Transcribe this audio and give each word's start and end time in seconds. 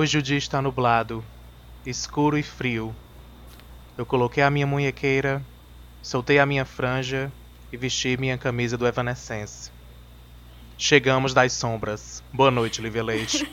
Hoje 0.00 0.16
o 0.16 0.22
dia 0.22 0.38
está 0.38 0.62
nublado, 0.62 1.22
escuro 1.84 2.38
e 2.38 2.42
frio. 2.42 2.96
Eu 3.98 4.06
coloquei 4.06 4.42
a 4.42 4.50
minha 4.50 4.66
munhequeira, 4.66 5.44
soltei 6.00 6.38
a 6.38 6.46
minha 6.46 6.64
franja 6.64 7.30
e 7.70 7.76
vesti 7.76 8.16
minha 8.16 8.38
camisa 8.38 8.78
do 8.78 8.86
Evanescence. 8.86 9.70
Chegamos 10.78 11.34
das 11.34 11.52
sombras. 11.52 12.22
Boa 12.32 12.50
noite, 12.50 12.80
Lívia 12.80 13.04
Leite. 13.04 13.46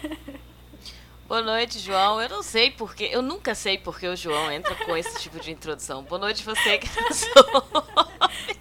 Boa 1.27 1.41
noite, 1.41 1.79
João. 1.79 2.21
Eu 2.21 2.29
não 2.29 2.41
sei 2.41 2.71
porque, 2.71 3.09
eu 3.11 3.21
nunca 3.21 3.53
sei 3.53 3.77
porque 3.77 4.07
o 4.07 4.15
João 4.15 4.49
entra 4.49 4.73
com 4.73 4.95
esse 4.95 5.19
tipo 5.19 5.41
de 5.41 5.51
introdução. 5.51 6.01
Boa 6.03 6.17
noite 6.17 6.45
você 6.45 6.77
que 6.77 6.87
não 6.95 7.11
sou. 7.11 8.07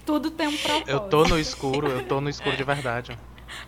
Tudo 0.04 0.32
tem 0.32 0.48
um 0.48 0.56
propósito. 0.56 0.90
Eu 0.90 1.00
tô 1.08 1.22
no 1.22 1.38
escuro, 1.38 1.86
eu 1.86 2.04
tô 2.04 2.20
no 2.20 2.28
escuro 2.28 2.56
de 2.56 2.64
verdade. 2.64 3.16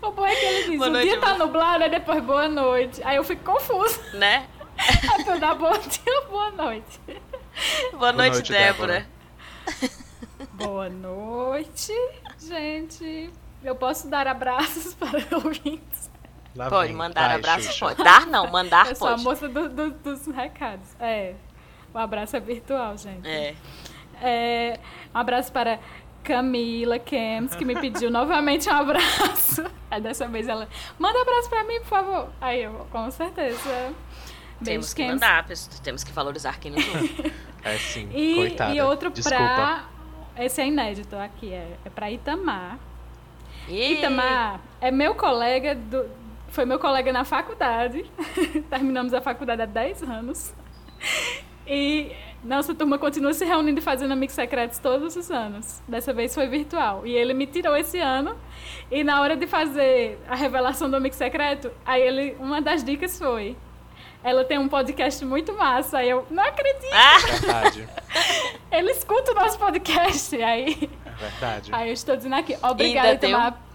O 0.02 0.10
bom 0.12 0.24
é 0.26 0.34
que 0.34 0.44
ele 0.44 0.68
diz, 0.70 0.76
Boa 0.78 0.88
o 0.88 0.92
noite, 0.92 1.08
dia 1.08 1.20
tá 1.20 1.26
amor. 1.32 1.46
nublado, 1.46 1.84
aí 1.84 1.90
depois 1.90 2.22
boa 2.22 2.48
noite. 2.48 3.02
Aí 3.04 3.16
eu 3.16 3.24
fico 3.24 3.44
confusa. 3.44 4.00
né? 4.14 4.46
Aí 4.78 5.24
tu 5.24 5.38
dá 5.40 5.54
bom 5.54 5.72
dia, 5.78 6.20
boa 6.30 6.50
noite. 6.52 7.00
Boa 7.92 8.12
noite, 8.12 8.34
noite, 8.34 8.52
Débora. 8.52 9.06
Boa 10.52 10.88
noite, 10.88 11.92
gente. 12.38 13.30
Eu 13.62 13.74
posso 13.74 14.08
dar 14.08 14.26
abraços 14.26 14.94
para 14.98 15.18
ouvintes. 15.36 16.08
Lá 16.54 16.68
Pode 16.68 16.88
vem. 16.88 16.96
mandar 16.96 17.28
Vai, 17.28 17.36
abraço, 17.36 17.66
Xuxa. 17.72 17.86
pode. 17.86 18.02
Dar 18.04 18.26
não, 18.26 18.46
mandar 18.50 18.88
Eu 18.88 18.96
sou 18.96 19.08
a 19.08 19.10
pode. 19.12 19.24
moça 19.24 19.48
do- 19.48 19.68
do- 19.68 19.90
dos 19.90 20.26
recados. 20.26 20.88
É. 21.00 21.34
O 21.92 21.98
abraço 21.98 22.36
é 22.36 22.40
virtual, 22.40 22.96
gente. 22.96 23.26
É. 23.28 23.54
É, 24.20 24.80
um 25.14 25.18
abraço 25.18 25.52
para 25.52 25.78
Camila 26.24 26.98
Kems, 26.98 27.54
que 27.54 27.64
me 27.64 27.74
pediu 27.80 28.10
novamente 28.10 28.68
um 28.68 28.72
abraço. 28.72 29.64
Aí 29.98 30.02
dessa 30.02 30.28
vez 30.28 30.46
ela, 30.48 30.68
manda 30.98 31.20
abraço 31.20 31.48
pra 31.50 31.64
mim, 31.64 31.78
por 31.80 31.86
favor. 31.88 32.28
Aí 32.40 32.62
eu, 32.62 32.86
com 32.90 33.10
certeza. 33.10 33.92
Temos 34.64 34.94
que 34.94 35.02
Kems. 35.02 35.14
mandar, 35.14 35.44
pessoal. 35.46 35.80
temos 35.82 36.02
que 36.04 36.12
valorizar 36.12 36.58
quem 36.58 36.70
nos 36.72 36.86
ouve. 36.88 37.32
É 37.64 37.76
sim, 37.76 38.08
E, 38.14 38.36
coitada. 38.36 38.72
e 38.72 38.80
outro 38.80 39.10
Desculpa. 39.10 39.36
pra. 39.36 39.84
Esse 40.38 40.60
é 40.62 40.68
inédito 40.68 41.16
aqui, 41.16 41.52
é, 41.52 41.76
é 41.84 41.90
pra 41.90 42.08
Itamar. 42.08 42.78
E... 43.66 43.94
Itamar 43.94 44.60
é 44.80 44.92
meu 44.92 45.16
colega 45.16 45.74
do. 45.74 46.08
Foi 46.50 46.64
meu 46.64 46.78
colega 46.78 47.12
na 47.12 47.24
faculdade. 47.24 48.08
Terminamos 48.70 49.12
a 49.12 49.20
faculdade 49.20 49.60
há 49.62 49.66
10 49.66 50.04
anos. 50.04 50.54
E 51.66 52.12
nossa 52.44 52.74
turma 52.74 52.98
continua 52.98 53.34
se 53.34 53.44
reunindo 53.44 53.80
e 53.80 53.82
fazendo 53.82 54.12
amigos 54.12 54.34
secretos 54.34 54.78
todos 54.78 55.16
os 55.16 55.30
anos. 55.30 55.82
Dessa 55.88 56.12
vez 56.12 56.34
foi 56.34 56.46
virtual. 56.46 57.06
E 57.06 57.12
ele 57.12 57.34
me 57.34 57.46
tirou 57.46 57.76
esse 57.76 57.98
ano. 57.98 58.36
E 58.90 59.02
na 59.02 59.20
hora 59.20 59.36
de 59.36 59.46
fazer 59.46 60.18
a 60.28 60.34
revelação 60.34 60.88
do 60.88 60.96
amigo 60.96 61.14
secreto, 61.14 61.70
aí 61.84 62.02
ele, 62.02 62.36
uma 62.38 62.60
das 62.60 62.82
dicas 62.84 63.18
foi. 63.18 63.56
Ela 64.22 64.44
tem 64.44 64.58
um 64.58 64.68
podcast 64.68 65.24
muito 65.24 65.52
massa. 65.52 65.98
Aí 65.98 66.10
eu, 66.10 66.26
não 66.30 66.42
acredito! 66.42 66.92
Ah, 66.92 67.18
Verdade, 67.18 67.88
Ele 68.70 68.90
escuta 68.90 69.32
o 69.32 69.34
nosso 69.34 69.58
podcast. 69.58 70.36
Aí, 70.42 70.90
é 71.06 71.10
verdade. 71.10 71.70
aí 71.72 71.88
eu 71.88 71.92
estou 71.92 72.16
dizendo 72.16 72.34
aqui, 72.34 72.56
obrigada, 72.62 73.14
Itamar. 73.14 73.67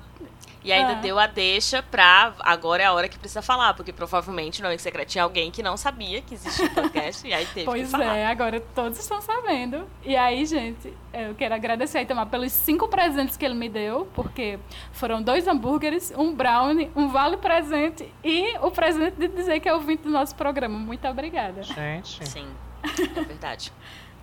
E 0.63 0.71
ainda 0.71 0.93
Ah. 0.93 0.95
deu 0.95 1.19
a 1.19 1.27
deixa 1.27 1.83
pra 1.83 2.33
agora 2.39 2.83
é 2.83 2.85
a 2.85 2.93
hora 2.93 3.07
que 3.09 3.17
precisa 3.19 3.41
falar, 3.41 3.73
porque 3.73 3.91
provavelmente 3.91 4.61
no 4.61 4.67
Amigo 4.67 4.81
Secreto 4.81 5.09
tinha 5.09 5.23
alguém 5.23 5.51
que 5.51 5.61
não 5.61 5.75
sabia 5.77 6.21
que 6.21 6.33
existia 6.35 6.65
um 6.65 6.73
podcast 6.73 7.27
e 7.27 7.33
aí 7.33 7.45
teve 7.47 7.59
que 7.61 7.65
Pois 7.65 7.91
falar. 7.91 8.15
é, 8.15 8.25
agora 8.27 8.59
todos 8.73 8.97
estão 8.99 9.21
sabendo. 9.21 9.87
E 10.03 10.15
aí, 10.15 10.45
gente, 10.45 10.93
eu 11.13 11.35
quero 11.35 11.53
agradecer 11.55 11.97
a 11.97 12.01
Itamar 12.01 12.27
pelos 12.27 12.51
cinco 12.51 12.87
presentes 12.87 13.35
que 13.37 13.43
ele 13.45 13.55
me 13.55 13.67
deu, 13.69 14.07
porque 14.13 14.57
foram 14.91 15.21
dois 15.21 15.47
hambúrgueres, 15.47 16.13
um 16.17 16.33
brownie, 16.33 16.91
um 16.95 17.09
vale 17.09 17.37
presente 17.37 18.07
e 18.23 18.57
o 18.61 18.71
presente 18.71 19.15
de 19.17 19.27
dizer 19.27 19.59
que 19.59 19.67
é 19.69 19.73
ouvinte 19.73 20.03
do 20.03 20.09
nosso 20.09 20.35
programa. 20.35 20.77
Muito 20.79 21.07
obrigada. 21.07 21.61
Gente, 21.63 22.27
Sim, 22.27 22.47
é 22.83 23.21
verdade. 23.21 23.71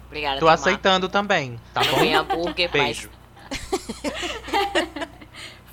Obrigada, 0.07 0.35
tô 0.41 0.47
Tamar. 0.47 0.55
aceitando 0.55 1.09
também, 1.09 1.61
tá 1.73 1.83
bom? 1.85 2.17
hambúrguer, 2.19 2.71
Beijo. 2.71 3.09
mas... 3.09 3.21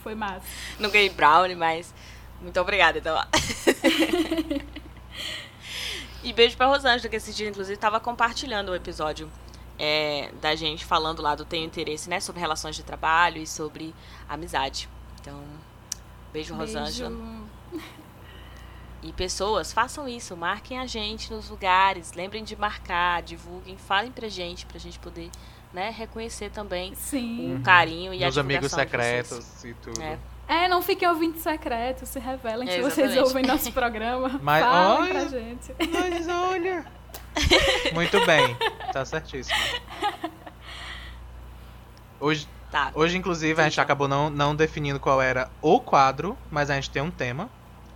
Foi 0.07 0.16
massa. 0.16 0.47
Não 0.79 0.90
ganhei 0.90 1.09
brownie, 1.09 1.53
mas... 1.53 1.94
Muito 2.41 2.57
obrigada, 2.62 2.97
então. 2.97 3.18
e 6.23 6.31
beijo 6.31 6.56
pra 6.56 6.68
Rosângela, 6.68 7.09
que 7.09 7.18
esse 7.18 7.34
dia, 7.34 7.50
inclusive, 7.50 7.78
tava 7.78 8.00
compartilhando 8.00 8.69
o 8.69 8.75
episódio 8.75 9.29
é, 9.78 10.31
da 10.40 10.56
gente 10.56 10.85
falando 10.85 11.22
lá 11.22 11.35
do 11.35 11.44
Tenho 11.44 11.66
Interesse, 11.66 12.09
né? 12.09 12.22
Sobre 12.22 12.40
relações 12.40 12.78
de 12.78 12.84
trabalho 12.84 13.41
e 13.41 13.45
sobre 13.45 13.94
amizade. 14.29 14.88
Então, 15.19 15.44
beijo, 16.31 16.56
Rosângela. 16.56 17.09
Beijo. 17.09 17.84
E 19.03 19.12
pessoas, 19.12 19.74
façam 19.74 20.07
isso, 20.07 20.38
marquem 20.38 20.79
a 20.79 20.85
gente 20.85 21.34
nos 21.34 21.50
lugares, 21.50 22.13
lembrem 22.13 22.45
de 22.45 22.56
marcar, 22.56 23.22
divulguem, 23.22 23.78
falem 23.78 24.12
pra 24.12 24.29
gente, 24.29 24.66
pra 24.66 24.79
gente 24.79 24.97
poder, 25.00 25.29
né, 25.73 25.89
reconhecer 25.95 26.50
também 26.51 26.95
Sim. 26.95 27.55
o 27.57 27.61
carinho 27.61 28.13
e 28.13 28.17
a 28.17 28.28
Meus 28.28 28.38
amigos 28.38 28.72
secretos 28.72 29.63
e 29.63 29.73
tudo. 29.75 30.01
É. 30.01 30.17
É, 30.50 30.67
não 30.69 30.81
fiquem 30.81 31.07
ouvintes 31.09 31.41
secretos, 31.41 32.07
se 32.07 32.19
revelem 32.19 32.69
É, 32.69 32.72
se 32.73 32.81
vocês 32.81 33.17
ouvem 33.17 33.44
nosso 33.45 33.69
programa. 33.73 34.29
Mas, 34.41 34.63
Falem 34.63 35.01
olha- 35.01 35.25
pra 35.27 35.39
gente. 35.39 35.75
Mas 35.91 36.27
olha. 36.29 36.85
Muito 37.94 38.25
bem, 38.25 38.56
tá 38.94 39.03
certíssimo. 39.06 39.57
Hoje, 42.19 42.47
Tá. 42.72 42.91
hoje 42.95 43.17
inclusive, 43.17 43.61
a 43.61 43.63
gente 43.66 43.79
acabou 43.79 44.07
não, 44.07 44.29
não 44.29 44.56
definindo 44.56 45.00
qual 45.00 45.22
era 45.22 45.50
o 45.61 45.79
quadro, 45.79 46.38
mas 46.51 46.69
a 46.69 46.75
gente 46.75 46.89
tem 46.89 47.01
um 47.01 47.11
tema. 47.11 47.50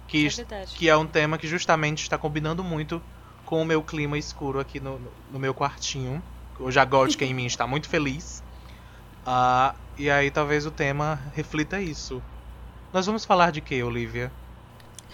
Que, 0.07 0.27
É 0.27 0.29
verdade. 0.29 0.75
que 0.75 0.89
é 0.89 0.95
um 0.95 1.07
tema 1.07 1.37
que 1.37 1.47
justamente 1.47 2.03
está 2.03 2.17
combinando 2.17 2.63
muito 2.63 3.01
com 3.45 3.61
o 3.61 3.65
meu 3.65 3.81
clima 3.81 4.17
escuro 4.17 4.59
aqui 4.59 4.79
no, 4.79 4.99
no- 4.99 5.11
no 5.31 5.39
meu 5.39 5.53
quartinho. 5.53 6.21
Hoje 6.61 6.79
a 6.79 6.85
gótica 6.85 7.25
em 7.25 7.33
mim 7.33 7.47
está 7.47 7.65
muito 7.65 7.89
feliz. 7.89 8.43
Ah, 9.25 9.73
e 9.97 10.11
aí 10.11 10.29
talvez 10.29 10.65
o 10.65 10.71
tema 10.71 11.19
reflita 11.33 11.81
isso. 11.81 12.21
Nós 12.93 13.05
vamos 13.05 13.25
falar 13.25 13.51
de 13.51 13.61
que, 13.61 13.81
Olivia? 13.81 14.31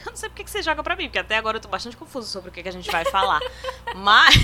Eu 0.05 0.11
não 0.11 0.15
sei 0.17 0.27
porque 0.27 0.43
que 0.43 0.51
você 0.51 0.61
joga 0.61 0.83
pra 0.83 0.95
mim, 0.95 1.05
porque 1.05 1.19
até 1.19 1.37
agora 1.37 1.57
eu 1.57 1.61
tô 1.61 1.69
bastante 1.69 1.95
confuso 1.95 2.27
sobre 2.27 2.49
o 2.49 2.51
que, 2.51 2.61
que 2.61 2.69
a 2.69 2.71
gente 2.71 2.91
vai 2.91 3.05
falar. 3.05 3.39
Mas. 3.95 4.35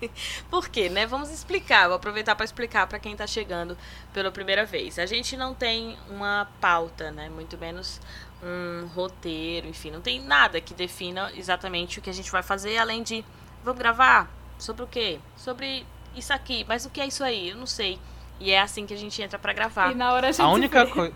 Por 0.50 0.68
quê, 0.68 0.88
né? 0.88 1.06
Vamos 1.06 1.30
explicar. 1.30 1.86
Vou 1.86 1.96
aproveitar 1.96 2.34
pra 2.34 2.44
explicar 2.44 2.86
pra 2.86 2.98
quem 2.98 3.14
tá 3.14 3.26
chegando 3.26 3.76
pela 4.12 4.30
primeira 4.30 4.64
vez. 4.64 4.98
A 4.98 5.06
gente 5.06 5.36
não 5.36 5.54
tem 5.54 5.98
uma 6.08 6.48
pauta, 6.60 7.10
né? 7.10 7.28
Muito 7.28 7.58
menos 7.58 8.00
um 8.42 8.86
roteiro, 8.88 9.66
enfim, 9.66 9.90
não 9.90 10.00
tem 10.00 10.20
nada 10.20 10.60
que 10.60 10.74
defina 10.74 11.32
exatamente 11.34 11.98
o 11.98 12.02
que 12.02 12.10
a 12.10 12.12
gente 12.12 12.30
vai 12.30 12.42
fazer, 12.42 12.76
além 12.76 13.02
de 13.02 13.24
vamos 13.64 13.78
gravar 13.78 14.30
sobre 14.58 14.82
o 14.82 14.86
quê? 14.86 15.18
Sobre 15.36 15.86
isso 16.16 16.32
aqui. 16.32 16.64
Mas 16.68 16.84
o 16.86 16.90
que 16.90 17.00
é 17.00 17.06
isso 17.06 17.22
aí? 17.22 17.50
Eu 17.50 17.56
não 17.56 17.66
sei. 17.66 17.98
E 18.40 18.50
é 18.50 18.60
assim 18.60 18.84
que 18.86 18.92
a 18.94 18.96
gente 18.98 19.20
entra 19.22 19.38
pra 19.38 19.52
gravar. 19.52 19.92
E 19.92 19.94
na 19.94 20.12
hora 20.12 20.28
a 20.28 20.32
gente 20.32 20.42
A 20.44 20.48
única, 20.48 20.84
vê. 20.84 20.90
coi- 20.90 21.14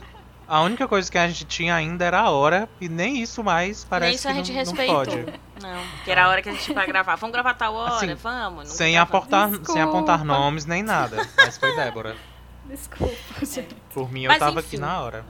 a 0.49 0.62
única 0.62 0.88
coisa 0.88 1.11
que 1.11 1.19
a 1.19 1.28
gente 1.28 1.44
tinha 1.44 1.75
ainda 1.75 2.05
era 2.05 2.21
a 2.21 2.31
hora, 2.31 2.69
e 2.81 2.88
nem 2.88 3.21
isso 3.21 3.44
mais 3.44 3.84
parece 3.84 4.06
Nem 4.09 4.15
isso 4.16 4.28
a 4.28 4.31
que 4.33 4.37
gente 4.38 4.49
não, 4.49 4.55
não 4.55 4.65
respeitou. 4.65 4.97
pode. 5.25 5.41
Não, 5.62 5.83
que 6.05 6.11
era 6.11 6.25
a 6.25 6.28
hora 6.28 6.41
que 6.43 6.49
a 6.49 6.53
gente 6.53 6.72
vai 6.72 6.87
gravar. 6.87 7.16
Vamos 7.16 7.33
gravar 7.33 7.55
tal 7.55 7.75
hora? 7.75 7.94
Assim, 7.97 8.15
vamos. 8.15 8.69
Não 8.69 8.75
Sem, 8.75 8.97
aportar, 8.99 9.50
sem 9.65 9.83
apontar 9.83 10.25
nomes 10.25 10.64
nem 10.64 10.82
nada. 10.82 11.29
Mas 11.37 11.58
foi 11.58 11.76
Débora. 11.76 12.17
Desculpa, 12.64 13.14
gente. 13.44 13.75
Por 13.93 14.11
mim, 14.11 14.23
eu 14.25 14.29
Mas, 14.29 14.38
tava 14.38 14.61
enfim. 14.61 14.69
aqui 14.69 14.79
na 14.79 15.00
hora. 15.00 15.25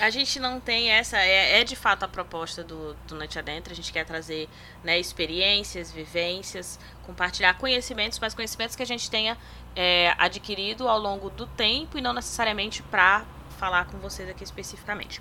A 0.00 0.10
gente 0.10 0.40
não 0.40 0.58
tem 0.58 0.90
essa. 0.90 1.18
É, 1.18 1.60
é 1.60 1.64
de 1.64 1.76
fato 1.76 2.04
a 2.04 2.08
proposta 2.08 2.64
do, 2.64 2.94
do 3.06 3.14
Noite 3.14 3.38
Adentro. 3.38 3.72
A 3.72 3.76
gente 3.76 3.92
quer 3.92 4.04
trazer 4.04 4.48
né, 4.82 4.98
experiências, 4.98 5.92
vivências, 5.92 6.78
compartilhar 7.04 7.54
conhecimentos, 7.54 8.18
mas 8.18 8.34
conhecimentos 8.34 8.74
que 8.74 8.82
a 8.82 8.86
gente 8.86 9.10
tenha 9.10 9.36
é, 9.76 10.14
adquirido 10.18 10.88
ao 10.88 10.98
longo 10.98 11.30
do 11.30 11.46
tempo 11.46 11.98
e 11.98 12.00
não 12.00 12.12
necessariamente 12.12 12.82
para 12.82 13.24
falar 13.58 13.84
com 13.84 13.98
vocês 13.98 14.28
aqui 14.28 14.42
especificamente. 14.42 15.20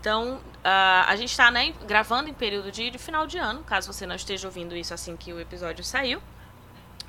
Então, 0.00 0.40
ah, 0.64 1.04
a 1.08 1.16
gente 1.16 1.30
está 1.30 1.50
né, 1.50 1.74
gravando 1.86 2.28
em 2.28 2.34
período 2.34 2.70
de, 2.70 2.90
de 2.90 2.98
final 2.98 3.26
de 3.26 3.36
ano, 3.38 3.62
caso 3.62 3.92
você 3.92 4.06
não 4.06 4.16
esteja 4.16 4.48
ouvindo 4.48 4.74
isso 4.74 4.94
assim 4.94 5.16
que 5.16 5.32
o 5.32 5.40
episódio 5.40 5.84
saiu. 5.84 6.22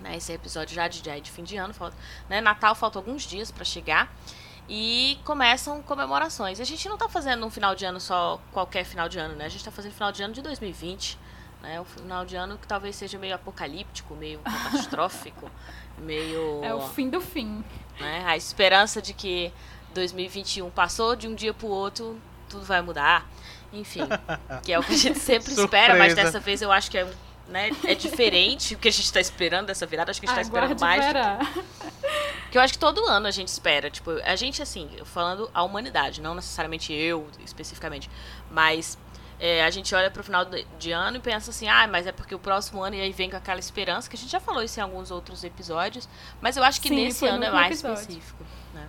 Né, 0.01 0.17
esse 0.17 0.33
episódio 0.33 0.73
já 0.73 0.87
de, 0.87 1.07
é 1.09 1.19
de 1.19 1.29
fim 1.31 1.43
de 1.43 1.55
ano, 1.57 1.73
falta, 1.73 1.95
né, 2.27 2.41
Natal 2.41 2.73
falta 2.73 2.97
alguns 2.97 3.23
dias 3.23 3.51
para 3.51 3.63
chegar. 3.63 4.13
E 4.69 5.19
começam 5.25 5.81
comemorações. 5.81 6.59
A 6.59 6.63
gente 6.63 6.87
não 6.87 6.97
tá 6.97 7.09
fazendo 7.09 7.45
um 7.45 7.49
final 7.49 7.75
de 7.75 7.85
ano 7.85 7.99
só 7.99 8.39
qualquer 8.51 8.85
final 8.85 9.09
de 9.09 9.19
ano, 9.19 9.35
né? 9.35 9.45
A 9.45 9.49
gente 9.49 9.63
tá 9.63 9.71
fazendo 9.71 9.93
final 9.93 10.11
de 10.11 10.23
ano 10.23 10.33
de 10.33 10.41
2020. 10.41 11.17
Né? 11.61 11.79
Um 11.79 11.85
final 11.85 12.25
de 12.25 12.35
ano 12.35 12.57
que 12.57 12.67
talvez 12.67 12.95
seja 12.95 13.19
meio 13.19 13.35
apocalíptico, 13.35 14.15
meio 14.15 14.39
catastrófico, 14.43 15.49
meio. 15.97 16.63
É 16.63 16.73
o 16.73 16.81
fim 16.81 17.09
do 17.09 17.21
fim. 17.21 17.63
né? 17.99 18.23
A 18.25 18.35
esperança 18.35 19.01
de 19.01 19.13
que 19.13 19.53
2021 19.93 20.69
passou 20.71 21.15
de 21.15 21.27
um 21.27 21.35
dia 21.35 21.53
pro 21.53 21.67
outro, 21.67 22.19
tudo 22.49 22.65
vai 22.65 22.81
mudar. 22.81 23.29
Enfim, 23.73 24.01
que 24.63 24.73
é 24.73 24.79
o 24.79 24.83
que 24.83 24.93
a 24.93 24.97
gente 24.97 25.19
sempre 25.19 25.53
espera, 25.53 25.95
mas 25.95 26.15
dessa 26.15 26.39
vez 26.39 26.61
eu 26.61 26.71
acho 26.71 26.89
que 26.89 26.97
é, 26.97 27.07
né, 27.47 27.69
é 27.85 27.95
diferente 27.95 28.75
o 28.75 28.77
que 28.77 28.87
a 28.87 28.91
gente 28.91 29.11
tá 29.11 29.19
esperando 29.19 29.67
dessa 29.67 29.85
virada. 29.85 30.11
Acho 30.11 30.19
que 30.19 30.25
a 30.25 30.29
gente 30.29 30.35
tá 30.37 30.41
esperando 30.41 30.79
mais 30.79 31.05
do 31.05 31.81
que 32.51 32.57
eu 32.57 32.62
acho 32.62 32.74
que 32.74 32.80
todo 32.80 33.03
ano 33.07 33.25
a 33.27 33.31
gente 33.31 33.48
espera, 33.48 33.89
tipo, 33.89 34.12
a 34.24 34.36
gente, 34.36 34.62
assim, 34.62 34.89
falando 35.06 35.50
a 35.53 35.63
humanidade, 35.63 36.21
não 36.21 36.36
necessariamente 36.36 36.92
eu 36.94 37.25
especificamente, 37.44 38.09
mas 38.51 38.98
é, 39.39 39.63
a 39.63 39.69
gente 39.71 39.95
olha 39.95 40.12
pro 40.12 40.24
final 40.24 40.45
de 40.77 40.92
ano 40.92 41.18
e 41.18 41.19
pensa 41.19 41.50
assim, 41.50 41.68
ah, 41.68 41.88
mas 41.88 42.06
é 42.06 42.12
porque 42.12 42.36
o 42.36 42.39
próximo 42.39 42.83
ano 42.83 42.95
e 42.95 43.01
aí 43.01 43.12
vem 43.12 43.30
com 43.30 43.38
aquela 43.38 43.59
esperança, 43.59 44.09
que 44.09 44.15
a 44.15 44.19
gente 44.19 44.30
já 44.31 44.39
falou 44.39 44.62
isso 44.62 44.80
em 44.80 44.83
alguns 44.83 45.09
outros 45.09 45.44
episódios, 45.44 46.07
mas 46.42 46.57
eu 46.57 46.63
acho 46.63 46.80
que 46.81 46.89
Sim, 46.89 46.95
nesse 46.95 47.25
ano 47.25 47.39
no 47.39 47.45
é 47.45 47.51
mais 47.51 47.71
episódio. 47.80 48.01
específico, 48.01 48.44
né? 48.74 48.88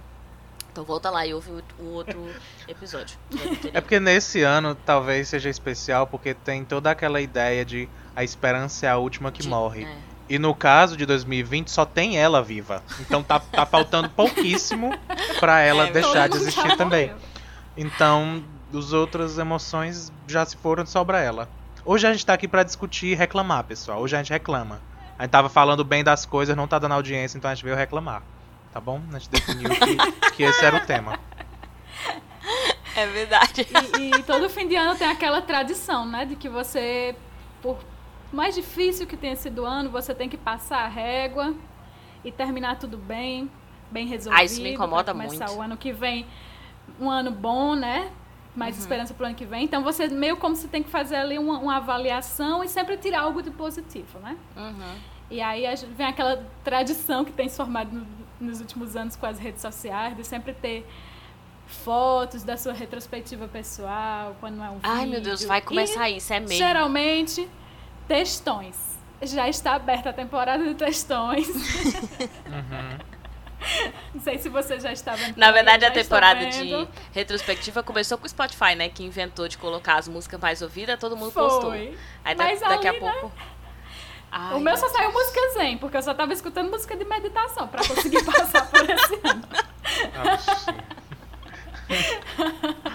Então 0.73 0.85
volta 0.85 1.08
lá 1.11 1.26
e 1.26 1.32
ouve 1.32 1.50
o, 1.50 1.62
o 1.82 1.93
outro 1.94 2.29
episódio. 2.67 3.17
É 3.73 3.81
porque 3.81 4.00
nesse 4.00 4.43
ano 4.43 4.75
talvez 4.75 5.29
seja 5.29 5.49
especial 5.49 6.06
porque 6.06 6.35
tem 6.35 6.65
toda 6.65 6.91
aquela 6.91 7.20
ideia 7.20 7.65
de 7.65 7.88
a 8.17 8.23
esperança 8.25 8.87
é 8.87 8.88
a 8.91 8.97
última 8.99 9.31
que 9.32 9.43
De- 9.43 9.49
morre. 9.49 9.85
é. 9.85 10.12
E 10.28 10.38
no 10.38 10.54
caso 10.54 10.96
de 10.96 11.04
2020 11.04 11.70
só 11.70 11.84
tem 11.84 12.16
ela 12.19 12.42
viva. 12.42 12.82
Então 13.00 13.22
tá, 13.22 13.38
tá 13.40 13.66
faltando 13.66 14.08
pouquíssimo 14.16 14.96
pra 15.40 15.60
ela 15.60 15.88
É, 15.88 15.90
deixar 15.90 16.28
de 16.28 16.36
existir 16.36 16.76
também. 16.76 17.08
morreu. 17.08 17.22
Então, 17.76 18.42
as 18.74 18.92
outras 18.92 19.38
emoções 19.38 20.12
já 20.26 20.44
se 20.44 20.56
foram, 20.56 20.86
sobra 20.86 21.20
ela. 21.20 21.48
Hoje 21.84 22.06
a 22.06 22.12
gente 22.12 22.24
tá 22.24 22.32
aqui 22.34 22.46
pra 22.46 22.62
discutir 22.62 23.08
e 23.08 23.14
reclamar, 23.14 23.64
pessoal. 23.64 24.00
Hoje 24.00 24.14
a 24.14 24.19
gente 24.19 24.30
reclama. 24.32 24.80
A 25.19 25.22
gente 25.24 25.32
tava 25.32 25.48
falando 25.48 25.84
bem 25.84 26.02
das 26.04 26.24
coisas, 26.24 26.56
não 26.56 26.66
tá 26.69 26.78
dando 26.78 26.92
audiência, 26.92 27.36
então 27.36 27.50
a 27.50 27.54
gente 27.54 27.64
veio 27.64 27.76
reclamar. 27.76 28.22
Tá 28.72 28.80
bom? 28.80 29.00
A 29.12 29.19
gente 29.19 29.28
definiu 29.30 29.69
que, 29.70 30.30
que 30.32 30.42
esse 30.44 30.64
era 30.64 30.76
o 30.76 30.80
tema. 30.80 31.19
É 32.94 33.06
verdade. 33.06 33.66
E, 33.98 34.10
e 34.19 34.22
todo 34.22 34.48
fim 34.48 34.69
de 34.69 34.76
ano 34.76 34.96
tem 34.96 35.08
aquela 35.08 35.40
tradição, 35.42 36.06
né? 36.06 36.24
De 36.24 36.36
que 36.36 36.48
você, 36.48 37.14
por 37.62 37.78
mais 38.32 38.55
difícil 38.55 39.06
que 39.06 39.17
tenha 39.17 39.37
sido 39.37 39.62
o 39.62 39.64
ano, 39.67 39.90
você 39.90 40.14
tem 40.14 40.29
que 40.29 40.37
passar 40.37 40.84
a 40.84 40.88
régua 40.88 41.55
e 42.25 42.31
terminar 42.32 42.79
tudo 42.79 42.96
bem, 42.96 43.50
bem 43.90 44.06
resolvido. 44.06 44.40
Ah, 44.40 44.44
isso 44.44 44.61
me 44.62 44.73
incomoda 44.73 45.12
começar 45.12 45.46
muito. 45.46 45.58
o 45.58 45.62
ano 45.62 45.76
que 45.76 45.93
vem, 45.93 46.26
um 47.00 47.11
ano 47.11 47.31
bom, 47.31 47.75
né? 47.75 48.11
Mais 48.55 48.75
Uhum. 48.76 48.81
esperança 48.82 49.14
pro 49.14 49.26
ano 49.26 49.34
que 49.34 49.44
vem. 49.46 49.64
Então 49.64 49.82
você 49.82 50.08
meio 50.08 50.37
como 50.37 50.55
se 50.55 50.69
tem 50.69 50.82
que 50.82 50.90
fazer 50.90 51.17
ali 51.17 51.38
uma, 51.38 51.58
uma 51.58 51.76
avaliação 51.76 52.62
e 52.62 52.69
sempre 52.69 52.96
tirar 52.99 53.20
algo 53.23 53.43
de 53.43 53.50
positivo, 53.50 54.19
né? 54.20 54.37
Uhum. 54.56 54.94
E 55.31 55.40
aí 55.40 55.64
vem 55.96 56.06
aquela 56.06 56.44
tradição 56.62 57.25
que 57.25 57.32
tem 57.32 57.49
se 57.49 57.56
formado 57.56 57.90
no- 57.93 58.06
nos 58.40 58.61
últimos 58.61 58.94
anos 58.96 59.17
com 59.17 59.25
as 59.25 59.38
redes 59.38 59.62
sociais, 59.62 60.14
de 60.17 60.25
sempre 60.25 60.52
ter 60.52 60.87
fotos 61.67 62.43
da 62.43 62.56
sua 62.56 62.73
retrospectiva 62.73 63.49
pessoal, 63.49 64.37
quando 64.40 64.62
é 64.62 64.69
um 64.69 64.75
vídeo. 64.75 64.90
Ai, 64.90 65.06
meu 65.06 65.20
Deus, 65.20 65.43
vai 65.44 65.58
E, 65.58 65.62
começar 65.62 66.11
isso, 66.11 66.32
é 66.32 66.40
mesmo. 66.40 66.55
Geralmente, 66.56 67.49
textões. 68.08 68.76
Já 69.22 69.49
está 69.49 69.75
aberta 69.75 70.10
a 70.10 70.12
temporada 70.12 70.64
de 70.64 70.75
textões. 70.75 71.49
Uhum. 71.49 72.99
Não 74.14 74.20
sei 74.20 74.38
se 74.38 74.49
você 74.49 74.81
já 74.81 74.93
estava. 74.93 75.19
Na 75.37 75.52
verdade, 75.52 75.84
a 75.84 75.90
temporada 75.93 76.46
de 76.46 76.88
retrospectiva 77.12 77.81
começou 77.82 78.19
com 78.19 78.26
o 78.26 78.28
Spotify, 78.28 78.75
né? 78.75 78.88
Que 78.88 79.04
inventou 79.04 79.46
de 79.46 79.56
colocar 79.56 79.94
as 79.99 80.08
músicas 80.08 80.40
mais 80.40 80.60
ouvidas, 80.62 80.99
todo 80.99 81.16
mundo 81.16 81.31
postou. 81.32 81.70
Foi. 81.70 81.96
Aí 82.25 82.34
da- 82.34 82.44
Mas 82.44 82.60
daqui 82.60 82.88
ali, 82.88 82.96
a 82.96 83.00
pouco. 83.00 83.32
Ai, 84.32 84.55
o 84.55 84.58
meu 84.60 84.76
só 84.76 84.88
saiu 84.88 85.12
música 85.12 85.40
zen, 85.55 85.78
porque 85.78 85.96
eu 85.96 86.02
só 86.02 86.10
estava 86.10 86.32
escutando 86.32 86.70
música 86.70 86.96
de 86.96 87.05
meditação 87.05 87.69
para 87.69 87.87
conseguir 87.87 88.25
passar 88.26 88.66
por 88.69 88.81
esse 88.90 89.20
ano. 89.22 89.43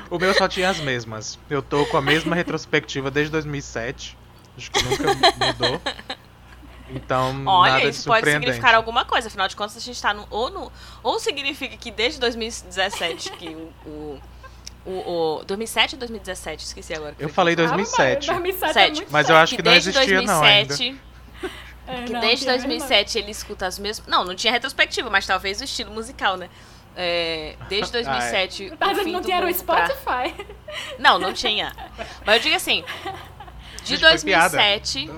o 0.09 0.17
meu 0.17 0.33
só 0.33 0.47
tinha 0.47 0.69
as 0.69 0.79
mesmas. 0.79 1.39
Eu 1.49 1.61
tô 1.61 1.85
com 1.85 1.97
a 1.97 2.01
mesma 2.01 2.35
retrospectiva 2.35 3.11
desde 3.11 3.31
2007. 3.31 4.17
Acho 4.57 4.71
que 4.71 4.83
nunca 4.83 5.03
mudou. 5.13 5.81
Então, 6.89 7.43
Olha, 7.45 7.73
nada 7.73 7.85
isso 7.85 8.07
pode 8.07 8.29
significar 8.29 8.73
alguma 8.75 9.05
coisa. 9.05 9.27
Afinal 9.27 9.47
de 9.47 9.55
contas, 9.55 9.77
a 9.77 9.79
gente 9.79 10.01
tá 10.01 10.13
no. 10.13 10.25
Ou, 10.29 10.49
no, 10.49 10.71
ou 11.03 11.19
significa 11.19 11.75
que 11.77 11.91
desde 11.91 12.19
2017 12.19 13.31
que 13.33 13.49
o. 13.49 13.71
o 13.85 14.21
o, 14.89 15.39
o 15.39 15.43
2007 15.43 15.95
ou 15.95 15.99
2017? 15.99 16.63
Esqueci 16.63 16.93
agora. 16.93 17.13
que 17.13 17.21
Eu 17.21 17.27
falei 17.27 17.53
que 17.57 17.61
eu 17.61 17.67
2007. 17.67 18.27
2007 18.27 18.69
é 18.69 18.73
Sete. 18.73 18.95
muito 18.95 19.11
Mas 19.11 19.27
eu 19.29 19.35
acho 19.35 19.49
que 19.49 19.57
que 19.57 19.63
não 19.63 19.71
desde 19.73 19.89
existia 19.89 20.21
não 20.21 20.41
ainda. 20.41 20.67
2007, 20.77 21.01
É, 21.89 22.03
que 22.05 22.13
não, 22.13 22.19
desde 22.21 22.45
tinha 22.45 22.53
mesmo. 22.53 22.67
2007 22.69 23.17
ele 23.17 23.31
escuta 23.31 23.65
as 23.67 23.77
mesmas. 23.79 24.07
Não, 24.07 24.23
não 24.23 24.33
tinha 24.33 24.51
retrospectiva, 24.53 25.09
mas 25.09 25.25
talvez 25.27 25.59
o 25.59 25.65
estilo 25.65 25.91
musical, 25.91 26.37
né? 26.37 26.49
É, 26.95 27.57
desde 27.67 27.91
2007. 27.99 28.77
Tá 28.79 28.85
o 28.85 28.89
dizendo 28.91 29.03
fim 29.03 29.09
que 29.09 29.11
não 29.11 29.19
do 29.19 29.25
tinha 29.25 29.41
no 29.41 29.47
mundo 29.47 29.63
pra- 29.65 29.87
Spotify. 29.89 30.45
Não, 30.97 31.19
não 31.19 31.33
tinha. 31.33 31.75
Mas 32.25 32.37
eu 32.37 32.41
digo 32.43 32.55
assim, 32.55 32.85
de 33.83 33.97
Gente, 33.97 34.01
foi 34.01 34.19
piada. 34.19 34.57
2007. 34.57 35.11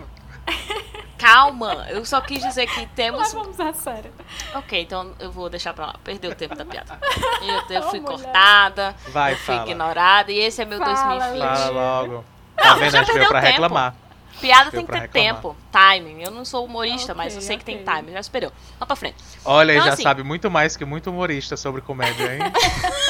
Calma, 1.18 1.86
eu 1.90 2.06
só 2.06 2.22
quis 2.22 2.42
dizer 2.42 2.66
que 2.66 2.86
temos. 2.88 3.20
Mas 3.20 3.34
vamos 3.34 3.60
a 3.60 3.74
sério. 3.74 4.12
Ok, 4.56 4.82
então 4.82 5.14
eu 5.20 5.30
vou 5.32 5.50
deixar 5.50 5.74
pra 5.74 5.88
lá. 5.88 5.96
Perdeu 6.02 6.32
o 6.32 6.36
tempo 6.36 6.56
da 6.56 6.64
piada. 6.64 6.98
Eu, 7.42 7.76
eu 7.76 7.84
fui 7.90 8.00
mulher. 8.00 8.16
cortada, 8.24 8.96
Vai, 9.10 9.34
eu 9.34 9.38
fui 9.38 9.56
fala. 9.56 9.70
ignorada 9.70 10.32
e 10.32 10.40
esse 10.40 10.62
é 10.62 10.66
meu 10.66 10.80
Fala, 10.80 11.18
2020. 11.20 11.42
Fala 11.42 11.70
logo. 11.72 12.14
Não, 12.14 12.24
Tá 12.64 12.74
vendo? 12.76 12.92
já 12.92 13.00
A 13.02 13.04
gente 13.04 13.14
veio 13.14 13.28
perdeu 13.28 13.28
pra 13.30 13.42
tempo. 13.42 13.52
reclamar. 13.52 13.96
Piada 14.40 14.72
tem 14.72 14.86
que 14.86 14.92
ter 14.94 15.00
reclamar. 15.00 15.36
tempo, 15.36 15.58
timing. 15.70 16.22
Eu 16.24 16.32
não 16.32 16.46
sou 16.46 16.64
humorista, 16.64 17.14
mas 17.14 17.36
eu 17.36 17.42
sei 17.42 17.58
que 17.58 17.66
tem 17.66 17.84
timing. 17.84 18.14
Já 18.14 18.22
esperou. 18.22 18.54
Vamos 18.80 18.88
pra 18.88 18.96
frente. 18.96 19.18
Olha, 19.44 19.72
ele 19.74 19.80
Então, 19.80 19.88
já 19.88 19.94
assim- 19.96 20.04
sabe 20.04 20.24
muito 20.24 20.50
mais 20.50 20.78
que 20.78 20.86
muito 20.86 21.10
humorista 21.10 21.58
sobre 21.58 21.82
comédia, 21.82 22.34
hein? 22.36 22.40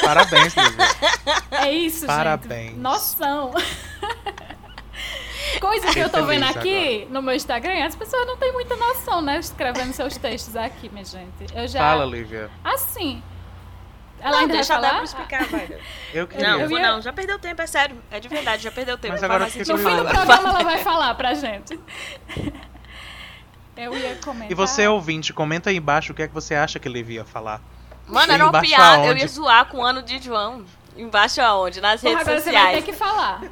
Parabéns, 0.02 0.52
Lívia. 0.56 0.88
É 1.52 1.70
isso, 1.70 2.06
Parabéns. 2.06 2.70
gente. 2.70 2.78
Noção. 2.80 3.52
Coisa 5.60 5.86
que 5.92 5.98
eu 5.98 6.08
tô 6.08 6.24
vendo 6.24 6.44
aqui 6.44 7.06
no 7.10 7.20
meu 7.22 7.34
Instagram, 7.34 7.84
as 7.84 7.94
pessoas 7.94 8.26
não 8.26 8.36
têm 8.36 8.52
muita 8.52 8.74
noção, 8.76 9.20
né? 9.20 9.38
Escrevendo 9.38 9.92
seus 9.92 10.16
textos 10.16 10.56
aqui, 10.56 10.88
minha 10.88 11.04
gente. 11.04 11.46
Eu 11.54 11.68
já. 11.68 11.78
Fala, 11.80 12.04
Lívia. 12.04 12.50
Assim. 12.64 13.22
Ela 14.22 14.32
não, 14.32 14.38
ainda 14.40 14.52
deixa 14.54 14.78
vai 14.78 14.90
a 14.90 14.92
falar? 14.92 15.00
Débora 15.00 15.04
explicar, 15.04 15.44
vai. 15.46 15.80
Eu 16.12 16.26
queria. 16.26 16.48
Não, 16.48 16.60
Eu 16.60 16.70
ia- 16.70 16.92
não. 16.92 17.00
Já 17.00 17.12
perdeu 17.12 17.38
tempo, 17.38 17.62
é 17.62 17.66
sério. 17.66 17.96
É 18.10 18.20
de 18.20 18.28
verdade, 18.28 18.62
já 18.62 18.70
perdeu 18.70 18.98
tempo. 18.98 19.14
Mas 19.14 19.22
agora 19.22 19.44
eu 19.44 19.50
fiquei 19.50 19.72
No 19.74 19.78
fim 19.78 19.96
do 19.96 20.04
programa 20.04 20.48
ela 20.50 20.62
vai 20.62 20.78
falar 20.84 21.14
pra 21.14 21.32
gente. 21.34 21.78
Eu 23.76 23.96
ia 23.96 24.16
comentar. 24.16 24.50
E 24.50 24.54
você, 24.54 24.86
ouvinte, 24.86 25.32
comenta 25.32 25.70
aí 25.70 25.76
embaixo 25.76 26.12
o 26.12 26.14
que 26.14 26.22
é 26.22 26.28
que 26.28 26.34
você 26.34 26.54
acha 26.54 26.78
que 26.78 26.88
Lívia 26.88 27.20
ia 27.20 27.24
falar. 27.24 27.62
Mano, 28.06 28.32
era 28.32 28.44
uma 28.44 28.48
Embaixo 28.50 28.68
piada. 28.68 28.96
Eu 29.04 29.10
aonde? 29.10 29.20
ia 29.22 29.28
zoar 29.28 29.64
com 29.66 29.78
o 29.78 29.82
ano 29.84 30.02
de 30.02 30.18
João. 30.18 30.64
Embaixo 30.96 31.40
aonde? 31.40 31.80
Nas 31.80 32.00
Porra, 32.02 32.12
redes 32.16 32.28
agora 32.28 32.40
você 32.42 32.52
vai 32.52 32.60
sociais. 32.62 32.84
ter 32.84 32.90
que 32.92 32.98
falar. 32.98 33.42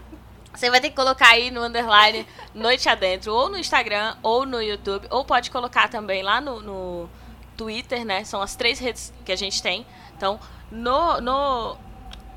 Você 0.58 0.70
vai 0.70 0.80
ter 0.80 0.90
que 0.90 0.96
colocar 0.96 1.28
aí 1.28 1.52
no 1.52 1.62
underline 1.62 2.26
Noite 2.52 2.88
Adentro, 2.88 3.32
ou 3.32 3.48
no 3.48 3.56
Instagram, 3.56 4.16
ou 4.24 4.44
no 4.44 4.60
YouTube, 4.60 5.06
ou 5.08 5.24
pode 5.24 5.52
colocar 5.52 5.88
também 5.88 6.20
lá 6.20 6.40
no, 6.40 6.60
no 6.60 7.08
Twitter, 7.56 8.04
né? 8.04 8.24
São 8.24 8.42
as 8.42 8.56
três 8.56 8.80
redes 8.80 9.12
que 9.24 9.30
a 9.30 9.36
gente 9.36 9.62
tem. 9.62 9.86
Então, 10.16 10.40
no, 10.68 11.20
no, 11.20 11.76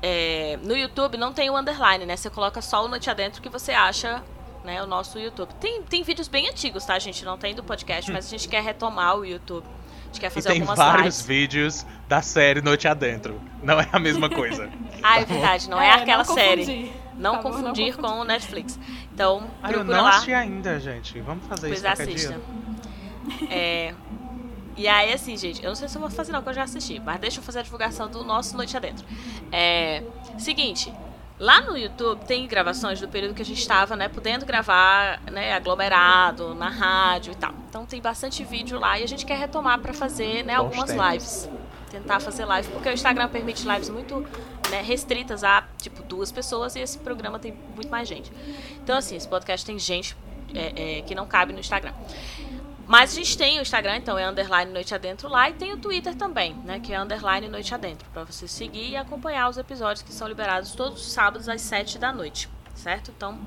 é, 0.00 0.56
no 0.62 0.76
YouTube 0.76 1.16
não 1.16 1.32
tem 1.32 1.50
o 1.50 1.56
underline, 1.56 2.06
né? 2.06 2.16
Você 2.16 2.30
coloca 2.30 2.62
só 2.62 2.84
o 2.84 2.88
Noite 2.88 3.10
Adentro 3.10 3.42
que 3.42 3.48
você 3.48 3.72
acha, 3.72 4.22
né? 4.64 4.80
O 4.80 4.86
nosso 4.86 5.18
YouTube. 5.18 5.52
Tem, 5.54 5.82
tem 5.82 6.04
vídeos 6.04 6.28
bem 6.28 6.48
antigos, 6.48 6.84
tá, 6.84 6.96
gente? 7.00 7.24
Não 7.24 7.36
tem 7.36 7.56
do 7.56 7.64
podcast, 7.64 8.08
mas 8.12 8.26
a 8.26 8.28
gente 8.28 8.46
quer 8.48 8.62
retomar 8.62 9.16
o 9.16 9.24
YouTube. 9.26 9.66
A 9.66 10.06
gente 10.06 10.20
quer 10.20 10.26
E 10.28 10.30
fazer 10.30 10.48
tem 10.50 10.60
algumas 10.60 10.78
vários 10.78 11.02
lives. 11.02 11.22
vídeos 11.26 11.86
da 12.06 12.22
série 12.22 12.62
Noite 12.62 12.86
Adentro. 12.86 13.40
Não 13.64 13.80
é 13.80 13.88
a 13.90 13.98
mesma 13.98 14.30
coisa. 14.30 14.70
Ah, 15.02 15.18
é 15.20 15.24
verdade, 15.24 15.68
não 15.68 15.80
é, 15.80 15.90
aquela 15.90 16.22
não 16.22 16.34
série. 16.34 16.92
Confundir. 17.12 17.22
Não 17.22 17.32
favor, 17.34 17.50
não 17.50 17.62
confundir 17.62 17.94
confundir. 17.96 18.10
com 18.16 18.20
o 18.20 18.24
Netflix. 18.24 18.78
Então, 19.12 19.44
Ah, 19.62 19.68
eu 19.70 19.74
procura 19.78 19.96
não 19.96 20.04
lá. 20.04 20.10
assisti 20.10 20.32
ainda, 20.32 20.80
gente. 20.80 21.20
Vamos 21.20 21.46
fazer 21.46 21.68
Pois 21.68 21.78
isso 21.80 21.82
qualquer 21.88 22.02
assista. 22.08 22.28
dia. 22.32 23.48
É. 23.50 23.94
E 24.76 24.88
aí, 24.88 25.12
assim, 25.12 25.36
gente, 25.36 25.62
eu 25.62 25.68
não 25.68 25.74
sei 25.76 25.86
se 25.88 25.96
eu 25.96 26.00
vou 26.00 26.10
fazer 26.10 26.32
não, 26.32 26.38
porque 26.40 26.50
eu 26.50 26.54
já 26.54 26.62
assisti, 26.64 26.98
mas 26.98 27.20
deixa 27.20 27.40
eu 27.40 27.42
fazer 27.44 27.58
a 27.58 27.62
divulgação 27.62 28.08
do 28.08 28.24
nosso 28.24 28.56
Noite 28.56 28.76
Adentro. 28.76 29.04
É. 29.50 30.02
Seguinte. 30.38 30.92
Lá 31.38 31.60
no 31.60 31.76
YouTube 31.76 32.24
tem 32.24 32.46
gravações 32.46 33.00
do 33.00 33.08
período 33.08 33.34
que 33.34 33.42
a 33.42 33.44
gente 33.44 33.58
estava, 33.60 33.96
né, 33.96 34.08
podendo 34.08 34.46
gravar, 34.46 35.20
né, 35.30 35.52
aglomerado, 35.54 36.54
na 36.54 36.68
rádio 36.68 37.32
e 37.32 37.34
tal. 37.34 37.52
Então 37.68 37.84
tem 37.84 38.00
bastante 38.00 38.44
vídeo 38.44 38.78
lá 38.78 38.96
e 39.00 39.02
a 39.02 39.08
gente 39.08 39.26
quer 39.26 39.36
retomar 39.38 39.80
para 39.80 39.92
fazer, 39.92 40.44
né, 40.44 40.54
algumas 40.54 40.90
lives. 40.90 41.50
Tentar 41.90 42.20
fazer 42.20 42.44
live, 42.44 42.68
porque 42.70 42.88
o 42.88 42.92
Instagram 42.92 43.28
permite 43.28 43.66
lives 43.68 43.88
muito 43.88 44.24
né, 44.72 44.80
restritas 44.80 45.44
a, 45.44 45.68
tipo, 45.76 46.02
duas 46.02 46.32
pessoas 46.32 46.74
e 46.74 46.80
esse 46.80 46.98
programa 46.98 47.38
tem 47.38 47.54
muito 47.74 47.90
mais 47.90 48.08
gente. 48.08 48.32
Então, 48.82 48.96
assim, 48.96 49.14
esse 49.14 49.28
podcast 49.28 49.64
tem 49.66 49.78
gente 49.78 50.16
é, 50.54 50.98
é, 50.98 51.02
que 51.02 51.14
não 51.14 51.26
cabe 51.26 51.52
no 51.52 51.60
Instagram. 51.60 51.92
Mas 52.86 53.12
a 53.12 53.14
gente 53.14 53.38
tem 53.38 53.58
o 53.58 53.62
Instagram, 53.62 53.96
então 53.96 54.18
é 54.18 54.26
underline 54.26 54.72
Noite 54.72 54.94
Adentro 54.94 55.28
lá, 55.28 55.48
e 55.48 55.52
tem 55.52 55.72
o 55.72 55.76
Twitter 55.76 56.14
também, 56.14 56.54
né? 56.64 56.80
Que 56.80 56.92
é 56.92 57.00
underline 57.00 57.48
Noite 57.48 57.72
Adentro, 57.72 58.08
pra 58.12 58.24
você 58.24 58.48
seguir 58.48 58.90
e 58.90 58.96
acompanhar 58.96 59.48
os 59.48 59.56
episódios 59.56 60.02
que 60.02 60.12
são 60.12 60.26
liberados 60.26 60.72
todos 60.72 61.00
os 61.00 61.12
sábados 61.12 61.48
às 61.48 61.60
7 61.60 61.98
da 61.98 62.12
noite, 62.12 62.48
certo? 62.74 63.12
Então, 63.16 63.38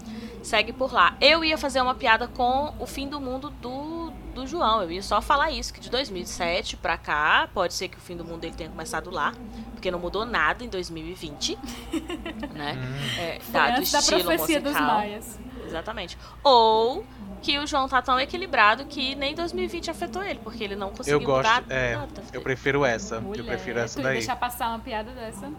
segue 0.42 0.72
por 0.72 0.94
lá. 0.94 1.18
Eu 1.20 1.44
ia 1.44 1.58
fazer 1.58 1.82
uma 1.82 1.96
piada 1.96 2.28
com 2.28 2.74
o 2.80 2.86
fim 2.86 3.10
do 3.10 3.20
mundo 3.20 3.50
do, 3.50 4.14
do 4.36 4.46
João, 4.46 4.84
eu 4.84 4.92
ia 4.92 5.02
só 5.02 5.22
falar 5.22 5.50
isso, 5.52 5.74
que 5.74 5.80
de 5.80 5.90
2007 5.90 6.78
pra 6.78 6.98
cá, 6.98 7.50
pode 7.54 7.74
ser 7.74 7.88
que 7.88 7.98
o 7.98 8.02
fim 8.02 8.16
do 8.16 8.24
mundo 8.24 8.42
dele 8.42 8.54
tenha 8.56 8.70
começado 8.70 9.10
lá, 9.10 9.34
porque 9.72 9.90
não 9.90 9.98
mudou 10.00 10.26
nada 10.26 10.64
em 10.64 10.70
2020, 10.70 11.58
né? 12.54 12.78
Hum. 12.78 13.20
É, 13.20 13.40
dado 13.50 13.74
o 13.74 13.78
antes 13.80 13.92
da 13.92 14.00
estilo 14.00 14.24
profecia 14.24 14.60
dos 14.62 14.74
musical. 14.74 14.96
maias. 14.98 15.40
Exatamente. 15.66 16.18
Ou 16.44 17.04
que 17.42 17.58
o 17.60 17.66
João 17.68 17.88
tá 17.88 18.02
tão 18.02 18.20
equilibrado 18.20 18.86
que 18.86 19.16
nem 19.16 19.34
2020 19.36 19.90
afetou 19.92 20.24
ele, 20.24 20.40
porque 20.44 20.64
ele 20.64 20.76
não 20.76 20.90
conseguiu 20.90 21.20
Eu 21.20 21.26
gosto. 21.26 21.48
mudar 21.62 21.64
É, 21.70 21.96
nada. 21.96 22.24
eu 22.34 22.42
prefiro 22.42 22.84
essa. 22.86 23.20
Mulher, 23.20 23.40
eu 23.42 23.46
prefiro 23.46 23.80
essa 23.80 24.02
daí. 24.02 24.14
deixar 24.18 24.36
passar 24.36 24.70
uma 24.70 24.80
piada 24.80 25.12
dessa? 25.12 25.52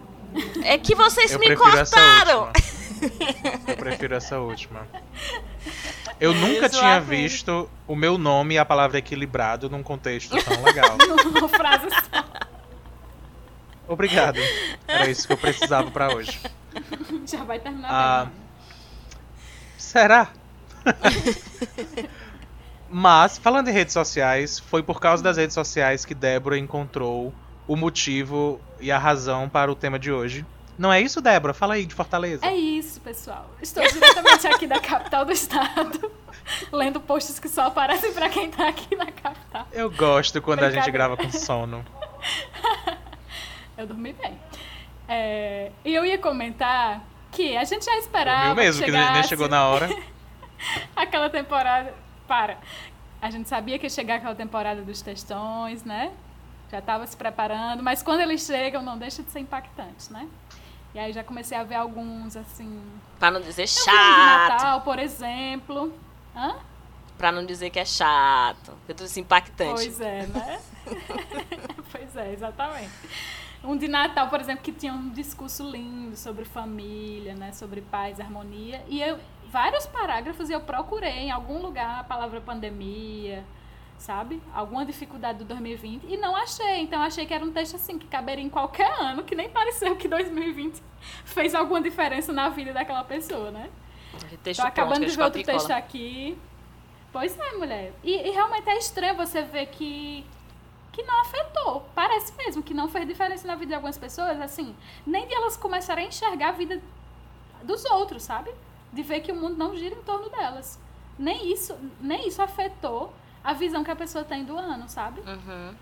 É 0.63 0.77
que 0.77 0.93
vocês 0.93 1.31
Eu 1.31 1.39
me 1.39 1.55
cortaram. 1.55 2.51
Eu 3.67 3.77
prefiro 3.77 4.15
essa 4.15 4.39
última. 4.39 4.85
Eu 6.19 6.33
nunca 6.33 6.67
tinha 6.69 6.97
Exatamente. 6.97 7.21
visto 7.21 7.69
o 7.87 7.95
meu 7.95 8.17
nome 8.17 8.55
e 8.55 8.57
a 8.57 8.65
palavra 8.65 8.97
equilibrado 8.97 9.69
num 9.69 9.83
contexto 9.83 10.35
tão 10.43 10.61
legal. 10.65 10.97
Uma 11.37 11.47
frase 11.47 11.87
só. 11.89 12.23
Obrigado. 13.87 14.39
Era 14.87 15.09
isso 15.09 15.27
que 15.27 15.33
eu 15.33 15.37
precisava 15.37 15.89
pra 15.91 16.13
hoje. 16.13 16.39
Já 17.25 17.43
vai 17.43 17.59
terminar 17.59 17.89
Ah, 17.89 18.25
bem. 18.25 18.33
Será? 19.77 20.29
Mas, 22.89 23.37
falando 23.37 23.67
em 23.67 23.73
redes 23.73 23.93
sociais, 23.93 24.59
foi 24.59 24.81
por 24.81 24.99
causa 24.99 25.21
das 25.21 25.37
redes 25.37 25.53
sociais 25.53 26.05
que 26.05 26.15
Débora 26.15 26.57
encontrou 26.57 27.33
o 27.67 27.75
motivo 27.75 28.61
e 28.79 28.91
a 28.91 28.97
razão 28.97 29.49
para 29.49 29.71
o 29.71 29.75
tema 29.75 29.99
de 29.99 30.11
hoje. 30.11 30.45
Não 30.77 30.93
é 30.93 31.01
isso, 31.01 31.19
Débora? 31.21 31.53
Fala 31.53 31.73
aí 31.73 31.85
de 31.85 31.95
Fortaleza. 31.95 32.45
É 32.45 32.55
isso, 32.55 33.01
pessoal. 33.01 33.49
Estou 33.61 33.85
diretamente 33.87 34.47
aqui 34.47 34.67
da 34.67 34.79
capital 34.79 35.25
do 35.25 35.31
estado, 35.31 36.11
lendo 36.71 36.99
posts 36.99 37.39
que 37.39 37.49
só 37.49 37.67
aparecem 37.67 38.13
pra 38.13 38.29
quem 38.29 38.51
tá 38.51 38.67
aqui 38.67 38.95
na 38.95 39.11
capital. 39.11 39.67
Eu 39.71 39.89
gosto 39.89 40.41
quando 40.41 40.63
a 40.63 40.69
gente 40.69 40.89
grava 40.91 41.17
com 41.17 41.31
sono. 41.31 41.83
Eu 43.77 43.85
dormi 43.85 44.13
bem. 44.13 44.39
É, 45.07 45.71
e 45.85 45.93
eu 45.93 46.03
ia 46.03 46.17
comentar 46.17 47.01
que 47.31 47.55
a 47.55 47.63
gente 47.63 47.85
já 47.85 47.95
esperava 47.97 48.47
Dormiu 48.47 48.63
mesmo, 48.63 48.83
que 48.83 48.91
nem 48.91 49.05
chegasse 49.05 49.29
chegou 49.29 49.47
na 49.47 49.67
hora. 49.67 49.87
aquela 50.95 51.29
temporada. 51.29 51.93
Para. 52.27 52.57
A 53.21 53.29
gente 53.29 53.47
sabia 53.47 53.77
que 53.79 53.85
ia 53.85 53.89
chegar 53.89 54.15
aquela 54.15 54.35
temporada 54.35 54.81
dos 54.81 55.01
textões, 55.01 55.83
né? 55.83 56.11
Já 56.71 56.79
estava 56.79 57.07
se 57.07 57.15
preparando, 57.15 57.81
mas 57.81 58.03
quando 58.03 58.19
eles 58.19 58.45
chegam, 58.45 58.81
não 58.81 58.97
deixa 58.97 59.23
de 59.23 59.31
ser 59.31 59.39
impactante, 59.39 60.11
né? 60.11 60.27
E 60.97 60.99
aí 60.99 61.13
já 61.13 61.23
comecei 61.23 61.55
a 61.55 61.63
ver 61.63 61.75
alguns, 61.75 62.35
assim. 62.35 62.81
Pra 63.19 63.29
não 63.29 63.39
dizer 63.39 63.67
vi 63.67 63.71
de 63.71 63.79
chato. 63.79 64.49
Natal, 64.49 64.81
por 64.81 64.97
exemplo. 64.97 65.93
Hã? 66.35 66.55
Pra 67.19 67.31
não 67.31 67.45
dizer 67.45 67.69
que 67.69 67.77
é 67.77 67.85
chato. 67.85 68.73
Eu 68.89 68.95
tô 68.95 69.03
assim, 69.03 69.21
impactante. 69.21 69.73
Pois 69.73 70.01
é, 70.01 70.25
né? 70.25 70.59
pois 71.91 72.15
é, 72.15 72.33
exatamente. 72.33 72.89
Um 73.63 73.77
de 73.77 73.87
Natal, 73.87 74.27
por 74.27 74.41
exemplo, 74.41 74.63
que 74.63 74.71
tinha 74.71 74.91
um 74.91 75.09
discurso 75.09 75.69
lindo 75.69 76.17
sobre 76.17 76.45
família, 76.45 77.35
né? 77.35 77.51
Sobre 77.51 77.81
paz, 77.81 78.19
harmonia. 78.19 78.83
E 78.87 78.99
eu, 78.99 79.19
vários 79.51 79.85
parágrafos 79.85 80.49
eu 80.49 80.61
procurei 80.61 81.25
em 81.25 81.31
algum 81.31 81.61
lugar 81.61 81.99
a 81.99 82.03
palavra 82.03 82.41
pandemia, 82.41 83.45
sabe? 83.97 84.41
Alguma 84.53 84.85
dificuldade 84.85 85.39
do 85.39 85.45
2020 85.45 86.05
e 86.07 86.17
não 86.17 86.35
achei. 86.35 86.81
Então 86.81 87.01
achei 87.01 87.25
que 87.25 87.33
era 87.33 87.43
um 87.43 87.51
texto 87.51 87.75
assim 87.75 87.97
que 87.97 88.07
caberia 88.07 88.43
em 88.43 88.49
qualquer 88.49 88.91
ano, 88.99 89.23
que 89.23 89.35
nem 89.35 89.49
pareceu 89.49 89.95
que 89.95 90.07
2020 90.07 90.81
fez 91.25 91.55
alguma 91.55 91.81
diferença 91.81 92.31
na 92.31 92.49
vida 92.49 92.73
daquela 92.73 93.03
pessoa, 93.03 93.51
né? 93.51 93.69
Texto 94.43 94.61
Tô 94.61 94.67
acabando 94.67 94.99
pronto, 94.99 95.09
de 95.09 95.17
ver 95.17 95.23
outro 95.23 95.43
texto 95.43 95.71
aqui. 95.71 96.37
Pois 97.11 97.37
é, 97.37 97.51
mulher. 97.53 97.93
E, 98.03 98.13
e 98.13 98.31
realmente 98.31 98.69
é 98.69 98.77
estranho 98.77 99.15
você 99.15 99.41
ver 99.41 99.67
que 99.67 100.25
que 100.91 101.03
não 101.03 101.21
afetou. 101.21 101.87
Parece 101.93 102.33
mesmo 102.35 102.63
que 102.63 102.73
não 102.73 102.87
fez 102.87 103.07
diferença 103.07 103.45
na 103.45 103.53
vida 103.53 103.67
de 103.67 103.75
algumas 103.75 103.99
pessoas, 103.99 104.41
assim, 104.41 104.75
nem 105.05 105.27
de 105.27 105.33
elas 105.35 105.55
começarem 105.55 106.05
a 106.05 106.07
enxergar 106.07 106.49
a 106.49 106.51
vida 106.53 106.81
dos 107.61 107.85
outros, 107.85 108.23
sabe? 108.23 108.51
De 108.91 109.03
ver 109.03 109.19
que 109.19 109.31
o 109.31 109.35
mundo 109.35 109.55
não 109.55 109.75
gira 109.75 109.93
em 109.93 110.01
torno 110.01 110.27
delas. 110.29 110.79
Nem 111.19 111.51
isso, 111.53 111.77
nem 112.01 112.27
isso 112.27 112.41
afetou 112.41 113.13
a 113.43 113.53
visão 113.53 113.83
que 113.83 113.91
a 113.91 113.95
pessoa 113.95 114.23
tem 114.23 114.43
do 114.43 114.57
ano, 114.57 114.87
sabe? 114.89 115.21
Uhum. 115.21 115.73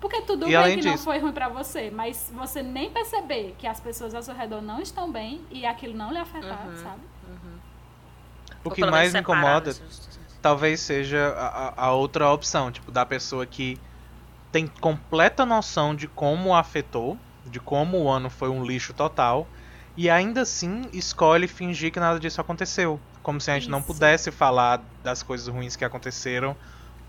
Porque 0.00 0.20
tudo 0.22 0.44
E 0.44 0.48
bem 0.48 0.56
além 0.56 0.78
que 0.78 0.84
não 0.84 0.92
disso- 0.92 1.04
foi 1.04 1.18
ruim 1.18 1.32
pra 1.32 1.48
você, 1.48 1.90
mas 1.90 2.30
você 2.34 2.62
nem 2.62 2.90
perceber 2.90 3.54
que 3.58 3.66
as 3.66 3.80
pessoas 3.80 4.14
ao 4.14 4.22
seu 4.22 4.34
redor 4.34 4.60
não 4.60 4.80
estão 4.80 5.10
bem 5.10 5.40
e 5.50 5.64
aquilo 5.64 5.96
não 5.96 6.10
lhe 6.12 6.18
afetar, 6.18 6.66
Uhum. 6.68 6.76
sabe? 6.76 7.00
O 8.64 8.68
Ou 8.68 8.74
que 8.74 8.80
mais 8.84 9.12
me 9.12 9.18
separar 9.18 9.40
incomoda 9.40 9.76
talvez 10.40 10.80
seja 10.80 11.28
a, 11.38 11.86
a- 11.86 11.92
outra 11.92 12.30
opção, 12.30 12.70
tipo, 12.70 12.90
da 12.90 13.04
pessoa 13.06 13.46
que 13.46 13.78
tem 14.52 14.66
completa 14.66 15.44
noção 15.46 15.94
de 15.94 16.06
como 16.06 16.54
afetou, 16.54 17.18
de 17.46 17.58
como 17.60 17.98
o 18.02 18.08
ano 18.10 18.28
foi 18.30 18.48
um 18.50 18.62
lixo 18.64 18.92
total, 18.92 19.46
e 19.96 20.08
ainda 20.10 20.42
assim 20.42 20.82
escolhe 20.92 21.46
fingir 21.48 21.90
que 21.92 21.98
nada 22.00 22.18
disso 22.20 22.40
aconteceu. 22.40 23.00
Como 23.22 23.40
se 23.40 23.50
a 23.50 23.54
gente 23.54 23.70
não 23.70 23.78
Isso. 23.78 23.86
pudesse 23.86 24.30
falar 24.30 24.82
das 25.02 25.22
coisas 25.22 25.48
ruins 25.48 25.76
que 25.76 25.84
aconteceram, 25.84 26.54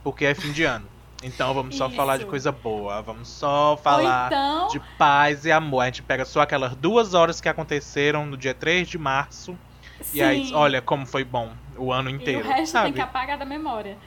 porque 0.06 0.24
é 0.24 0.36
fim 0.36 0.52
de 0.52 0.64
ano. 0.64 0.88
Então 1.24 1.52
vamos 1.52 1.76
só 1.76 1.90
falar 1.90 2.18
de 2.18 2.24
Isso. 2.24 2.30
coisa 2.30 2.52
boa, 2.52 3.02
vamos 3.02 3.28
só 3.28 3.76
falar 3.76 4.28
então, 4.28 4.68
de 4.68 4.80
paz 5.00 5.46
e 5.46 5.52
amor. 5.52 5.82
A 5.82 5.86
gente 5.86 6.04
pega 6.04 6.24
só 6.24 6.42
aquelas 6.42 6.76
duas 6.76 7.16
horas 7.16 7.42
que 7.42 7.50
aconteceram 7.50 8.24
no 8.28 8.38
dia 8.38 8.54
3 8.54 8.88
de 8.88 9.00
março, 9.00 9.58
e 10.14 10.22
aí, 10.22 10.46
sim. 10.46 10.54
olha 10.54 10.80
como 10.80 11.08
foi 11.08 11.24
bom 11.24 11.52
o 11.76 11.92
ano 11.92 12.12
inteiro. 12.12 12.42
E 12.42 12.44
o 12.44 12.48
resto 12.48 12.74
sabe? 12.74 12.86
tem 12.86 12.94
que 12.94 13.02
apagar 13.02 13.40
da 13.40 13.46
memória. 13.46 13.98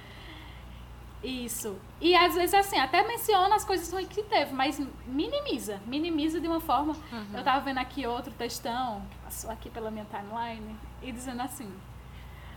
Isso. 1.21 1.77
E 2.01 2.15
às 2.15 2.37
vezes, 2.37 2.55
assim, 2.55 2.79
até 2.79 3.05
menciona 3.05 3.57
as 3.57 3.65
coisas 3.65 3.93
ruins 3.93 4.07
que 4.07 4.23
teve, 4.23 4.55
mas 4.55 4.81
minimiza. 5.05 5.81
Minimiza 5.85 6.41
de 6.41 6.47
uma 6.47 6.61
forma. 6.61 6.95
Uhum. 7.11 7.27
Eu 7.35 7.43
tava 7.43 7.59
vendo 7.65 7.79
aqui 7.79 8.07
outro 8.07 8.33
textão, 8.35 9.03
passou 9.25 9.51
aqui 9.51 9.69
pela 9.69 9.91
minha 9.91 10.07
timeline, 10.07 10.77
e 11.03 11.11
dizendo 11.11 11.43
assim: 11.43 11.69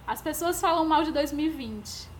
As 0.06 0.22
pessoas 0.22 0.62
falam 0.62 0.86
mal 0.86 1.02
de 1.02 1.12
2020, 1.12 2.12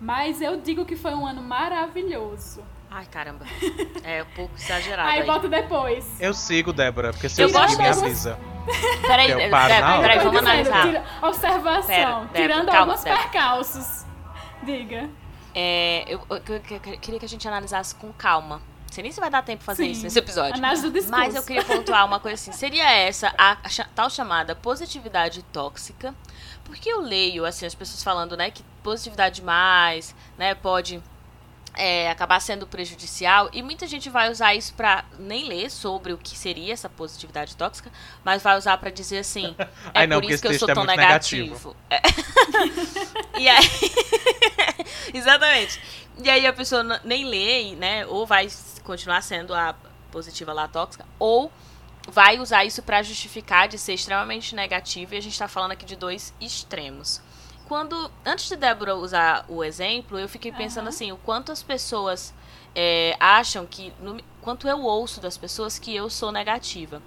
mas 0.00 0.40
eu 0.40 0.56
digo 0.60 0.84
que 0.84 0.96
foi 0.96 1.14
um 1.14 1.26
ano 1.26 1.42
maravilhoso. 1.42 2.62
Ai, 2.90 3.06
caramba. 3.06 3.44
É 4.04 4.22
um 4.22 4.26
pouco 4.36 4.54
exagerado 4.56 5.08
Aí 5.08 5.20
aí. 5.20 5.26
bota 5.26 5.48
depois. 5.48 6.06
Eu 6.20 6.32
sigo, 6.32 6.72
Débora, 6.72 7.12
porque 7.12 7.28
se 7.28 7.42
Eu 7.42 7.48
eu, 7.48 7.68
seguir, 7.68 7.78
me 7.78 7.88
avisa. 7.88 8.38
Peraí, 9.02 9.30
Eu 9.30 9.36
Débora, 9.38 9.50
paro 9.68 9.80
na 9.80 9.94
hora. 9.98 10.02
peraí, 10.08 10.18
vamos 10.24 10.40
analisar. 10.40 10.82
tira- 10.86 11.04
observação, 11.22 11.86
Pera, 11.86 12.10
Débora, 12.20 12.32
tirando 12.34 12.66
calma, 12.70 12.92
alguns 12.92 13.04
Débora. 13.04 13.22
percalços. 13.22 14.04
Diga. 14.62 15.10
É, 15.54 16.04
eu, 16.08 16.20
eu- 16.30 16.36
eu- 16.48 16.62
eu 16.92 16.98
queria 16.98 17.18
que 17.18 17.24
a 17.26 17.28
gente 17.28 17.46
analisasse 17.48 17.94
com 17.96 18.12
calma. 18.12 18.56
Não 18.58 18.92
sei 18.94 19.02
nem 19.02 19.10
se 19.12 19.18
vai 19.20 19.28
dar 19.30 19.42
tempo 19.42 19.58
de 19.58 19.64
fazer 19.64 19.84
Sim. 19.86 19.90
isso 19.90 20.02
nesse 20.04 20.18
episódio. 20.20 20.54
Análise 20.54 20.82
do 20.82 20.90
discurso. 20.92 21.20
Mas 21.20 21.34
eu 21.34 21.42
queria 21.42 21.64
pontuar 21.64 22.06
uma 22.06 22.20
coisa 22.20 22.34
assim. 22.36 22.52
Seria 22.52 22.88
essa 22.92 23.34
a 23.36 23.68
cha- 23.68 23.88
tal 23.92 24.08
chamada 24.08 24.54
positividade 24.54 25.42
tóxica? 25.52 26.14
Porque 26.64 26.88
eu 26.88 27.00
leio, 27.00 27.44
assim, 27.44 27.66
as 27.66 27.74
pessoas 27.74 28.02
falando, 28.02 28.36
né, 28.36 28.50
que 28.50 28.62
positividade 28.82 29.36
demais, 29.36 30.14
né, 30.36 30.54
pode 30.54 31.02
é, 31.74 32.10
acabar 32.10 32.40
sendo 32.40 32.66
prejudicial. 32.66 33.50
E 33.52 33.62
muita 33.62 33.86
gente 33.86 34.08
vai 34.08 34.30
usar 34.30 34.54
isso 34.54 34.74
pra 34.74 35.04
nem 35.18 35.46
ler 35.48 35.70
sobre 35.70 36.12
o 36.12 36.18
que 36.18 36.36
seria 36.36 36.72
essa 36.72 36.88
positividade 36.88 37.56
tóxica, 37.56 37.90
mas 38.24 38.42
vai 38.42 38.56
usar 38.56 38.78
pra 38.78 38.90
dizer 38.90 39.18
assim, 39.18 39.54
é 39.58 39.68
Ai, 39.94 40.06
não, 40.06 40.20
por 40.20 40.30
isso 40.30 40.42
que 40.42 40.48
eu 40.48 40.58
sou 40.58 40.68
é 40.68 40.74
tão 40.74 40.84
muito 40.84 40.96
negativo. 40.96 41.74
negativo. 41.74 41.76
É. 41.90 42.00
e 43.38 43.48
aí... 43.48 43.64
Exatamente. 45.12 45.80
E 46.22 46.30
aí 46.30 46.46
a 46.46 46.52
pessoa 46.52 46.82
nem 47.04 47.24
lê, 47.24 47.74
né? 47.76 48.06
Ou 48.06 48.26
vai 48.26 48.48
continuar 48.82 49.20
sendo 49.22 49.54
a 49.54 49.74
positiva 50.10 50.52
lá 50.52 50.68
tóxica, 50.68 51.04
ou 51.18 51.50
vai 52.10 52.38
usar 52.38 52.64
isso 52.64 52.82
pra 52.82 53.02
justificar 53.02 53.68
de 53.68 53.78
ser 53.78 53.94
extremamente 53.94 54.54
negativo. 54.54 55.14
E 55.14 55.18
a 55.18 55.20
gente 55.20 55.38
tá 55.38 55.48
falando 55.48 55.72
aqui 55.72 55.84
de 55.84 55.96
dois 55.96 56.34
extremos. 56.40 57.20
Quando, 57.66 58.10
antes 58.24 58.48
de 58.48 58.56
Débora 58.56 58.94
usar 58.94 59.44
o 59.48 59.64
exemplo, 59.64 60.18
eu 60.18 60.28
fiquei 60.28 60.52
pensando 60.52 60.84
Aham. 60.84 60.88
assim, 60.90 61.12
o 61.12 61.16
quanto 61.16 61.50
as 61.50 61.62
pessoas 61.62 62.34
é, 62.74 63.16
acham 63.18 63.64
que, 63.64 63.92
no- 64.00 64.20
quanto 64.42 64.68
eu 64.68 64.82
ouço 64.82 65.20
das 65.20 65.38
pessoas 65.38 65.78
que 65.78 65.94
eu 65.94 66.10
sou 66.10 66.30
negativa. 66.30 67.00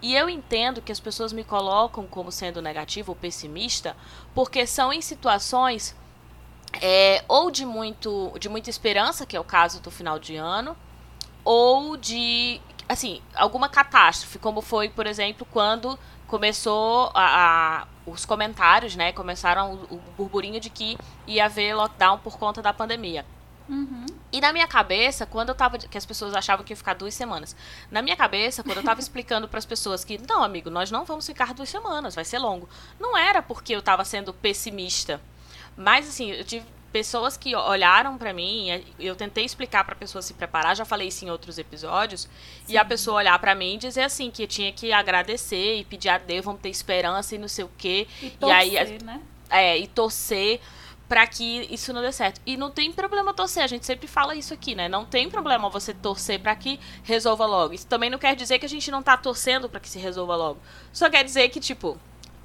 E 0.00 0.14
eu 0.14 0.28
entendo 0.28 0.80
que 0.80 0.92
as 0.92 1.00
pessoas 1.00 1.32
me 1.32 1.42
colocam 1.42 2.06
como 2.06 2.30
sendo 2.30 2.62
negativa 2.62 3.10
ou 3.10 3.16
pessimista, 3.16 3.96
porque 4.34 4.66
são 4.66 4.92
em 4.92 5.00
situações 5.00 5.96
é, 6.80 7.24
ou 7.26 7.50
de, 7.50 7.64
muito, 7.64 8.32
de 8.38 8.48
muita 8.48 8.70
esperança, 8.70 9.24
que 9.26 9.36
é 9.36 9.40
o 9.40 9.44
caso 9.44 9.80
do 9.80 9.90
final 9.90 10.18
de 10.18 10.36
ano, 10.36 10.76
ou 11.42 11.96
de, 11.96 12.60
assim, 12.88 13.20
alguma 13.34 13.68
catástrofe, 13.68 14.38
como 14.38 14.60
foi, 14.60 14.88
por 14.88 15.06
exemplo, 15.06 15.46
quando 15.50 15.98
começou 16.26 17.10
a, 17.14 17.82
a- 17.82 17.86
os 18.06 18.24
comentários, 18.24 18.94
né? 18.96 19.12
Começaram 19.12 19.74
o, 19.74 19.94
o 19.96 20.02
burburinho 20.16 20.60
de 20.60 20.70
que 20.70 20.96
ia 21.26 21.44
haver 21.46 21.74
lockdown 21.74 22.18
por 22.18 22.38
conta 22.38 22.60
da 22.62 22.72
pandemia. 22.72 23.24
Uhum. 23.68 24.06
E 24.32 24.40
na 24.40 24.52
minha 24.52 24.68
cabeça, 24.68 25.26
quando 25.26 25.48
eu 25.48 25.54
tava. 25.54 25.76
Que 25.78 25.98
as 25.98 26.06
pessoas 26.06 26.34
achavam 26.34 26.64
que 26.64 26.72
ia 26.72 26.76
ficar 26.76 26.94
duas 26.94 27.14
semanas. 27.14 27.56
Na 27.90 28.00
minha 28.00 28.14
cabeça, 28.16 28.62
quando 28.62 28.76
eu 28.78 28.84
tava 28.84 29.00
explicando 29.00 29.48
para 29.48 29.58
as 29.58 29.66
pessoas 29.66 30.04
que, 30.04 30.18
não, 30.28 30.42
amigo, 30.44 30.70
nós 30.70 30.90
não 30.90 31.04
vamos 31.04 31.26
ficar 31.26 31.52
duas 31.52 31.68
semanas, 31.68 32.14
vai 32.14 32.24
ser 32.24 32.38
longo. 32.38 32.68
Não 33.00 33.16
era 33.16 33.42
porque 33.42 33.74
eu 33.74 33.82
tava 33.82 34.04
sendo 34.04 34.32
pessimista. 34.32 35.20
Mas, 35.76 36.08
assim, 36.08 36.30
eu 36.30 36.44
tive 36.44 36.64
pessoas 36.92 37.36
que 37.36 37.54
olharam 37.54 38.16
para 38.16 38.32
mim, 38.32 38.82
eu 38.98 39.14
tentei 39.14 39.44
explicar 39.44 39.84
pra 39.84 39.94
pessoa 39.94 40.22
se 40.22 40.34
preparar, 40.34 40.74
já 40.76 40.84
falei 40.84 41.08
isso 41.08 41.24
em 41.24 41.30
outros 41.30 41.58
episódios, 41.58 42.28
e 42.68 42.78
a 42.78 42.84
pessoa 42.84 43.18
olhar 43.18 43.38
pra 43.38 43.54
mim 43.54 43.74
e 43.74 43.78
dizer 43.78 44.02
assim, 44.02 44.30
que 44.30 44.44
eu 44.44 44.46
tinha 44.46 44.72
que 44.72 44.92
agradecer 44.92 45.76
e 45.76 45.84
pedir 45.84 46.08
a 46.08 46.18
Deus, 46.18 46.44
vamos 46.44 46.60
ter 46.60 46.70
esperança 46.70 47.34
e 47.34 47.38
não 47.38 47.48
sei 47.48 47.64
o 47.64 47.70
quê. 47.76 48.06
E 48.22 48.32
E 48.40 48.50
aí, 48.50 48.70
torcer, 48.70 49.02
né? 49.02 49.20
é, 49.50 49.78
e 49.78 49.86
torcer 49.86 50.60
para 51.08 51.24
que 51.26 51.68
isso 51.70 51.92
não 51.92 52.02
dê 52.02 52.10
certo. 52.10 52.40
E 52.44 52.56
não 52.56 52.70
tem 52.70 52.90
problema 52.90 53.32
torcer, 53.32 53.62
a 53.62 53.66
gente 53.68 53.86
sempre 53.86 54.08
fala 54.08 54.34
isso 54.34 54.52
aqui, 54.52 54.74
né? 54.74 54.88
Não 54.88 55.04
tem 55.04 55.30
problema 55.30 55.68
você 55.68 55.94
torcer 55.94 56.40
para 56.40 56.56
que 56.56 56.80
resolva 57.04 57.46
logo. 57.46 57.74
Isso 57.74 57.86
também 57.86 58.10
não 58.10 58.18
quer 58.18 58.34
dizer 58.34 58.58
que 58.58 58.66
a 58.66 58.68
gente 58.68 58.90
não 58.90 59.02
tá 59.02 59.16
torcendo 59.16 59.68
para 59.68 59.78
que 59.78 59.88
se 59.88 59.98
resolva 59.98 60.34
logo. 60.34 60.58
Só 60.92 61.08
quer 61.08 61.22
dizer 61.22 61.48
que, 61.50 61.60
tipo, 61.60 61.96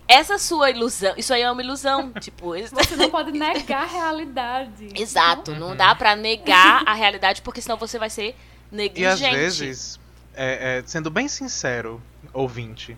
essa 0.07 0.37
sua 0.37 0.69
ilusão, 0.69 1.13
isso 1.17 1.33
aí 1.33 1.41
é 1.41 1.51
uma 1.51 1.61
ilusão, 1.61 2.11
tipo, 2.19 2.53
você 2.69 2.95
não 2.95 3.09
pode 3.09 3.31
negar 3.31 3.83
a 3.83 3.85
realidade. 3.85 4.89
Exato, 4.95 5.51
não, 5.51 5.69
não 5.69 5.75
dá 5.75 5.95
para 5.95 6.15
negar 6.15 6.83
a 6.85 6.93
realidade 6.93 7.41
porque 7.41 7.61
senão 7.61 7.77
você 7.77 7.97
vai 7.97 8.09
ser 8.09 8.35
negligente. 8.71 9.23
E 9.23 9.25
às 9.25 9.57
vezes, 9.57 9.99
é, 10.33 10.79
é, 10.79 10.83
sendo 10.85 11.09
bem 11.09 11.27
sincero, 11.27 12.01
ouvinte, 12.33 12.93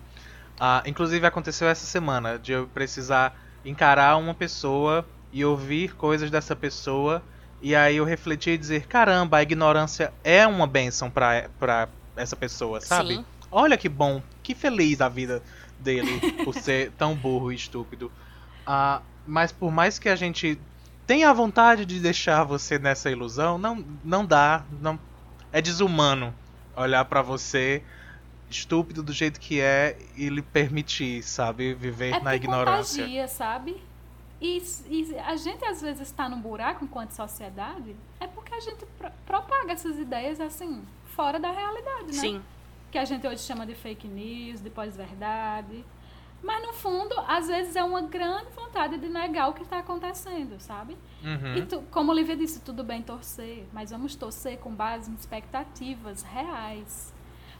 uh, 0.60 0.88
inclusive 0.88 1.26
aconteceu 1.26 1.68
essa 1.68 1.86
semana 1.86 2.38
de 2.38 2.52
eu 2.52 2.68
precisar 2.68 3.38
encarar 3.66 4.18
uma 4.18 4.34
pessoa 4.34 5.06
e 5.32 5.44
ouvir 5.44 5.96
coisas 5.96 6.30
dessa 6.30 6.56
pessoa 6.56 7.24
e 7.62 7.74
aí 7.76 7.96
eu 7.96 8.04
refletir 8.04 8.54
e 8.54 8.58
dizer, 8.58 8.88
caramba, 8.88 9.38
a 9.38 9.42
ignorância 9.42 10.14
é 10.24 10.46
uma 10.46 10.68
benção 10.68 11.10
pra, 11.10 11.50
pra 11.58 11.88
essa 12.16 12.36
pessoa, 12.36 12.82
sabe? 12.82 13.16
Sim. 13.16 13.26
Olha 13.50 13.78
que 13.78 13.88
bom, 13.88 14.22
que 14.44 14.54
feliz 14.54 15.00
a 15.00 15.08
vida 15.08 15.42
dele 15.80 16.44
por 16.44 16.54
ser 16.54 16.92
tão 16.92 17.16
burro 17.16 17.52
e 17.52 17.56
estúpido. 17.56 18.12
Uh, 18.68 19.02
mas 19.26 19.52
por 19.52 19.72
mais 19.72 20.00
que 20.00 20.10
a 20.10 20.16
gente 20.16 20.60
tenha 21.06 21.30
a 21.30 21.34
vontade 21.34 21.86
de 21.86 22.00
deixar 22.00 22.44
você 22.44 22.80
nessa 22.80 23.10
ilusão, 23.10 23.58
não, 23.58 23.86
não 24.04 24.26
dá, 24.26 24.64
não 24.82 25.00
é 25.52 25.62
desumano 25.62 26.34
olhar 26.76 27.06
para 27.06 27.22
você 27.22 27.84
estúpido 28.50 29.02
do 29.02 29.12
jeito 29.12 29.40
que 29.40 29.60
é 29.60 29.98
e 30.16 30.30
lhe 30.30 30.42
permitir, 30.42 31.24
sabe, 31.24 31.74
viver 31.74 32.16
é 32.16 32.20
na 32.20 32.36
ignorância. 32.36 33.04
Contagia, 33.04 33.28
sabe? 33.28 33.82
E, 34.40 34.62
e, 34.90 35.18
a 35.20 35.36
gente 35.36 35.64
às 35.66 35.82
vezes 35.82 36.02
está 36.02 36.28
num 36.28 36.40
buraco 36.40 36.84
enquanto 36.84 37.12
sociedade, 37.12 37.96
é 38.20 38.28
porque 38.28 38.54
a 38.54 38.60
gente 38.60 38.86
pro 38.98 39.10
propaga 39.26 39.72
essas 39.72 39.98
ideias 39.98 40.40
assim, 40.40 40.84
fora 41.16 41.40
da 41.40 41.50
realidade, 41.52 42.08
né? 42.08 42.14
Sim. 42.14 42.42
Que 42.94 43.00
a 43.00 43.06
gente 43.06 43.26
hoje 43.26 43.42
chama 43.42 43.66
de 43.66 43.74
fake 43.74 44.08
news, 44.08 44.62
de 44.62 44.70
pós-verdade. 44.70 45.84
Mas 46.44 46.62
no 46.62 46.74
fundo, 46.74 47.16
às 47.28 47.48
vezes 47.48 47.76
é 47.76 47.84
uma 47.84 48.02
grande 48.02 48.52
vontade 48.56 49.00
de 49.00 49.10
negar 49.10 49.50
o 49.50 49.54
que 49.54 49.64
está 49.64 49.80
acontecendo, 49.80 50.60
sabe? 50.60 50.96
Uhum. 51.24 51.56
E 51.56 51.66
tu, 51.66 51.82
como 51.90 52.12
o 52.12 52.16
Lívia 52.16 52.38
disse, 52.38 52.60
tudo 52.60 52.84
bem 52.84 53.02
torcer, 53.02 53.66
mas 53.74 53.90
vamos 53.90 54.16
torcer 54.16 54.60
com 54.60 54.72
base 54.72 55.10
em 55.10 55.16
expectativas 55.16 56.22
reais. 56.22 57.12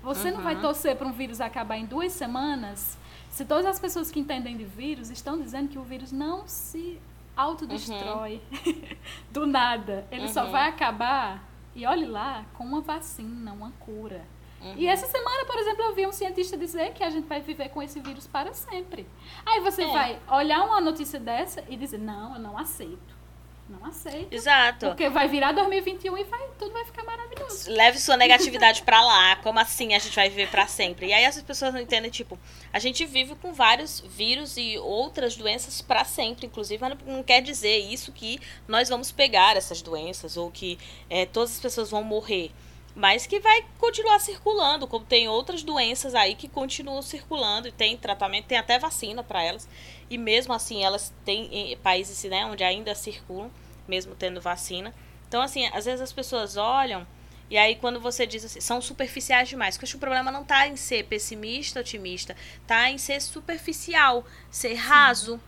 Você 0.04 0.30
uhum. 0.30 0.36
não 0.36 0.44
vai 0.44 0.54
uhum. 0.54 0.62
torcer 0.62 0.96
para 0.96 1.08
um 1.08 1.12
vírus 1.12 1.42
acabar 1.42 1.78
em 1.78 1.88
duas 1.88 2.12
semanas 2.12 2.96
se 3.32 3.44
todas 3.44 3.66
as 3.66 3.80
pessoas 3.80 4.12
que 4.12 4.20
entendem 4.20 4.56
de 4.56 4.66
vírus 4.66 5.10
estão 5.10 5.42
dizendo 5.42 5.68
que 5.68 5.80
o 5.80 5.84
vírus 5.84 6.12
não 6.12 6.48
se 6.48 7.02
autodestrói 7.36 8.40
uhum. 8.52 8.98
do 9.34 9.48
nada, 9.48 10.06
ele 10.12 10.28
uhum. 10.28 10.32
só 10.32 10.46
vai 10.46 10.70
acabar, 10.70 11.44
e 11.74 11.88
olhe 11.88 12.06
lá, 12.06 12.46
com 12.54 12.64
uma 12.64 12.82
vacina, 12.82 13.52
uma 13.52 13.72
cura. 13.80 14.24
Uhum. 14.64 14.76
E 14.78 14.88
essa 14.88 15.06
semana, 15.08 15.46
por 15.46 15.58
exemplo, 15.58 15.84
eu 15.84 15.94
vi 15.94 16.08
um 16.08 16.12
cientista 16.12 16.58
dizer 16.58 16.94
que 16.94 17.04
a 17.04 17.10
gente 17.10 17.28
vai 17.28 17.42
viver 17.42 17.70
com 17.70 17.82
esse 17.82 18.00
vírus 18.00 18.26
para 18.28 18.54
sempre. 18.54 19.08
Aí 19.46 19.60
você 19.60 19.84
é. 19.84 19.88
vai 19.88 20.20
olhar 20.32 20.64
uma 20.64 20.80
notícia 20.80 21.20
dessa 21.20 21.64
e 21.68 21.76
dizer: 21.76 22.00
não, 22.00 22.36
eu 22.36 22.40
não 22.40 22.58
aceito. 22.58 23.24
Não 23.70 23.86
aceito. 23.86 24.34
Exato. 24.34 24.88
Porque 24.88 25.10
vai 25.10 25.28
virar 25.28 25.54
2021 25.54 26.18
e 26.18 26.24
vai, 26.26 26.48
tudo 26.60 26.74
vai 26.74 26.84
ficar 26.84 27.04
maravilhoso. 27.04 27.72
Leve 27.72 27.98
sua 27.98 28.18
negatividade 28.18 28.84
para 28.84 29.02
lá. 29.02 29.38
Como 29.38 29.58
assim 29.58 29.94
a 29.96 30.00
gente 30.00 30.16
vai 30.16 30.30
viver 30.30 30.50
para 30.50 30.68
sempre? 30.68 31.08
E 31.08 31.14
aí 31.14 31.26
as 31.26 31.42
pessoas 31.42 31.74
não 31.74 31.80
entendem, 31.80 32.12
tipo, 32.12 32.38
a 32.74 32.80
gente 32.80 33.06
vive 33.06 33.36
com 33.36 33.54
vários 33.54 34.02
vírus 34.02 34.58
e 34.58 34.78
outras 34.78 35.36
doenças 35.36 35.82
para 35.82 36.04
sempre, 36.04 36.46
inclusive, 36.46 36.82
mas 36.82 36.98
não 37.06 37.24
quer 37.24 37.42
dizer 37.42 37.78
isso 37.78 38.12
que 38.12 38.38
nós 38.68 38.90
vamos 38.90 39.12
pegar 39.12 39.56
essas 39.56 39.82
doenças 39.82 40.36
ou 40.36 40.52
que 40.52 40.78
é, 41.10 41.26
todas 41.26 41.52
as 41.52 41.60
pessoas 41.60 41.90
vão 41.90 42.04
morrer. 42.04 42.52
Mas 42.96 43.26
que 43.26 43.40
vai 43.40 43.66
continuar 43.80 44.20
circulando, 44.20 44.88
como 44.88 45.04
tem 45.04 45.28
outras 45.28 45.64
doenças 45.64 46.14
aí 46.14 46.36
que 46.36 46.48
continuam 46.48 47.02
circulando 47.02 47.68
e 47.68 47.72
tem 47.72 47.98
tratamento, 47.98 48.46
tem 48.46 48.58
até 48.58 48.78
vacina 48.78 49.24
para 49.24 49.44
elas. 49.44 49.68
E 50.10 50.18
mesmo 50.18 50.54
assim, 50.54 50.84
elas 50.84 51.12
têm 51.26 51.76
países 51.82 52.24
né, 52.30 52.46
onde 52.46 52.64
ainda 52.64 52.94
circulam, 52.94 53.50
mesmo 53.88 54.14
tendo 54.14 54.40
vacina. 54.40 54.94
Então, 55.28 55.42
assim, 55.42 55.66
às 55.74 55.86
vezes 55.86 56.02
as 56.02 56.14
pessoas 56.14 56.56
olham 56.56 57.08
e 57.50 57.58
aí 57.58 57.76
quando 57.76 58.00
você 58.00 58.26
diz 58.26 58.46
assim, 58.46 58.60
são 58.60 58.82
superficiais 58.82 59.50
demais. 59.50 59.78
Porque 59.78 59.96
o 59.96 60.00
problema 60.00 60.32
não 60.32 60.42
está 60.42 60.68
em 60.68 60.76
ser 60.76 61.04
pessimista, 61.06 61.80
otimista, 61.80 62.36
está 62.62 62.90
em 62.90 62.98
ser 62.98 63.22
superficial, 63.22 64.26
ser 64.50 64.74
raso. 64.74 65.40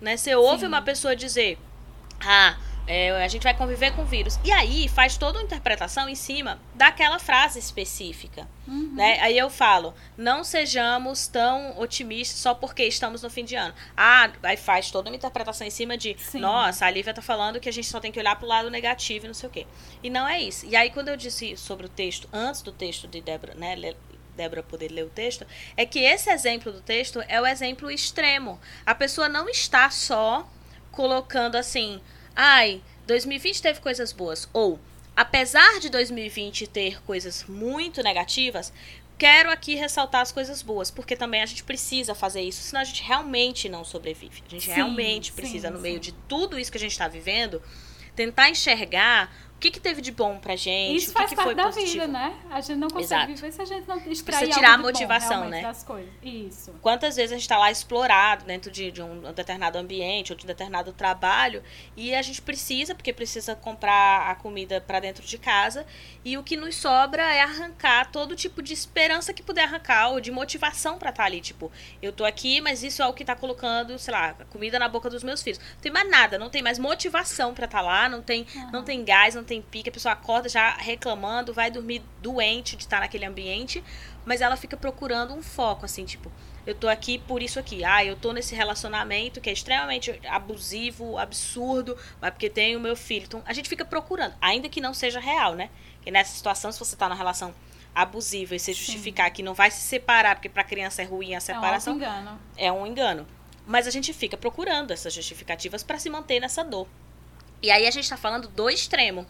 Né? 0.00 0.16
Você 0.16 0.34
ouve 0.34 0.60
Sim. 0.60 0.66
uma 0.66 0.82
pessoa 0.82 1.16
dizer, 1.16 1.58
ah, 2.20 2.56
é, 2.88 3.10
a 3.22 3.28
gente 3.28 3.42
vai 3.42 3.54
conviver 3.54 3.92
com 3.92 4.02
o 4.02 4.06
vírus. 4.06 4.40
E 4.42 4.50
aí 4.50 4.88
faz 4.88 5.18
toda 5.18 5.38
uma 5.38 5.44
interpretação 5.44 6.08
em 6.08 6.14
cima 6.14 6.58
daquela 6.74 7.18
frase 7.18 7.58
específica. 7.58 8.48
Uhum. 8.66 8.94
Né? 8.94 9.18
Aí 9.20 9.36
eu 9.36 9.50
falo, 9.50 9.94
não 10.16 10.42
sejamos 10.42 11.28
tão 11.28 11.78
otimistas 11.78 12.38
só 12.40 12.54
porque 12.54 12.84
estamos 12.84 13.22
no 13.22 13.28
fim 13.28 13.44
de 13.44 13.54
ano. 13.54 13.74
Ah, 13.94 14.30
aí 14.42 14.56
faz 14.56 14.90
toda 14.90 15.10
uma 15.10 15.16
interpretação 15.16 15.66
em 15.66 15.70
cima 15.70 15.98
de, 15.98 16.16
Sim. 16.18 16.40
nossa, 16.40 16.86
a 16.86 16.90
Lívia 16.90 17.12
tá 17.12 17.20
falando 17.20 17.60
que 17.60 17.68
a 17.68 17.72
gente 17.72 17.86
só 17.86 18.00
tem 18.00 18.10
que 18.10 18.18
olhar 18.18 18.36
pro 18.36 18.48
lado 18.48 18.70
negativo 18.70 19.26
e 19.26 19.28
não 19.28 19.34
sei 19.34 19.48
o 19.50 19.52
quê. 19.52 19.66
E 20.02 20.08
não 20.08 20.26
é 20.26 20.40
isso. 20.40 20.64
E 20.64 20.74
aí 20.74 20.88
quando 20.90 21.08
eu 21.08 21.16
disse 21.16 21.58
sobre 21.58 21.84
o 21.84 21.90
texto, 21.90 22.26
antes 22.32 22.62
do 22.62 22.72
texto 22.72 23.06
de 23.06 23.20
Débora, 23.20 23.54
né, 23.54 23.76
Débora 24.34 24.62
poder 24.62 24.90
ler 24.90 25.04
o 25.04 25.10
texto, 25.10 25.46
é 25.76 25.84
que 25.84 25.98
esse 25.98 26.30
exemplo 26.30 26.72
do 26.72 26.80
texto 26.80 27.22
é 27.28 27.38
o 27.38 27.46
exemplo 27.46 27.90
extremo. 27.90 28.58
A 28.86 28.94
pessoa 28.94 29.28
não 29.28 29.46
está 29.46 29.90
só 29.90 30.48
colocando 30.90 31.56
assim 31.56 32.00
ai, 32.38 32.80
2020 33.08 33.60
teve 33.60 33.80
coisas 33.80 34.12
boas. 34.12 34.48
Ou, 34.52 34.78
apesar 35.16 35.80
de 35.80 35.90
2020 35.90 36.68
ter 36.68 37.02
coisas 37.02 37.44
muito 37.48 38.00
negativas, 38.00 38.72
quero 39.18 39.50
aqui 39.50 39.74
ressaltar 39.74 40.20
as 40.20 40.30
coisas 40.30 40.62
boas, 40.62 40.88
porque 40.88 41.16
também 41.16 41.42
a 41.42 41.46
gente 41.46 41.64
precisa 41.64 42.14
fazer 42.14 42.40
isso, 42.42 42.62
senão 42.62 42.80
a 42.80 42.84
gente 42.84 43.02
realmente 43.02 43.68
não 43.68 43.84
sobrevive. 43.84 44.40
A 44.46 44.50
gente 44.50 44.66
sim, 44.66 44.72
realmente 44.72 45.32
precisa, 45.32 45.66
sim, 45.66 45.74
no 45.74 45.80
meio 45.80 45.98
de 45.98 46.12
tudo 46.12 46.56
isso 46.56 46.70
que 46.70 46.78
a 46.78 46.80
gente 46.80 46.92
está 46.92 47.08
vivendo, 47.08 47.60
tentar 48.14 48.48
enxergar 48.48 49.34
o 49.58 49.60
que, 49.60 49.72
que 49.72 49.80
teve 49.80 50.00
de 50.00 50.12
bom 50.12 50.38
pra 50.38 50.54
gente? 50.54 50.98
Isso 50.98 51.12
faz 51.12 51.30
que, 51.30 51.34
que 51.34 51.42
parte 51.42 51.56
da 51.56 51.64
positivo? 51.64 51.92
vida, 51.92 52.06
né? 52.06 52.32
A 52.48 52.60
gente 52.60 52.76
não 52.78 52.88
consegue 52.88 53.32
Exato. 53.32 53.34
viver 53.34 53.52
se 53.52 53.60
a 53.60 53.64
gente 53.64 53.88
não 53.88 53.96
extrair 53.96 54.24
Precisa 54.24 54.52
tirar 54.52 54.74
a 54.74 54.78
motivação, 54.78 55.42
bom, 55.42 55.48
né? 55.48 55.62
Das 55.62 55.82
coisas. 55.82 56.08
Isso. 56.22 56.72
Quantas 56.80 57.16
vezes 57.16 57.32
a 57.32 57.34
gente 57.34 57.42
está 57.42 57.58
lá 57.58 57.68
explorado 57.68 58.44
dentro 58.44 58.70
de, 58.70 58.92
de, 58.92 59.02
um 59.02 59.32
determinado 59.32 59.76
ambiente 59.76 60.32
ou 60.32 60.38
de 60.38 60.44
um 60.44 60.46
determinado 60.46 60.92
trabalho 60.92 61.60
e 61.96 62.14
a 62.14 62.22
gente 62.22 62.40
precisa, 62.40 62.94
porque 62.94 63.12
precisa 63.12 63.56
comprar 63.56 64.30
a 64.30 64.36
comida 64.36 64.80
para 64.80 65.00
dentro 65.00 65.26
de 65.26 65.36
casa 65.36 65.84
e 66.24 66.38
o 66.38 66.44
que 66.44 66.56
nos 66.56 66.76
sobra 66.76 67.24
é 67.24 67.40
arrancar 67.40 68.12
todo 68.12 68.36
tipo 68.36 68.62
de 68.62 68.72
esperança 68.72 69.32
que 69.32 69.42
puder 69.42 69.64
arrancar 69.64 70.10
ou 70.10 70.20
de 70.20 70.30
motivação 70.30 70.98
para 70.98 71.10
estar 71.10 71.24
tá 71.24 71.26
ali. 71.26 71.40
Tipo, 71.40 71.72
eu 72.00 72.12
tô 72.12 72.24
aqui, 72.24 72.60
mas 72.60 72.84
isso 72.84 73.02
é 73.02 73.06
o 73.08 73.12
que 73.12 73.24
tá 73.24 73.34
colocando, 73.34 73.98
sei 73.98 74.14
lá, 74.14 74.34
comida 74.50 74.78
na 74.78 74.88
boca 74.88 75.10
dos 75.10 75.24
meus 75.24 75.42
filhos. 75.42 75.58
Não 75.58 75.80
tem 75.80 75.90
mais 75.90 76.08
nada, 76.08 76.38
não 76.38 76.48
tem 76.48 76.62
mais 76.62 76.78
motivação 76.78 77.52
para 77.52 77.64
estar 77.64 77.78
tá 77.78 77.82
lá, 77.84 78.08
não 78.08 78.22
tem, 78.22 78.46
uhum. 78.54 78.70
não 78.70 78.84
tem 78.84 79.04
gás, 79.04 79.34
não 79.34 79.47
tem 79.48 79.62
pique, 79.62 79.88
a 79.88 79.92
pessoa 79.92 80.12
acorda 80.12 80.48
já 80.48 80.76
reclamando, 80.76 81.52
vai 81.52 81.70
dormir 81.70 82.02
doente 82.20 82.76
de 82.76 82.84
estar 82.84 83.00
naquele 83.00 83.24
ambiente, 83.24 83.82
mas 84.24 84.40
ela 84.40 84.56
fica 84.56 84.76
procurando 84.76 85.34
um 85.34 85.42
foco, 85.42 85.84
assim, 85.84 86.04
tipo, 86.04 86.30
eu 86.66 86.74
tô 86.74 86.86
aqui 86.86 87.18
por 87.18 87.42
isso 87.42 87.58
aqui. 87.58 87.82
Ah, 87.82 88.04
eu 88.04 88.14
tô 88.14 88.30
nesse 88.32 88.54
relacionamento 88.54 89.40
que 89.40 89.48
é 89.48 89.52
extremamente 89.54 90.20
abusivo, 90.28 91.16
absurdo, 91.16 91.96
mas 92.20 92.30
porque 92.30 92.50
tem 92.50 92.76
o 92.76 92.80
meu 92.80 92.94
filho. 92.94 93.24
Então, 93.24 93.42
a 93.46 93.54
gente 93.54 93.70
fica 93.70 93.86
procurando, 93.86 94.34
ainda 94.38 94.68
que 94.68 94.78
não 94.78 94.92
seja 94.92 95.18
real, 95.18 95.54
né? 95.54 95.70
Que 96.02 96.10
nessa 96.10 96.36
situação, 96.36 96.70
se 96.70 96.78
você 96.78 96.94
tá 96.94 97.08
numa 97.08 97.16
relação 97.16 97.54
abusiva 97.94 98.54
e 98.54 98.60
se 98.60 98.74
justificar 98.74 99.28
Sim. 99.28 99.32
que 99.32 99.42
não 99.42 99.54
vai 99.54 99.70
se 99.70 99.80
separar, 99.80 100.36
porque 100.36 100.48
para 100.50 100.62
criança 100.62 101.00
é 101.00 101.06
ruim 101.06 101.34
a 101.34 101.40
separação. 101.40 101.94
É 101.94 101.96
um 101.96 101.98
engano. 101.98 102.40
É 102.58 102.72
um 102.72 102.86
engano. 102.86 103.26
Mas 103.66 103.86
a 103.86 103.90
gente 103.90 104.12
fica 104.12 104.36
procurando 104.36 104.92
essas 104.92 105.12
justificativas 105.12 105.82
para 105.82 105.98
se 105.98 106.10
manter 106.10 106.38
nessa 106.38 106.62
dor. 106.62 106.86
E 107.62 107.70
aí 107.70 107.86
a 107.86 107.90
gente 107.90 108.08
tá 108.08 108.16
falando 108.16 108.46
do 108.48 108.70
extremo. 108.70 109.26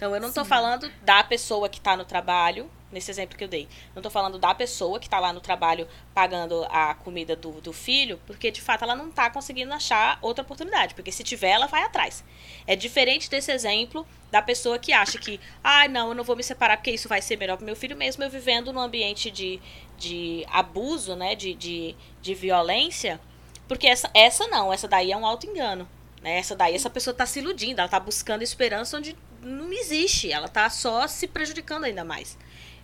Então, 0.00 0.14
eu 0.14 0.20
não 0.22 0.28
estou 0.28 0.46
falando 0.46 0.90
da 1.02 1.22
pessoa 1.22 1.68
que 1.68 1.76
está 1.76 1.94
no 1.94 2.06
trabalho, 2.06 2.70
nesse 2.90 3.10
exemplo 3.10 3.36
que 3.36 3.44
eu 3.44 3.48
dei. 3.48 3.68
Não 3.94 4.00
estou 4.00 4.10
falando 4.10 4.38
da 4.38 4.54
pessoa 4.54 4.98
que 4.98 5.06
está 5.06 5.20
lá 5.20 5.30
no 5.30 5.42
trabalho 5.42 5.86
pagando 6.14 6.64
a 6.70 6.94
comida 6.94 7.36
do, 7.36 7.60
do 7.60 7.70
filho, 7.70 8.18
porque 8.26 8.50
de 8.50 8.62
fato 8.62 8.82
ela 8.82 8.96
não 8.96 9.10
está 9.10 9.28
conseguindo 9.28 9.74
achar 9.74 10.18
outra 10.22 10.42
oportunidade. 10.42 10.94
Porque 10.94 11.12
se 11.12 11.22
tiver, 11.22 11.50
ela 11.50 11.66
vai 11.66 11.82
atrás. 11.82 12.24
É 12.66 12.74
diferente 12.74 13.28
desse 13.28 13.52
exemplo 13.52 14.06
da 14.30 14.40
pessoa 14.40 14.78
que 14.78 14.90
acha 14.90 15.18
que, 15.18 15.38
ah, 15.62 15.86
não, 15.86 16.08
eu 16.08 16.14
não 16.14 16.24
vou 16.24 16.34
me 16.34 16.42
separar 16.42 16.78
porque 16.78 16.92
isso 16.92 17.06
vai 17.06 17.20
ser 17.20 17.36
melhor 17.36 17.58
para 17.58 17.66
meu 17.66 17.76
filho, 17.76 17.94
mesmo 17.94 18.24
eu 18.24 18.30
vivendo 18.30 18.72
num 18.72 18.80
ambiente 18.80 19.30
de, 19.30 19.60
de 19.98 20.46
abuso, 20.50 21.14
né, 21.14 21.34
de, 21.34 21.52
de, 21.52 21.94
de 22.22 22.34
violência. 22.34 23.20
Porque 23.68 23.86
essa, 23.86 24.10
essa 24.14 24.46
não, 24.46 24.72
essa 24.72 24.88
daí 24.88 25.12
é 25.12 25.16
um 25.18 25.26
auto-engano. 25.26 25.86
Né? 26.22 26.38
Essa 26.38 26.56
daí, 26.56 26.74
essa 26.74 26.88
pessoa 26.88 27.12
está 27.12 27.26
se 27.26 27.38
iludindo, 27.38 27.80
ela 27.80 27.86
está 27.86 28.00
buscando 28.00 28.40
esperança 28.40 28.96
onde 28.96 29.14
não 29.42 29.72
existe. 29.72 30.30
Ela 30.30 30.46
está 30.46 30.68
só 30.70 31.06
se 31.06 31.26
prejudicando 31.26 31.84
ainda 31.84 32.04
mais. 32.04 32.36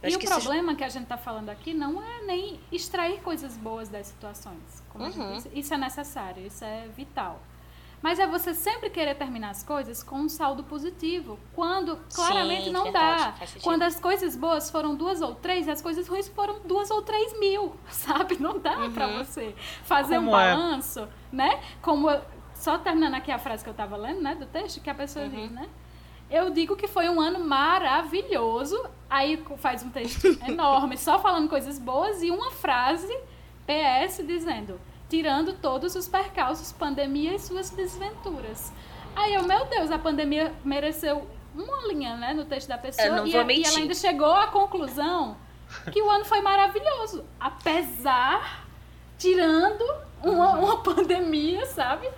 Eu 0.02 0.10
e 0.10 0.16
o 0.16 0.18
problema 0.20 0.74
que 0.74 0.84
a 0.84 0.88
gente 0.88 1.04
está 1.04 1.16
falando 1.16 1.48
aqui 1.48 1.72
não 1.74 2.00
é 2.02 2.22
nem 2.24 2.60
extrair 2.70 3.20
coisas 3.22 3.56
boas 3.56 3.88
das 3.88 4.06
situações. 4.06 4.82
Como 4.90 5.04
uhum. 5.04 5.32
disse, 5.36 5.50
isso 5.54 5.74
é 5.74 5.76
necessário, 5.76 6.46
isso 6.46 6.64
é 6.64 6.86
vital. 6.96 7.40
Mas 8.02 8.18
é 8.18 8.26
você 8.26 8.54
sempre 8.54 8.90
querer 8.90 9.14
terminar 9.16 9.50
as 9.50 9.62
coisas 9.64 10.02
com 10.02 10.16
um 10.16 10.28
saldo 10.28 10.62
positivo. 10.62 11.40
Quando 11.54 11.96
claramente 12.14 12.64
Sim, 12.64 12.70
não 12.70 12.84
verdade, 12.84 13.40
dá. 13.40 13.46
Quando 13.62 13.82
as 13.82 13.98
coisas 13.98 14.36
boas 14.36 14.70
foram 14.70 14.94
duas 14.94 15.22
ou 15.22 15.34
três, 15.34 15.66
as 15.66 15.80
coisas 15.80 16.06
ruins 16.06 16.28
foram 16.28 16.60
duas 16.60 16.90
ou 16.90 17.00
três 17.02 17.36
mil, 17.40 17.74
sabe? 17.88 18.36
Não 18.38 18.58
dá 18.60 18.78
Uhum. 18.78 18.92
pra 18.92 19.06
você 19.08 19.54
fazer 19.82 20.18
um 20.18 20.26
Como 20.26 20.36
é? 20.36 20.50
balanço, 20.54 21.08
né? 21.32 21.60
Como 21.80 22.10
eu- 22.10 22.22
só 22.54 22.78
terminando 22.78 23.14
aqui 23.14 23.32
a 23.32 23.38
frase 23.38 23.64
que 23.64 23.70
eu 23.70 23.74
tava 23.74 23.96
lendo, 23.96 24.20
né, 24.22 24.34
do 24.34 24.46
texto, 24.46 24.80
que 24.80 24.90
a 24.90 24.94
pessoa 24.94 25.24
Uhum. 25.24 25.30
diz, 25.30 25.50
né? 25.50 25.68
Eu 26.30 26.50
digo 26.50 26.76
que 26.76 26.88
foi 26.88 27.08
um 27.08 27.20
ano 27.20 27.40
maravilhoso. 27.40 28.84
Aí 29.08 29.42
faz 29.58 29.82
um 29.82 29.90
texto 29.90 30.26
enorme, 30.46 30.96
só 30.96 31.18
falando 31.18 31.48
coisas 31.48 31.78
boas 31.78 32.22
e 32.22 32.30
uma 32.30 32.50
frase 32.50 33.16
PS 33.66 34.26
dizendo: 34.26 34.80
tirando 35.08 35.52
todos 35.54 35.94
os 35.94 36.08
percalços, 36.08 36.72
pandemia 36.72 37.34
e 37.34 37.38
suas 37.38 37.70
desventuras. 37.70 38.72
Aí 39.14 39.34
eu, 39.34 39.44
meu 39.44 39.64
Deus, 39.66 39.90
a 39.90 39.98
pandemia 39.98 40.52
mereceu 40.64 41.26
uma 41.54 41.86
linha, 41.88 42.16
né, 42.16 42.34
no 42.34 42.44
texto 42.44 42.68
da 42.68 42.76
pessoa. 42.76 43.06
Eu 43.06 43.16
não 43.16 43.26
e, 43.26 43.32
vou 43.32 43.40
e 43.40 43.44
mentir. 43.44 43.66
ela 43.66 43.78
ainda 43.78 43.94
chegou 43.94 44.32
à 44.32 44.48
conclusão 44.48 45.36
que 45.90 46.02
o 46.02 46.10
ano 46.10 46.24
foi 46.24 46.40
maravilhoso. 46.40 47.24
Apesar, 47.40 48.66
tirando 49.16 49.82
uma, 50.22 50.50
uma 50.58 50.82
pandemia, 50.84 51.64
sabe? 51.66 52.08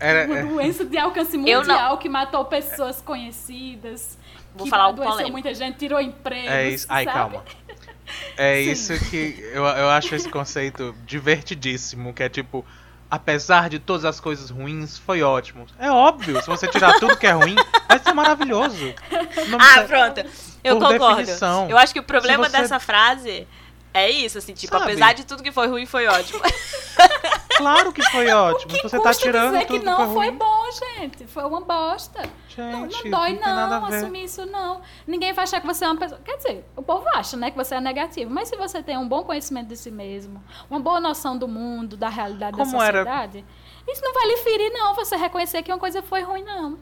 Era, 0.00 0.26
uma 0.26 0.38
é, 0.38 0.42
doença 0.44 0.84
de 0.84 0.96
alcance 0.98 1.36
mundial 1.36 1.98
que 1.98 2.08
matou 2.08 2.44
pessoas 2.44 3.00
conhecidas. 3.00 4.16
Vou 4.54 4.64
que 4.64 4.70
falar 4.70 4.92
polêmico. 4.92 5.30
muita 5.32 5.52
gente, 5.54 5.78
tirou 5.78 6.00
empregos. 6.00 6.50
é 6.50 6.68
isso. 6.70 6.86
Ai, 6.88 7.04
sabe? 7.04 7.16
calma. 7.16 7.44
É 8.36 8.54
Sim. 8.64 8.70
isso 8.70 9.10
que 9.10 9.38
eu, 9.52 9.64
eu 9.64 9.90
acho 9.90 10.14
esse 10.14 10.28
conceito 10.28 10.94
divertidíssimo, 11.04 12.14
que 12.14 12.22
é 12.22 12.28
tipo, 12.28 12.64
apesar 13.10 13.68
de 13.68 13.78
todas 13.78 14.04
as 14.04 14.18
coisas 14.18 14.48
ruins, 14.50 14.96
foi 14.98 15.22
ótimo. 15.22 15.66
É 15.78 15.90
óbvio, 15.90 16.40
se 16.40 16.46
você 16.46 16.66
tirar 16.68 16.98
tudo 16.98 17.16
que 17.16 17.26
é 17.26 17.32
ruim, 17.32 17.54
vai 17.86 17.98
ser 17.98 18.12
maravilhoso. 18.14 18.94
Não 19.48 19.58
Ah, 19.60 19.82
precisa- 19.82 19.84
pronto. 19.84 20.24
Eu 20.64 20.78
Por 20.78 20.88
concordo. 20.92 21.16
definição. 21.18 21.68
Eu 21.68 21.76
acho 21.76 21.92
que 21.92 22.00
o 22.00 22.02
problema 22.02 22.48
você- 22.48 22.56
dessa 22.58 22.80
frase 22.80 23.46
é 23.92 24.10
isso, 24.10 24.38
assim, 24.38 24.54
tipo, 24.54 24.72
Sabe? 24.72 24.84
apesar 24.92 25.12
de 25.12 25.24
tudo 25.26 25.42
que 25.42 25.52
foi 25.52 25.66
ruim, 25.68 25.84
foi 25.86 26.06
ótimo. 26.06 26.40
Claro 27.58 27.92
que 27.92 28.02
foi 28.10 28.28
ótimo. 28.32 28.72
Que 28.72 28.82
você 28.88 28.98
tá 29.00 29.12
tirando 29.12 29.52
dizer 29.52 29.66
tudo 29.66 29.80
que 29.80 29.84
não 29.84 30.14
foi 30.14 30.30
bom, 30.30 30.64
gente. 30.96 31.26
Foi 31.26 31.44
uma 31.44 31.60
bosta. 31.60 32.22
Não, 32.56 32.90
Gente, 32.90 33.04
não 33.10 33.18
dói 33.20 33.30
tem 33.34 33.40
nada 33.40 33.78
não, 33.80 33.86
ver. 33.88 33.96
assumir 33.98 34.24
isso 34.24 34.44
não. 34.46 34.80
Ninguém 35.06 35.32
vai 35.32 35.44
achar 35.44 35.60
que 35.60 35.66
você 35.66 35.84
é 35.84 35.88
uma 35.88 35.96
pessoa. 35.96 36.20
Quer 36.24 36.36
dizer, 36.38 36.64
o 36.74 36.82
povo 36.82 37.06
acha, 37.14 37.36
né, 37.36 37.50
que 37.52 37.56
você 37.56 37.74
é 37.76 37.80
negativo. 37.80 38.30
Mas 38.32 38.48
se 38.48 38.56
você 38.56 38.82
tem 38.82 38.96
um 38.98 39.06
bom 39.06 39.22
conhecimento 39.22 39.68
de 39.68 39.76
si 39.76 39.90
mesmo, 39.90 40.42
uma 40.70 40.80
boa 40.80 40.98
noção 40.98 41.36
do 41.38 41.46
mundo, 41.46 41.96
da 41.96 42.08
realidade 42.08 42.56
Como 42.56 42.72
da 42.72 42.84
era- 42.84 42.98
sociedade, 43.04 43.44
isso 43.86 44.02
não 44.02 44.12
vai 44.12 44.26
lhe 44.26 44.36
ferir, 44.38 44.72
não. 44.72 44.94
Você 44.94 45.14
reconhecer 45.16 45.62
que 45.62 45.70
uma 45.70 45.78
coisa 45.78 46.02
foi 46.02 46.22
ruim, 46.22 46.42
não. 46.42 46.78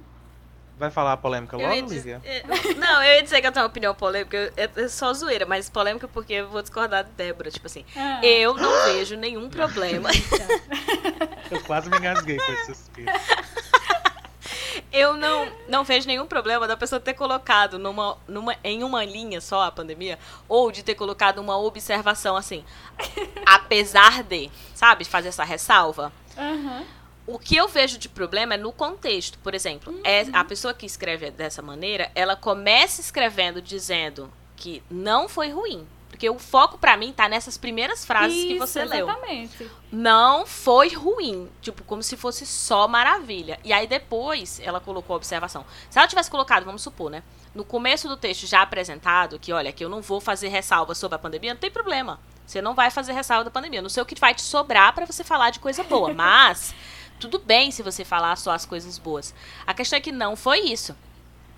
Vai 0.78 0.90
falar 0.90 1.14
a 1.14 1.16
polêmica 1.16 1.56
logo, 1.56 1.72
dizer- 1.86 1.94
Lívia? 1.96 2.22
é, 2.24 2.42
Não, 2.74 3.02
eu 3.02 3.14
ia 3.16 3.22
dizer 3.22 3.40
que 3.40 3.46
eu 3.46 3.52
tenho 3.52 3.64
uma 3.64 3.68
opinião 3.70 3.94
polêmica, 3.94 4.36
eu- 4.36 4.52
é, 4.84 4.88
só 4.88 5.12
zoeira, 5.14 5.46
mas 5.46 5.70
polêmica 5.70 6.06
porque 6.06 6.34
eu 6.34 6.48
vou 6.48 6.60
discordar 6.60 7.02
de 7.04 7.10
Débora, 7.12 7.50
tipo 7.50 7.66
assim. 7.66 7.82
Ah. 7.96 8.20
Eu 8.22 8.52
não 8.54 8.84
vejo 8.84 9.16
nenhum 9.16 9.48
problema. 9.48 10.10
Eu 11.50 11.62
quase 11.64 11.88
me 11.88 11.96
engasguei 11.96 12.36
com 12.36 12.52
esse 12.52 12.74
suspiro. 12.74 13.10
Eu 14.92 15.14
não, 15.14 15.50
não 15.68 15.84
vejo 15.84 16.06
nenhum 16.06 16.26
problema 16.26 16.66
da 16.66 16.76
pessoa 16.76 17.00
ter 17.00 17.14
colocado 17.14 17.78
numa, 17.78 18.18
numa, 18.28 18.54
em 18.62 18.82
uma 18.84 19.04
linha 19.04 19.40
só 19.40 19.62
a 19.64 19.70
pandemia, 19.72 20.18
ou 20.48 20.70
de 20.70 20.82
ter 20.82 20.94
colocado 20.94 21.38
uma 21.38 21.56
observação 21.58 22.36
assim, 22.36 22.64
apesar 23.46 24.22
de, 24.22 24.50
sabe, 24.74 25.04
fazer 25.04 25.28
essa 25.28 25.44
ressalva. 25.44 26.12
Aham. 26.36 26.84
O 27.26 27.38
que 27.38 27.56
eu 27.56 27.66
vejo 27.66 27.98
de 27.98 28.08
problema 28.08 28.54
é 28.54 28.56
no 28.56 28.72
contexto. 28.72 29.38
Por 29.40 29.54
exemplo, 29.54 29.98
é, 30.04 30.26
a 30.32 30.44
pessoa 30.44 30.72
que 30.72 30.86
escreve 30.86 31.30
dessa 31.30 31.60
maneira, 31.60 32.10
ela 32.14 32.36
começa 32.36 33.00
escrevendo 33.00 33.60
dizendo 33.60 34.32
que 34.54 34.82
não 34.90 35.28
foi 35.28 35.50
ruim. 35.50 35.86
Porque 36.08 36.30
o 36.30 36.38
foco 36.38 36.78
pra 36.78 36.96
mim 36.96 37.12
tá 37.12 37.28
nessas 37.28 37.58
primeiras 37.58 38.04
frases 38.04 38.42
que 38.42 38.54
Isso, 38.54 38.66
você 38.66 38.84
leu. 38.84 39.06
Exatamente. 39.06 39.70
Não 39.92 40.46
foi 40.46 40.88
ruim. 40.88 41.46
Tipo, 41.60 41.84
como 41.84 42.02
se 42.02 42.16
fosse 42.16 42.46
só 42.46 42.88
maravilha. 42.88 43.58
E 43.62 43.70
aí 43.70 43.86
depois 43.86 44.58
ela 44.60 44.80
colocou 44.80 45.12
a 45.12 45.16
observação. 45.18 45.66
Se 45.90 45.98
ela 45.98 46.08
tivesse 46.08 46.30
colocado, 46.30 46.64
vamos 46.64 46.80
supor, 46.80 47.10
né? 47.10 47.22
No 47.54 47.66
começo 47.66 48.08
do 48.08 48.16
texto 48.16 48.46
já 48.46 48.62
apresentado, 48.62 49.38
que 49.38 49.52
olha, 49.52 49.72
que 49.72 49.84
eu 49.84 49.90
não 49.90 50.00
vou 50.00 50.18
fazer 50.20 50.48
ressalva 50.48 50.94
sobre 50.94 51.16
a 51.16 51.18
pandemia, 51.18 51.52
não 51.52 51.60
tem 51.60 51.70
problema. 51.70 52.18
Você 52.46 52.62
não 52.62 52.74
vai 52.74 52.90
fazer 52.90 53.12
ressalva 53.12 53.44
da 53.44 53.50
pandemia. 53.50 53.82
Não 53.82 53.90
sei 53.90 54.02
o 54.02 54.06
que 54.06 54.18
vai 54.18 54.34
te 54.34 54.42
sobrar 54.42 54.94
pra 54.94 55.04
você 55.04 55.22
falar 55.22 55.50
de 55.50 55.58
coisa 55.58 55.82
boa. 55.82 56.14
Mas 56.14 56.74
tudo 57.18 57.38
bem 57.38 57.70
se 57.70 57.82
você 57.82 58.04
falar 58.04 58.36
só 58.36 58.52
as 58.52 58.64
coisas 58.64 58.98
boas. 58.98 59.34
A 59.66 59.74
questão 59.74 59.96
é 59.96 60.00
que 60.00 60.12
não 60.12 60.36
foi 60.36 60.60
isso. 60.60 60.94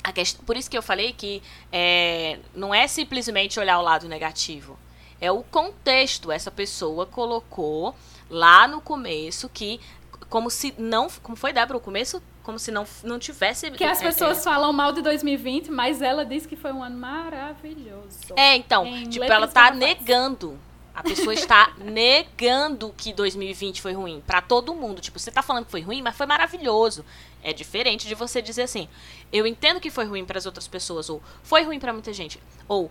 A 0.03 0.13
questão, 0.13 0.45
por 0.45 0.57
isso 0.57 0.71
que 0.71 0.79
eu 0.79 0.83
falei 0.83 1.13
que 1.13 1.43
é, 1.73 2.39
não 2.55 2.75
é 2.75 2.87
simplesmente 2.87 3.59
olhar 3.59 3.79
o 3.79 3.83
lado 3.83 4.09
negativo. 4.09 4.79
É 5.21 5.31
o 5.31 5.43
contexto. 5.43 6.31
Essa 6.31 6.51
pessoa 6.51 7.05
colocou 7.05 7.95
lá 8.31 8.69
no 8.69 8.81
começo 8.81 9.49
que. 9.49 9.81
Como 10.29 10.51
se 10.51 10.75
não. 10.79 11.09
Como 11.23 11.37
foi, 11.37 11.53
Débora? 11.53 11.79
O 11.79 11.81
começo? 11.81 12.23
Como 12.43 12.59
se 12.59 12.71
não, 12.71 12.87
não 13.03 13.19
tivesse. 13.19 13.71
Que 13.73 13.85
as 13.85 14.01
é, 14.01 14.07
pessoas 14.07 14.39
é, 14.39 14.43
falam 14.43 14.73
mal 14.73 14.93
de 14.93 15.03
2020, 15.03 15.71
mas 15.71 16.01
ela 16.01 16.25
diz 16.25 16.47
que 16.47 16.57
foi 16.57 16.73
um 16.73 16.83
ano 16.83 16.97
maravilhoso. 16.97 18.35
É, 18.37 18.57
então, 18.57 18.87
Em 18.87 19.09
tipo, 19.09 19.25
ela 19.25 19.49
tá 19.49 19.71
negando. 19.71 20.59
A 20.99 21.03
pessoa 21.05 21.33
está 21.33 21.73
negando 21.79 22.93
que 22.97 23.13
2020 23.13 23.81
foi 23.81 23.93
ruim 23.93 24.21
pra 24.27 24.43
todo 24.43 24.75
mundo. 24.75 25.01
Tipo, 25.01 25.17
você 25.17 25.31
tá 25.31 25.43
falando 25.43 25.67
que 25.67 25.71
foi 25.71 25.81
ruim, 25.81 26.03
mas 26.03 26.17
foi 26.17 26.27
maravilhoso. 26.27 27.05
É 27.41 27.53
diferente 27.53 28.09
de 28.09 28.17
você 28.17 28.43
dizer 28.43 28.63
assim: 28.63 28.89
"Eu 29.33 29.47
entendo 29.47 29.79
que 29.79 29.93
foi 29.93 30.07
ruim 30.07 30.25
para 30.25 30.39
as 30.39 30.45
outras 30.45 30.67
pessoas" 30.67 31.09
ou 31.09 31.23
"Foi 31.41 31.63
ruim 31.63 31.79
pra 31.79 31.93
muita 31.93 32.13
gente" 32.13 32.41
ou 32.67 32.91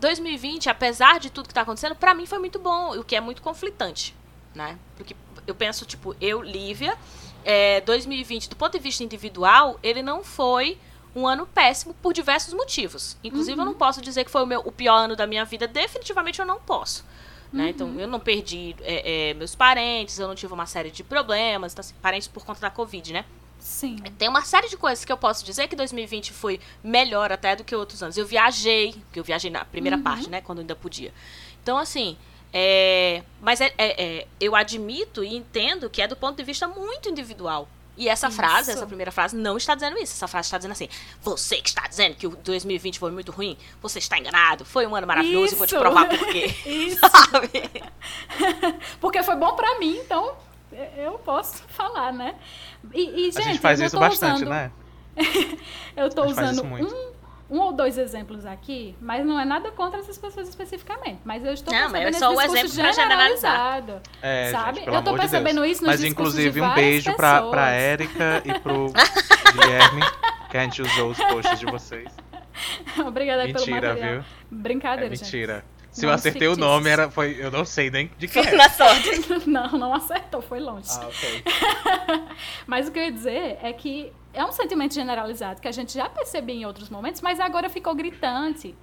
2020, 0.00 0.68
apesar 0.68 1.20
de 1.20 1.30
tudo 1.30 1.46
que 1.46 1.54
tá 1.54 1.60
acontecendo, 1.60 1.94
pra 1.94 2.12
mim 2.12 2.26
foi 2.26 2.40
muito 2.40 2.58
bom, 2.58 2.98
o 2.98 3.04
que 3.04 3.14
é 3.14 3.20
muito 3.20 3.40
conflitante, 3.40 4.16
né? 4.52 4.76
Porque 4.96 5.14
eu 5.46 5.54
penso, 5.54 5.86
tipo, 5.86 6.16
eu, 6.20 6.42
Lívia, 6.42 6.98
é, 7.44 7.80
2020, 7.82 8.50
do 8.50 8.56
ponto 8.56 8.72
de 8.72 8.80
vista 8.80 9.04
individual, 9.04 9.78
ele 9.80 10.02
não 10.02 10.24
foi 10.24 10.76
um 11.14 11.24
ano 11.24 11.46
péssimo 11.46 11.94
por 12.02 12.12
diversos 12.12 12.52
motivos. 12.52 13.16
Inclusive, 13.22 13.60
eu 13.60 13.64
não 13.64 13.74
posso 13.74 14.00
dizer 14.00 14.24
que 14.24 14.30
foi 14.32 14.42
o, 14.42 14.46
meu, 14.46 14.60
o 14.64 14.72
pior 14.72 14.96
ano 14.96 15.14
da 15.14 15.24
minha 15.24 15.44
vida. 15.44 15.68
Definitivamente, 15.68 16.40
eu 16.40 16.46
não 16.46 16.58
posso. 16.58 17.04
Né? 17.54 17.70
Então, 17.70 17.98
eu 18.00 18.08
não 18.08 18.18
perdi 18.18 18.74
é, 18.80 19.30
é, 19.30 19.34
meus 19.34 19.54
parentes, 19.54 20.18
eu 20.18 20.26
não 20.26 20.34
tive 20.34 20.52
uma 20.52 20.66
série 20.66 20.90
de 20.90 21.04
problemas, 21.04 21.72
então, 21.72 21.80
assim, 21.80 21.94
parentes 22.02 22.26
por 22.26 22.44
conta 22.44 22.60
da 22.60 22.68
Covid, 22.68 23.12
né? 23.12 23.24
Sim. 23.60 23.96
Tem 24.18 24.28
uma 24.28 24.42
série 24.42 24.68
de 24.68 24.76
coisas 24.76 25.04
que 25.04 25.12
eu 25.12 25.16
posso 25.16 25.44
dizer 25.44 25.68
que 25.68 25.76
2020 25.76 26.32
foi 26.32 26.58
melhor 26.82 27.30
até 27.30 27.54
do 27.54 27.62
que 27.62 27.74
outros 27.74 28.02
anos. 28.02 28.18
Eu 28.18 28.26
viajei, 28.26 28.92
porque 28.92 29.20
eu 29.20 29.24
viajei 29.24 29.50
na 29.52 29.64
primeira 29.64 29.96
parte, 29.96 30.28
né? 30.28 30.40
Quando 30.40 30.58
ainda 30.58 30.74
podia. 30.74 31.14
Então, 31.62 31.78
assim, 31.78 32.16
é, 32.52 33.22
mas 33.40 33.60
é, 33.60 33.72
é- 33.78 34.04
é, 34.04 34.26
eu 34.40 34.54
admito 34.56 35.22
e 35.24 35.34
entendo 35.34 35.88
que 35.88 36.02
é 36.02 36.08
do 36.08 36.16
ponto 36.16 36.36
de 36.36 36.42
vista 36.42 36.66
muito 36.68 37.08
individual. 37.08 37.68
E 37.96 38.08
essa 38.08 38.26
Isso. 38.26 38.36
frase, 38.36 38.70
essa 38.72 38.86
primeira 38.86 39.12
frase, 39.12 39.36
não 39.36 39.56
está 39.56 39.74
dizendo 39.74 39.96
isso. 39.98 40.14
Essa 40.14 40.26
frase 40.26 40.46
está 40.46 40.58
dizendo 40.58 40.72
assim: 40.72 40.88
você 41.22 41.56
que 41.62 41.68
está 41.68 41.86
dizendo 41.86 42.16
que 42.16 42.26
o 42.26 42.30
2020 42.30 42.98
foi 42.98 43.10
muito 43.12 43.30
ruim, 43.30 43.56
você 43.80 44.00
está 44.00 44.18
enganado, 44.18 44.64
foi 44.64 44.84
um 44.86 44.96
ano 44.96 45.06
maravilhoso 45.06 45.54
e 45.54 45.56
vou 45.56 45.66
te 45.66 45.70
Isso. 45.74 45.80
provar 45.80 46.08
por 46.08 46.26
quê. 46.28 46.46
Isso. 46.66 46.98
Sabe? 47.30 47.50
Porque 49.00 49.22
foi 49.22 49.36
bom 49.36 49.54
pra 49.54 49.78
mim, 49.78 49.96
então 49.98 50.34
eu 50.96 51.12
posso 51.20 51.62
falar, 51.68 52.12
né? 52.12 52.34
E, 52.92 53.28
e, 53.28 53.32
gente, 53.32 53.38
a 53.38 53.42
gente 53.42 53.58
faz 53.60 53.80
isso 53.80 53.96
bastante, 53.98 54.36
usando- 54.42 54.48
né? 54.50 54.72
Eu 55.96 56.10
faz 56.10 56.30
usando 56.32 56.52
isso 56.54 56.64
muito. 56.64 56.92
um, 56.92 57.12
um 57.54 57.60
ou 57.60 57.72
dois 57.72 57.96
exemplos 57.96 58.44
aqui, 58.44 58.96
mas 59.00 59.24
não 59.24 59.38
é 59.38 59.44
nada 59.44 59.70
contra 59.70 60.00
essas 60.00 60.18
pessoas 60.18 60.48
especificamente. 60.48 61.20
Mas 61.24 61.44
eu 61.44 61.52
estou 61.52 61.72
Não, 61.72 61.88
mas 61.90 62.00
é 62.02 62.04
percebendo 62.04 62.18
só 62.18 62.32
esse 62.32 62.38
o 62.50 62.54
discurso 62.54 62.80
exemplo 62.80 62.92
generalizado. 62.94 64.00
É, 64.20 64.50
Sabe? 64.50 64.74
gente, 64.76 64.84
pelo 64.84 64.96
Eu 64.96 65.02
de 65.02 65.20
percebendo 65.20 65.60
Deus. 65.60 65.72
isso 65.72 65.82
nos 65.84 65.90
Mas 65.92 66.04
inclusive 66.04 66.60
um 66.60 66.74
beijo 66.74 67.14
pra, 67.14 67.42
pra 67.42 67.66
pessoas. 67.66 67.82
Érica 67.82 68.42
e 68.44 68.58
pro 68.58 68.92
Guilherme, 69.52 70.02
que 70.50 70.56
a 70.56 70.62
gente 70.64 70.82
usou 70.82 71.10
os 71.10 71.18
posts 71.18 71.60
de 71.60 71.66
vocês. 71.66 72.10
Obrigada 73.06 73.42
pelo 73.44 73.54
Mentira, 73.54 73.88
material. 73.88 74.10
viu? 74.12 74.20
É 74.20 74.24
Brincadeira, 74.50 75.10
mentira. 75.10 75.64
Se 75.94 76.04
eu 76.04 76.10
acertei 76.10 76.48
o 76.48 76.56
nome, 76.56 76.90
era, 76.90 77.08
foi, 77.08 77.36
eu 77.38 77.52
não 77.52 77.64
sei 77.64 77.88
nem 77.88 78.10
de 78.18 78.26
quem 78.26 78.42
Foi 78.42 78.56
na 78.56 78.68
sorte. 78.68 79.10
Não, 79.46 79.68
não 79.78 79.94
acertou, 79.94 80.42
foi 80.42 80.58
longe. 80.58 80.88
Ah, 80.90 81.06
ok. 81.06 81.44
Mas 82.66 82.88
o 82.88 82.90
que 82.90 82.98
eu 82.98 83.04
ia 83.04 83.12
dizer 83.12 83.58
é 83.62 83.72
que 83.72 84.12
é 84.32 84.44
um 84.44 84.50
sentimento 84.50 84.92
generalizado 84.92 85.60
que 85.60 85.68
a 85.68 85.72
gente 85.72 85.94
já 85.94 86.08
percebia 86.08 86.56
em 86.56 86.66
outros 86.66 86.90
momentos, 86.90 87.20
mas 87.20 87.38
agora 87.38 87.70
ficou 87.70 87.94
gritante. 87.94 88.74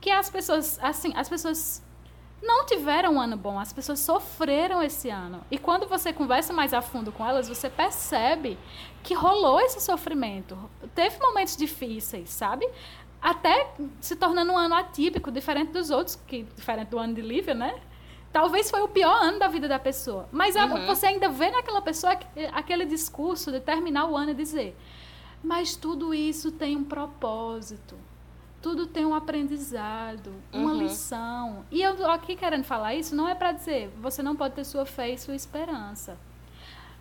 Que 0.00 0.10
as 0.10 0.30
pessoas, 0.30 0.78
assim, 0.80 1.12
as 1.14 1.28
pessoas 1.28 1.82
não 2.42 2.64
tiveram 2.64 3.14
um 3.14 3.20
ano 3.20 3.36
bom, 3.36 3.58
as 3.58 3.72
pessoas 3.72 4.00
sofreram 4.00 4.82
esse 4.82 5.10
ano. 5.10 5.42
E 5.50 5.58
quando 5.58 5.86
você 5.86 6.12
conversa 6.12 6.52
mais 6.52 6.72
a 6.72 6.80
fundo 6.80 7.12
com 7.12 7.26
elas, 7.26 7.48
você 7.48 7.68
percebe 7.68 8.58
que 9.02 9.14
rolou 9.14 9.60
esse 9.60 9.80
sofrimento. 9.80 10.56
Teve 10.94 11.18
momentos 11.18 11.56
difíceis, 11.56 12.30
sabe? 12.30 12.66
Até 13.24 13.72
se 14.02 14.14
tornando 14.16 14.52
um 14.52 14.58
ano 14.58 14.74
atípico, 14.74 15.30
diferente 15.30 15.72
dos 15.72 15.88
outros, 15.90 16.14
que 16.26 16.42
diferente 16.42 16.88
do 16.88 16.98
ano 16.98 17.14
de 17.14 17.22
Lívia, 17.22 17.54
né? 17.54 17.74
Talvez 18.30 18.70
foi 18.70 18.82
o 18.82 18.88
pior 18.88 19.16
ano 19.22 19.38
da 19.38 19.48
vida 19.48 19.66
da 19.66 19.78
pessoa. 19.78 20.28
Mas 20.30 20.54
Uhum. 20.56 20.84
você 20.84 21.06
ainda 21.06 21.30
vê 21.30 21.50
naquela 21.50 21.80
pessoa 21.80 22.12
aqu- 22.12 22.26
aquele 22.52 22.84
discurso 22.84 23.50
de 23.50 23.60
terminar 23.60 24.04
o 24.10 24.14
ano 24.14 24.32
e 24.32 24.34
dizer: 24.34 24.76
Mas 25.42 25.74
tudo 25.74 26.12
isso 26.12 26.52
tem 26.52 26.76
um 26.76 26.84
propósito. 26.84 27.96
Tudo 28.60 28.86
tem 28.86 29.04
um 29.06 29.14
aprendizado, 29.14 30.32
uma 30.52 30.72
Uhum. 30.72 30.78
lição. 30.78 31.64
E 31.70 31.80
eu 31.82 32.10
aqui 32.10 32.34
querendo 32.36 32.64
falar 32.64 32.94
isso 32.94 33.14
não 33.14 33.28
é 33.28 33.34
para 33.34 33.52
dizer 33.52 33.90
você 34.00 34.22
não 34.22 34.34
pode 34.36 34.54
ter 34.54 34.64
sua 34.64 34.84
fé 34.86 35.10
e 35.10 35.18
sua 35.18 35.34
esperança. 35.34 36.18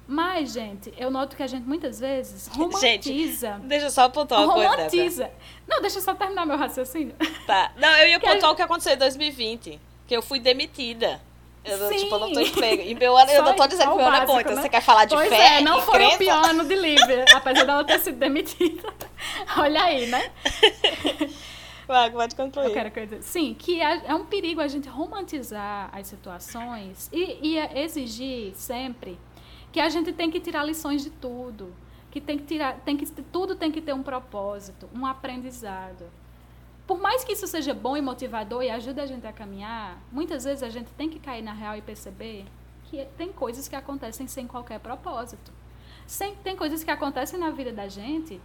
Mas, 0.07 0.51
gente, 0.51 0.93
eu 0.97 1.09
noto 1.09 1.35
que 1.35 1.43
a 1.43 1.47
gente 1.47 1.65
muitas 1.65 1.99
vezes 1.99 2.47
romantiza. 2.47 3.61
Deixa 3.63 3.85
eu 3.85 3.91
só 3.91 4.03
apontar 4.03 4.39
uma 4.39 4.53
coisa. 4.53 4.69
Débora. 4.69 4.87
romantiza. 4.87 5.31
Não, 5.67 5.81
deixa 5.81 5.97
eu 5.99 6.01
só 6.01 6.13
terminar 6.13 6.45
meu 6.45 6.57
raciocínio. 6.57 7.15
Tá. 7.47 7.71
Não, 7.77 7.89
eu 7.97 8.09
ia 8.09 8.19
Que 8.19 8.27
a 8.27 8.33
contar 8.33 8.51
o 8.51 8.55
que 8.55 8.61
aconteceu 8.61 8.93
em 8.93 8.97
2020. 8.97 9.79
Que 10.05 10.15
eu 10.15 10.21
fui 10.21 10.39
demitida. 10.39 11.21
Eu, 11.63 11.77
Sim. 11.87 11.97
tipo, 11.97 12.15
eu 12.15 12.19
não 12.19 12.33
tô 12.33 12.39
emprego. 12.41 12.81
E 12.81 12.93
meu 12.93 13.15
ano, 13.15 13.31
eu 13.31 13.43
não 13.43 13.55
tô 13.55 13.65
dizendo 13.65 13.91
que 13.91 13.97
meu 13.97 14.05
ano 14.05 14.17
é 14.17 14.25
bom. 14.25 14.39
Então 14.39 14.55
né? 14.55 14.61
você 14.61 14.69
quer 14.69 14.81
falar 14.81 15.05
de 15.05 15.15
pois 15.15 15.29
fé? 15.29 15.57
é, 15.57 15.61
não 15.61 15.81
foi 15.81 15.95
crença? 15.95 16.15
o 16.15 16.17
pior 16.17 16.49
ano 16.49 16.65
de 16.65 16.75
livre, 16.75 17.25
apesar 17.33 17.63
dela 17.63 17.83
ter 17.85 17.99
sido 17.99 18.17
demitida. 18.17 18.93
Olha 19.57 19.83
aí, 19.83 20.07
né? 20.07 20.29
Vai, 21.87 22.11
pode 22.11 22.35
concluir. 22.35 22.67
Eu 22.67 22.73
quero 22.73 22.91
que 22.91 22.99
eu 22.99 23.05
dizer. 23.05 23.23
Sim, 23.23 23.53
que 23.53 23.81
é, 23.81 24.01
é 24.07 24.15
um 24.15 24.25
perigo 24.25 24.59
a 24.59 24.67
gente 24.67 24.89
romantizar 24.89 25.89
as 25.93 26.07
situações 26.07 27.09
e, 27.11 27.39
e 27.41 27.57
exigir 27.77 28.53
sempre 28.55 29.17
que 29.73 29.79
a 29.79 29.89
gente 29.89 30.13
tem 30.13 30.29
que 30.29 30.39
tirar 30.39 30.63
lições 30.63 31.03
de 31.03 31.09
tudo. 31.09 31.73
Que 32.12 32.21
tem 32.21 32.38
que 32.38 32.45
tirar, 32.45 32.79
tem 32.81 32.95
que, 32.95 33.07
tudo 33.07 33.55
tem 33.55 33.71
que 33.71 33.81
ter 33.81 33.91
um 33.91 34.03
propósito, 34.03 34.88
um 34.95 35.03
aprendizado. 35.03 36.05
Por 36.86 36.99
mais 36.99 37.23
que 37.23 37.33
isso 37.33 37.47
seja 37.47 37.73
bom 37.73 37.97
e 37.97 38.01
motivador 38.01 38.62
e 38.62 38.69
ajude 38.69 38.99
a 38.99 39.05
gente 39.07 39.25
a 39.25 39.33
caminhar, 39.33 39.97
muitas 40.12 40.43
vezes 40.43 40.62
a 40.62 40.69
gente 40.69 40.91
tem 40.91 41.09
que 41.09 41.17
cair 41.17 41.41
na 41.41 41.53
real 41.53 41.75
e 41.75 41.81
perceber 41.81 42.45
que 42.86 43.03
tem 43.17 43.33
coisas 43.33 43.67
que 43.67 43.75
acontecem 43.75 44.27
sem 44.27 44.45
qualquer 44.45 44.79
propósito. 44.79 45.51
Sem, 46.05 46.36
tem 46.36 46.55
coisas 46.55 46.83
que 46.83 46.91
acontecem 46.91 47.39
na 47.39 47.49
vida 47.49 47.71
da 47.71 47.88
gente 47.88 48.39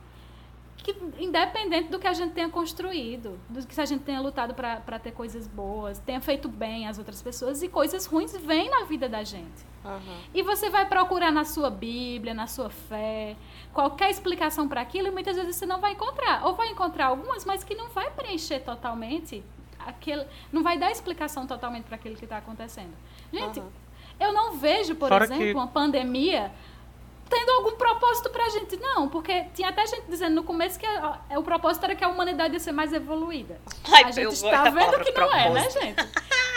que 0.82 0.96
independente 1.18 1.88
do 1.88 1.98
que 1.98 2.06
a 2.06 2.12
gente 2.12 2.32
tenha 2.32 2.48
construído, 2.48 3.38
do 3.48 3.66
que 3.66 3.78
a 3.80 3.84
gente 3.84 4.02
tenha 4.04 4.20
lutado 4.20 4.54
para 4.54 4.98
ter 4.98 5.12
coisas 5.12 5.46
boas, 5.46 5.98
tenha 5.98 6.20
feito 6.20 6.48
bem 6.48 6.86
às 6.86 6.98
outras 6.98 7.20
pessoas 7.20 7.62
e 7.62 7.68
coisas 7.68 8.06
ruins 8.06 8.36
vêm 8.36 8.70
na 8.70 8.84
vida 8.84 9.08
da 9.08 9.22
gente. 9.22 9.66
Uhum. 9.84 10.18
E 10.34 10.42
você 10.42 10.70
vai 10.70 10.86
procurar 10.86 11.30
na 11.30 11.44
sua 11.44 11.68
Bíblia, 11.70 12.32
na 12.34 12.46
sua 12.46 12.70
fé, 12.70 13.36
qualquer 13.72 14.10
explicação 14.10 14.68
para 14.68 14.80
aquilo 14.80 15.08
e 15.08 15.10
muitas 15.10 15.36
vezes 15.36 15.56
você 15.56 15.66
não 15.66 15.80
vai 15.80 15.92
encontrar. 15.92 16.46
Ou 16.46 16.54
vai 16.54 16.68
encontrar 16.68 17.06
algumas, 17.06 17.44
mas 17.44 17.62
que 17.64 17.74
não 17.74 17.88
vai 17.88 18.10
preencher 18.10 18.60
totalmente 18.60 19.42
aquele, 19.78 20.26
não 20.52 20.62
vai 20.62 20.78
dar 20.78 20.90
explicação 20.90 21.46
totalmente 21.46 21.84
para 21.84 21.96
aquilo 21.96 22.16
que 22.16 22.24
está 22.24 22.38
acontecendo. 22.38 22.92
Gente, 23.32 23.60
Uhum. 23.60 23.68
eu 24.20 24.32
não 24.32 24.56
vejo, 24.56 24.94
por 24.96 25.08
Fora 25.08 25.24
exemplo, 25.24 25.44
que- 25.44 25.52
uma 25.54 25.66
pandemia 25.68 26.52
tendo 27.28 27.50
algum 27.50 27.76
propósito 27.76 28.30
pra 28.30 28.48
gente. 28.50 28.76
Não, 28.76 29.08
porque 29.08 29.44
tinha 29.54 29.68
até 29.68 29.86
gente 29.86 30.06
dizendo 30.08 30.34
no 30.34 30.42
começo 30.44 30.78
que 30.78 30.86
a- 30.86 31.20
a- 31.30 31.38
o 31.38 31.42
propósito 31.42 31.84
era 31.84 31.94
que 31.94 32.04
a 32.04 32.08
humanidade 32.08 32.54
ia 32.54 32.60
ser 32.60 32.72
mais 32.72 32.92
evoluída. 32.92 33.60
Ai, 33.92 34.04
a 34.04 34.10
gente 34.10 34.32
está 34.32 34.64
vendo 34.70 34.98
que 35.04 35.12
não 35.12 35.32
é, 35.32 35.50
né, 35.50 35.60
propósito. 35.62 35.80
gente? 35.82 36.00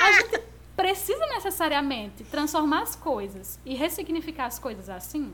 A 0.01 0.11
gente 0.13 0.41
precisa 0.75 1.25
necessariamente 1.27 2.23
transformar 2.23 2.81
as 2.83 2.95
coisas 2.95 3.59
e 3.65 3.75
ressignificar 3.75 4.45
as 4.45 4.57
coisas 4.57 4.89
assim. 4.89 5.33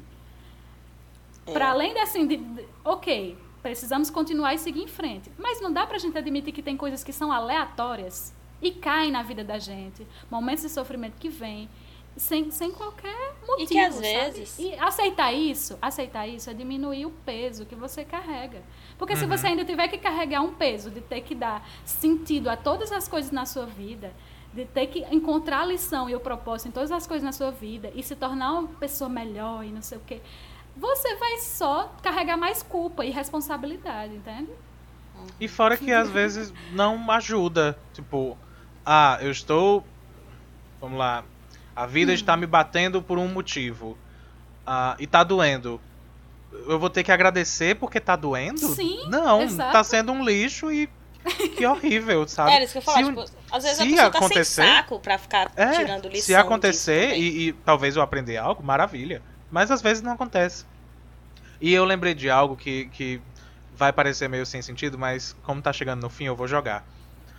É. 1.46 1.54
Para 1.54 1.70
além 1.70 1.94
de 1.94 2.00
assim, 2.00 2.28
de, 2.28 2.38
de- 2.38 2.66
ok, 2.84 3.38
precisamos 3.62 4.10
continuar 4.10 4.54
e 4.54 4.58
seguir 4.58 4.82
em 4.84 4.88
frente. 4.88 5.32
Mas 5.38 5.62
não 5.62 5.72
dá 5.72 5.86
pra 5.88 5.98
gente 5.98 6.18
admitir 6.18 6.52
que 6.54 6.62
tem 6.62 6.76
coisas 6.76 7.04
que 7.04 7.14
são 7.14 7.32
aleatórias 7.32 8.34
e 8.62 8.72
caem 8.72 9.12
na 9.12 9.24
vida 9.24 9.44
da 9.44 9.58
gente. 9.60 10.06
Momentos 10.30 10.64
de 10.64 10.70
sofrimento 10.70 11.16
que 11.20 11.30
vêm 11.30 11.70
sem, 12.18 12.52
sem 12.52 12.72
qualquer 12.72 13.36
motivo. 13.48 13.62
E 13.64 13.68
que 13.68 13.80
às 13.80 13.94
sabe? 13.96 14.08
vezes- 14.08 14.60
E 14.60 14.74
aceitar 14.76 15.32
isso, 15.32 15.78
aceitar 15.82 16.28
isso 16.28 16.50
é 16.50 16.54
diminuir 16.54 17.06
o 17.06 17.12
peso 17.12 17.66
que 17.66 17.76
você 17.76 18.04
carrega. 18.04 18.62
Porque 18.98 19.16
se 19.16 19.24
Uhum. 19.24 19.30
você 19.30 19.48
ainda 19.48 19.64
tiver 19.64 19.88
que 19.88 19.98
carregar 19.98 20.42
um 20.42 20.54
peso 20.54 20.90
de 20.92 21.00
ter 21.02 21.22
que 21.22 21.36
dar 21.36 21.66
sentido 21.86 22.50
a 22.50 22.58
todas 22.58 22.92
as 22.92 23.08
coisas 23.08 23.32
na 23.32 23.46
sua 23.46 23.66
vida, 23.66 24.12
de 24.54 24.66
ter 24.66 24.88
que 24.88 25.06
encontrar 25.14 25.62
a 25.62 25.66
lição 25.66 26.10
e 26.10 26.16
o 26.16 26.20
propósito 26.20 26.70
em 26.70 26.72
todas 26.72 26.92
as 26.92 27.06
coisas 27.06 27.24
na 27.24 27.32
sua 27.32 27.52
vida 27.52 27.92
e 27.94 28.02
se 28.02 28.16
tornar 28.16 28.54
uma 28.54 28.68
pessoa 28.68 29.10
melhor 29.10 29.64
e 29.64 29.70
não 29.72 29.82
sei 29.84 29.98
o 30.00 30.02
quê, 30.02 30.20
você 30.76 31.16
vai 31.16 31.38
só 31.40 31.94
carregar 32.02 32.38
mais 32.38 32.64
culpa 32.64 33.06
e 33.06 33.12
responsabilidade, 33.12 34.16
entende? 34.16 34.52
E 35.40 35.48
fora 35.48 35.76
que 35.78 35.92
às 35.92 36.10
vezes 36.10 36.54
não 36.72 37.10
ajuda. 37.12 37.78
Tipo, 37.94 38.38
ah, 38.86 39.18
eu 39.22 39.32
estou. 39.32 39.84
Vamos 40.80 40.98
lá. 40.98 41.24
A 41.78 41.86
vida 41.86 42.12
está 42.12 42.36
me 42.36 42.48
batendo 42.48 43.02
por 43.04 43.18
um 43.20 43.28
motivo. 43.28 43.96
Ah, 44.66 44.96
e 45.00 45.06
tá 45.06 45.24
doendo. 45.24 45.80
Eu 46.68 46.80
vou 46.80 46.90
ter 46.90 47.04
que 47.04 47.12
agradecer 47.12 47.76
porque 47.76 48.00
tá 48.00 48.16
doendo? 48.16 48.60
Sim, 48.76 49.08
Não, 49.10 49.44
exato. 49.44 49.72
tá 49.74 49.84
sendo 49.84 50.12
um 50.12 50.24
lixo 50.26 50.72
e. 50.72 50.90
Que 51.56 51.66
horrível, 51.66 52.26
sabe? 52.30 52.52
É, 52.52 52.64
isso 52.64 52.72
que 52.72 52.78
eu 52.80 52.82
falar, 52.82 53.04
Se 53.04 53.10
tipo, 53.10 53.26
às 53.52 53.64
vezes 53.64 53.80
a 53.80 53.84
pessoa 53.84 54.10
tá 54.12 54.18
acontecer- 54.18 54.46
sem 54.64 54.66
saco 54.66 55.00
pra 55.00 55.18
ficar 55.18 55.52
É, 55.56 55.72
tirando 55.72 56.08
lição 56.08 56.26
se 56.26 56.36
acontecer 56.36 57.16
e, 57.18 57.50
e 57.50 57.54
talvez 57.54 57.96
eu 57.96 58.02
aprender 58.02 58.38
algo, 58.38 58.64
maravilha. 58.64 59.22
Mas 59.52 59.70
às 59.70 59.82
vezes 59.82 60.02
não 60.02 60.14
acontece. 60.14 60.66
E 61.62 61.74
eu 61.74 61.84
lembrei 61.86 62.14
de 62.16 62.30
algo 62.30 62.56
que, 62.56 62.86
que 62.86 63.22
vai 63.76 63.92
parecer 63.94 64.28
meio 64.30 64.46
sem 64.46 64.62
sentido, 64.62 64.98
mas 64.98 65.36
como 65.44 65.62
tá 65.62 65.72
chegando 65.74 66.02
no 66.02 66.10
fim, 66.10 66.24
eu 66.26 66.36
vou 66.36 66.48
jogar. 66.48 66.84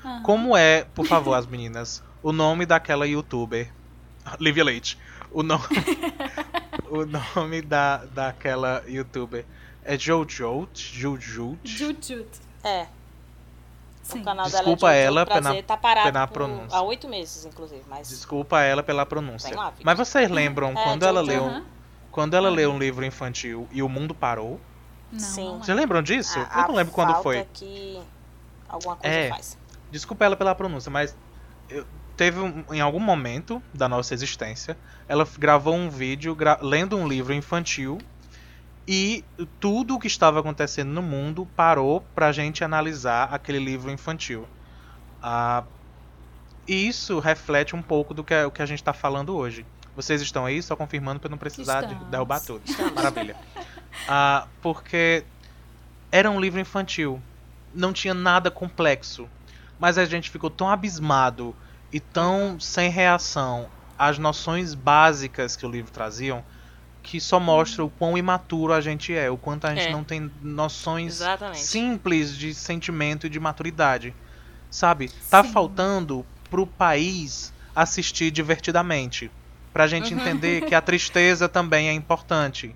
Aham. 0.04 0.22
Como 0.22 0.56
é, 0.56 0.84
por 0.94 1.06
favor, 1.06 1.34
as 1.34 1.46
meninas, 1.46 2.02
o 2.22 2.30
nome 2.30 2.66
daquela 2.66 3.06
youtuber? 3.06 3.68
Livia 4.40 4.64
Leite. 4.64 4.98
O 5.30 5.42
nome, 5.42 5.62
o 6.88 7.04
nome 7.04 7.62
da, 7.62 7.98
daquela 8.06 8.82
youtuber 8.86 9.44
é 9.84 9.98
Jojo? 9.98 10.68
Jojo? 10.74 11.58
Jujut. 11.62 12.26
É, 12.64 12.86
Sim. 14.02 14.20
o 14.20 14.24
canal 14.24 14.46
Desculpa 14.46 14.86
dela 14.88 14.94
é 14.96 15.02
ela 15.04 15.26
prazer, 15.26 15.42
pela- 15.52 15.62
tá 15.62 15.76
parado 15.76 16.12
pela 16.12 16.26
por- 16.26 16.32
pronúncia. 16.34 16.76
há 16.78 16.82
oito 16.82 17.06
meses, 17.08 17.44
inclusive, 17.44 17.82
mas... 17.88 18.08
Desculpa 18.08 18.60
ela 18.62 18.82
pela 18.82 19.04
pronúncia. 19.04 19.54
Lá, 19.54 19.70
Vicky. 19.70 19.84
Mas 19.84 19.98
vocês 19.98 20.30
lembram 20.30 20.70
É, 20.70 20.82
quando 20.84 21.02
ela 21.04 21.20
leu, 21.20 21.62
quando 22.10 22.34
ela 22.34 22.48
leu 22.48 22.72
um 22.72 22.78
livro 22.78 23.04
infantil 23.04 23.68
e 23.70 23.82
o 23.82 23.88
mundo 23.88 24.14
parou? 24.14 24.58
Não, 25.12 25.20
Sim. 25.20 25.56
é. 25.56 25.58
Vocês 25.58 25.76
lembram 25.76 26.02
disso? 26.02 26.38
a- 26.50 26.62
eu 26.62 26.68
não 26.68 26.74
lembro 26.74 26.92
quando 26.94 27.14
foi. 27.22 27.36
falta 27.36 27.50
que 27.52 28.00
alguma 28.68 28.96
coisa 28.96 29.14
É. 29.16 29.28
faz. 29.28 29.58
Desculpa 29.90 30.24
ela 30.24 30.36
pela 30.36 30.54
pronúncia, 30.54 30.90
mas 30.90 31.14
eu- 31.68 31.86
teve 32.18 32.40
um- 32.40 32.64
em 32.72 32.80
algum 32.80 32.98
momento 33.00 33.62
da 33.72 33.88
nossa 33.88 34.12
existência, 34.12 34.76
ela 35.08 35.26
gravou 35.38 35.74
um 35.74 35.88
vídeo 35.88 36.34
gra- 36.34 36.58
lendo 36.60 36.96
um 36.98 37.06
livro 37.08 37.32
infantil 37.32 37.98
e 38.86 39.24
tudo 39.60 39.94
o 39.94 39.98
que 40.00 40.08
estava 40.08 40.40
acontecendo 40.40 40.90
no 40.90 41.00
mundo 41.00 41.46
parou 41.56 42.00
pra 42.14 42.32
gente 42.32 42.64
analisar 42.64 43.28
aquele 43.32 43.58
livro 43.60 43.90
infantil. 43.90 44.46
Ah, 45.22 45.62
e 46.66 46.88
isso 46.88 47.18
reflete 47.20 47.76
um 47.76 47.82
pouco 47.82 48.12
do 48.12 48.24
que, 48.24 48.34
é- 48.34 48.44
o 48.44 48.50
que 48.50 48.60
a 48.62 48.66
gente 48.66 48.80
está 48.80 48.92
falando 48.92 49.34
hoje. 49.36 49.64
Vocês 49.94 50.20
estão 50.20 50.44
aí 50.44 50.60
só 50.62 50.74
confirmando 50.76 51.20
para 51.20 51.30
não 51.30 51.38
precisar 51.38 51.82
de 51.82 51.92
Estamos. 51.92 52.10
derrubar 52.10 52.40
tudo. 52.40 52.62
Maravilha. 52.94 53.36
Ah, 54.08 54.46
porque 54.60 55.24
era 56.10 56.30
um 56.30 56.40
livro 56.40 56.60
infantil. 56.60 57.20
Não 57.74 57.92
tinha 57.92 58.14
nada 58.14 58.50
complexo. 58.50 59.28
Mas 59.78 59.98
a 59.98 60.04
gente 60.04 60.30
ficou 60.30 60.50
tão 60.50 60.68
abismado 60.68 61.54
e 61.92 62.00
tão 62.00 62.58
sem 62.60 62.90
reação 62.90 63.68
às 63.98 64.18
noções 64.18 64.74
básicas 64.74 65.56
que 65.56 65.66
o 65.66 65.70
livro 65.70 65.90
traziam 65.90 66.44
que 67.02 67.20
só 67.20 67.40
mostra 67.40 67.82
o 67.84 67.88
quão 67.88 68.18
imaturo 68.18 68.72
a 68.72 68.80
gente 68.80 69.14
é, 69.14 69.30
o 69.30 69.36
quanto 69.38 69.66
a 69.66 69.70
gente 69.74 69.88
É. 69.88 69.92
não 69.92 70.04
tem 70.04 70.30
noções 70.42 71.20
Exatamente. 71.20 71.60
simples 71.62 72.36
de 72.36 72.52
sentimento 72.52 73.26
e 73.26 73.30
de 73.30 73.40
maturidade. 73.40 74.12
Sabe? 74.70 75.10
Tá 75.30 75.42
Sim. 75.42 75.50
faltando 75.50 76.26
pro 76.50 76.66
país 76.66 77.52
assistir 77.74 78.30
divertidamente. 78.30 79.30
Pra 79.72 79.86
gente 79.86 80.12
Uhum. 80.12 80.20
entender 80.20 80.62
que 80.66 80.74
a 80.74 80.82
tristeza 80.82 81.48
também 81.48 81.88
é 81.88 81.92
importante. 81.92 82.74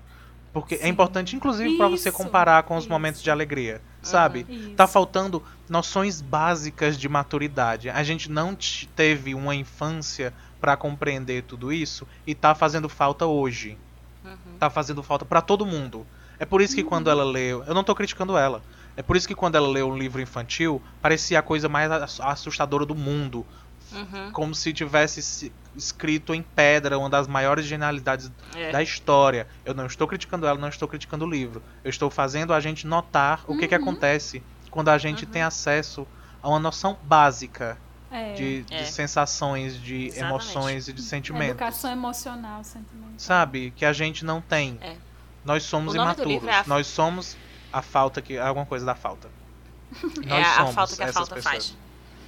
Porque 0.51 0.75
é 0.75 0.79
Sim. 0.79 0.89
importante, 0.89 1.35
inclusive, 1.35 1.77
pra 1.77 1.87
você 1.87 2.11
comparar 2.11 2.63
com 2.63 2.75
os 2.75 2.85
isso. 2.85 2.91
momentos 2.91 3.21
de 3.21 3.29
alegria. 3.29 3.81
Sabe? 4.03 4.45
Tá 4.75 4.85
faltando 4.85 5.43
noções 5.69 6.21
básicas 6.21 6.97
de 6.97 7.07
maturidade. 7.07 7.89
A 7.89 8.03
gente 8.03 8.29
não 8.29 8.55
teve 8.95 9.33
uma 9.33 9.55
infância 9.55 10.33
pra 10.59 10.75
compreender 10.77 11.43
tudo 11.43 11.71
isso 11.71 12.07
e 12.27 12.35
tá 12.35 12.53
fazendo 12.53 12.89
falta 12.89 13.25
hoje. 13.25 13.77
Uhum. 14.23 14.57
Tá 14.59 14.69
fazendo 14.69 15.01
falta 15.03 15.25
pra 15.25 15.41
todo 15.41 15.65
mundo. 15.65 16.05
É 16.39 16.45
por 16.45 16.61
isso 16.61 16.75
que 16.75 16.83
quando 16.83 17.09
ela 17.09 17.23
leu, 17.23 17.63
eu 17.65 17.73
não 17.73 17.83
tô 17.83 17.93
criticando 17.95 18.37
ela. 18.37 18.63
É 18.95 19.01
por 19.01 19.15
isso 19.15 19.27
que 19.27 19.35
quando 19.35 19.55
ela 19.55 19.67
leu 19.67 19.89
um 19.89 19.97
livro 19.97 20.21
infantil, 20.21 20.81
parecia 21.01 21.39
a 21.39 21.41
coisa 21.43 21.67
mais 21.69 21.91
ass- 21.91 22.19
assustadora 22.19 22.85
do 22.85 22.95
mundo, 22.95 23.45
Uhum. 23.93 24.31
como 24.31 24.53
se 24.55 24.73
tivesse 24.73 25.21
se- 25.21 25.51
escrito 25.75 26.33
em 26.33 26.41
pedra 26.41 26.97
uma 26.99 27.09
das 27.09 27.27
maiores 27.27 27.65
genialidades 27.65 28.31
É. 28.55 28.71
da 28.71 28.81
história. 28.83 29.47
Eu 29.65 29.73
não 29.73 29.85
estou 29.85 30.07
criticando 30.07 30.45
ela, 30.45 30.57
não 30.59 30.69
estou 30.69 30.87
criticando 30.87 31.25
o 31.25 31.29
livro. 31.29 31.61
Eu 31.83 31.89
estou 31.89 32.09
fazendo 32.09 32.53
a 32.53 32.59
gente 32.59 32.85
notar 32.87 33.43
o 33.47 33.57
que, 33.57 33.67
que 33.67 33.75
Uhum. 33.75 33.81
acontece 33.81 34.43
quando 34.69 34.89
a 34.89 34.97
gente 34.97 35.25
Uhum. 35.25 35.31
tem 35.31 35.41
acesso 35.41 36.07
a 36.41 36.49
uma 36.49 36.59
noção 36.59 36.97
básica 37.03 37.77
É. 38.11 38.33
de, 38.33 38.61
de 38.63 38.73
É. 38.75 38.83
sensações, 38.85 39.81
de 39.81 40.05
Exatamente. 40.07 40.19
emoções 40.29 40.87
e 40.87 40.93
de 40.93 41.01
sentimentos. 41.01 41.49
Educação 41.51 41.91
emocional, 41.91 42.63
sentimento. 42.63 43.13
Sabe? 43.17 43.71
Que 43.75 43.85
a 43.85 43.93
gente 43.93 44.23
não 44.25 44.39
tem. 44.41 44.77
É. 44.81 44.95
Nós 45.43 45.63
somos 45.63 45.93
do 45.93 46.01
imaturos. 46.01 46.43
é 46.47 46.53
a- 46.59 46.63
Nós 46.67 46.85
somos 46.87 47.35
a 47.71 47.81
falta 47.81 48.21
que. 48.21 48.37
Alguma 48.37 48.65
coisa 48.65 48.85
da 48.85 48.93
falta. 48.95 49.27
É 50.25 50.29
Nós 50.29 50.47
a 50.47 50.53
somos 50.57 50.75
falta 50.75 50.95
que 50.95 51.03
a 51.03 51.13
falta 51.13 51.35
pessoas. 51.35 51.53
faz. 51.55 51.77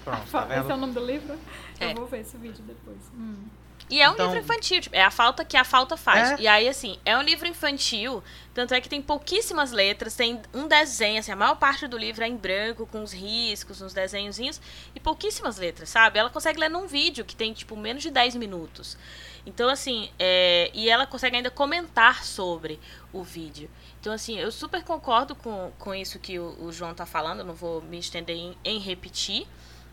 Pronto, 0.05 0.31
tá 0.31 0.43
Esse 0.43 0.53
é 0.53 0.61
vendo? 0.61 0.73
o 0.73 0.77
nome 0.77 0.93
do 0.93 1.05
livro? 1.05 1.37
É. 1.79 1.91
Eu 1.91 1.95
vou 1.95 2.05
ver 2.05 2.21
esse 2.21 2.37
vídeo 2.37 2.63
depois. 2.63 2.97
Hum. 3.13 3.43
E 3.87 4.01
é 4.01 4.09
um 4.09 4.13
Então- 4.13 4.27
livro 4.27 4.39
infantil, 4.41 4.81
tipo, 4.81 4.95
é 4.95 5.03
a 5.03 5.11
falta 5.11 5.45
que 5.45 5.55
a 5.55 5.63
falta 5.63 5.95
faz. 5.95 6.31
É. 6.31 6.41
E 6.43 6.47
aí, 6.47 6.67
assim, 6.67 6.97
é 7.05 7.15
um 7.15 7.21
livro 7.21 7.47
infantil, 7.47 8.23
tanto 8.53 8.73
é 8.73 8.81
que 8.81 8.89
tem 8.89 8.99
pouquíssimas 8.99 9.71
letras, 9.71 10.15
tem 10.15 10.41
um 10.53 10.67
desenho, 10.67 11.19
assim, 11.19 11.31
a 11.31 11.35
maior 11.35 11.55
parte 11.55 11.87
do 11.87 11.95
livro 11.97 12.23
é 12.23 12.27
em 12.27 12.35
branco, 12.35 12.87
com 12.87 12.99
uns 13.01 13.13
riscos, 13.13 13.81
uns 13.81 13.93
desenhozinhos, 13.93 14.59
e 14.95 14.99
pouquíssimas 14.99 15.57
letras, 15.57 15.89
sabe? 15.89 16.17
Ela 16.17 16.31
consegue 16.31 16.59
ler 16.59 16.69
num 16.69 16.87
vídeo 16.87 17.23
que 17.23 17.35
tem, 17.35 17.53
tipo, 17.53 17.75
menos 17.77 18.01
de 18.01 18.09
10 18.09 18.35
minutos. 18.35 18.97
Então, 19.45 19.69
assim, 19.69 20.09
é... 20.17 20.71
e 20.73 20.89
ela 20.89 21.05
consegue 21.05 21.35
ainda 21.35 21.51
comentar 21.51 22.23
sobre 22.23 22.79
o 23.13 23.21
vídeo. 23.23 23.69
Então, 24.01 24.11
assim, 24.11 24.39
eu 24.39 24.51
super 24.51 24.83
concordo 24.83 25.35
com, 25.35 25.71
com 25.77 25.93
isso 25.93 26.17
que 26.17 26.39
o, 26.39 26.55
o 26.59 26.71
João 26.71 26.95
tá 26.95 27.05
falando, 27.05 27.43
não 27.43 27.53
vou 27.53 27.83
me 27.83 27.99
estender 27.99 28.35
em, 28.35 28.57
em 28.63 28.79
repetir. 28.79 29.47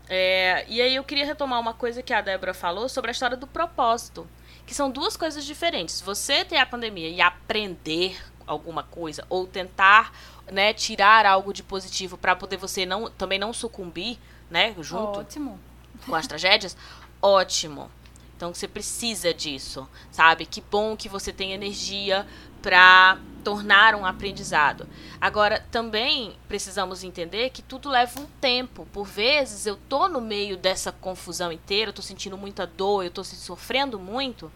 É, 0.09 0.65
e 0.67 0.81
aí 0.81 0.95
eu 0.95 1.03
queria 1.03 1.25
retomar 1.25 1.59
uma 1.59 1.73
coisa 1.73 2.01
que 2.01 2.13
a 2.13 2.21
Débora 2.21 2.53
falou 2.53 2.89
sobre 2.89 3.09
a 3.09 3.13
história 3.13 3.37
do 3.37 3.47
propósito. 3.47 4.27
Que 4.65 4.73
são 4.73 4.89
duas 4.89 5.17
coisas 5.17 5.43
diferentes. 5.43 5.99
Você 6.01 6.45
ter 6.45 6.57
a 6.57 6.65
pandemia 6.65 7.09
e 7.09 7.19
aprender 7.21 8.17
alguma 8.45 8.83
coisa, 8.83 9.25
ou 9.29 9.47
tentar 9.47 10.13
né, 10.51 10.73
tirar 10.73 11.25
algo 11.25 11.53
de 11.53 11.63
positivo 11.63 12.17
para 12.17 12.35
poder 12.35 12.57
você 12.57 12.85
não, 12.85 13.09
também 13.09 13.39
não 13.39 13.53
sucumbir, 13.53 14.19
né? 14.49 14.75
Junto 14.79 15.19
Ótimo. 15.19 15.59
com 16.05 16.15
as 16.15 16.27
tragédias, 16.27 16.75
ótimo. 17.21 17.89
Então 18.35 18.53
você 18.53 18.67
precisa 18.67 19.33
disso, 19.33 19.87
sabe? 20.11 20.45
Que 20.45 20.59
bom 20.59 20.97
que 20.97 21.07
você 21.07 21.31
tem 21.31 21.53
energia 21.53 22.27
para 22.63 23.19
tornar 23.43 23.93
um 23.93 24.05
aprendizado. 24.05 24.87
Agora, 25.19 25.63
também 25.69 26.33
precisamos 26.47 27.03
entender 27.03 27.49
que 27.49 27.61
tudo 27.61 27.89
leva 27.89 28.19
um 28.19 28.25
tempo. 28.39 28.87
Por 28.91 29.05
vezes 29.05 29.67
eu 29.67 29.75
tô 29.75 30.07
no 30.07 30.21
meio 30.21 30.55
dessa 30.57 30.91
confusão 30.91 31.51
inteira, 31.51 31.89
eu 31.89 31.93
tô 31.93 32.01
sentindo 32.01 32.37
muita 32.37 32.65
dor, 32.65 33.03
eu 33.03 33.11
tô 33.11 33.23
sofrendo 33.23 33.99
muito. 33.99 34.51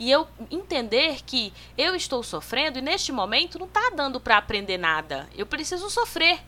E 0.00 0.10
eu 0.10 0.26
entender 0.50 1.20
que 1.24 1.52
eu 1.76 1.94
estou 1.94 2.22
sofrendo 2.22 2.78
e 2.78 2.82
neste 2.82 3.12
momento 3.12 3.58
não 3.58 3.68
tá 3.68 3.92
dando 3.94 4.18
para 4.18 4.38
aprender 4.38 4.78
nada. 4.78 5.28
Eu 5.36 5.46
preciso 5.46 5.88
sofrer. 5.90 6.40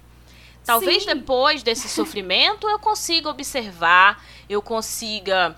Talvez 0.65 1.03
Sim. 1.03 1.15
depois 1.15 1.63
desse 1.63 1.89
sofrimento 1.89 2.67
eu 2.69 2.79
consiga 2.79 3.29
observar, 3.29 4.25
eu 4.49 4.63
consiga 4.63 5.55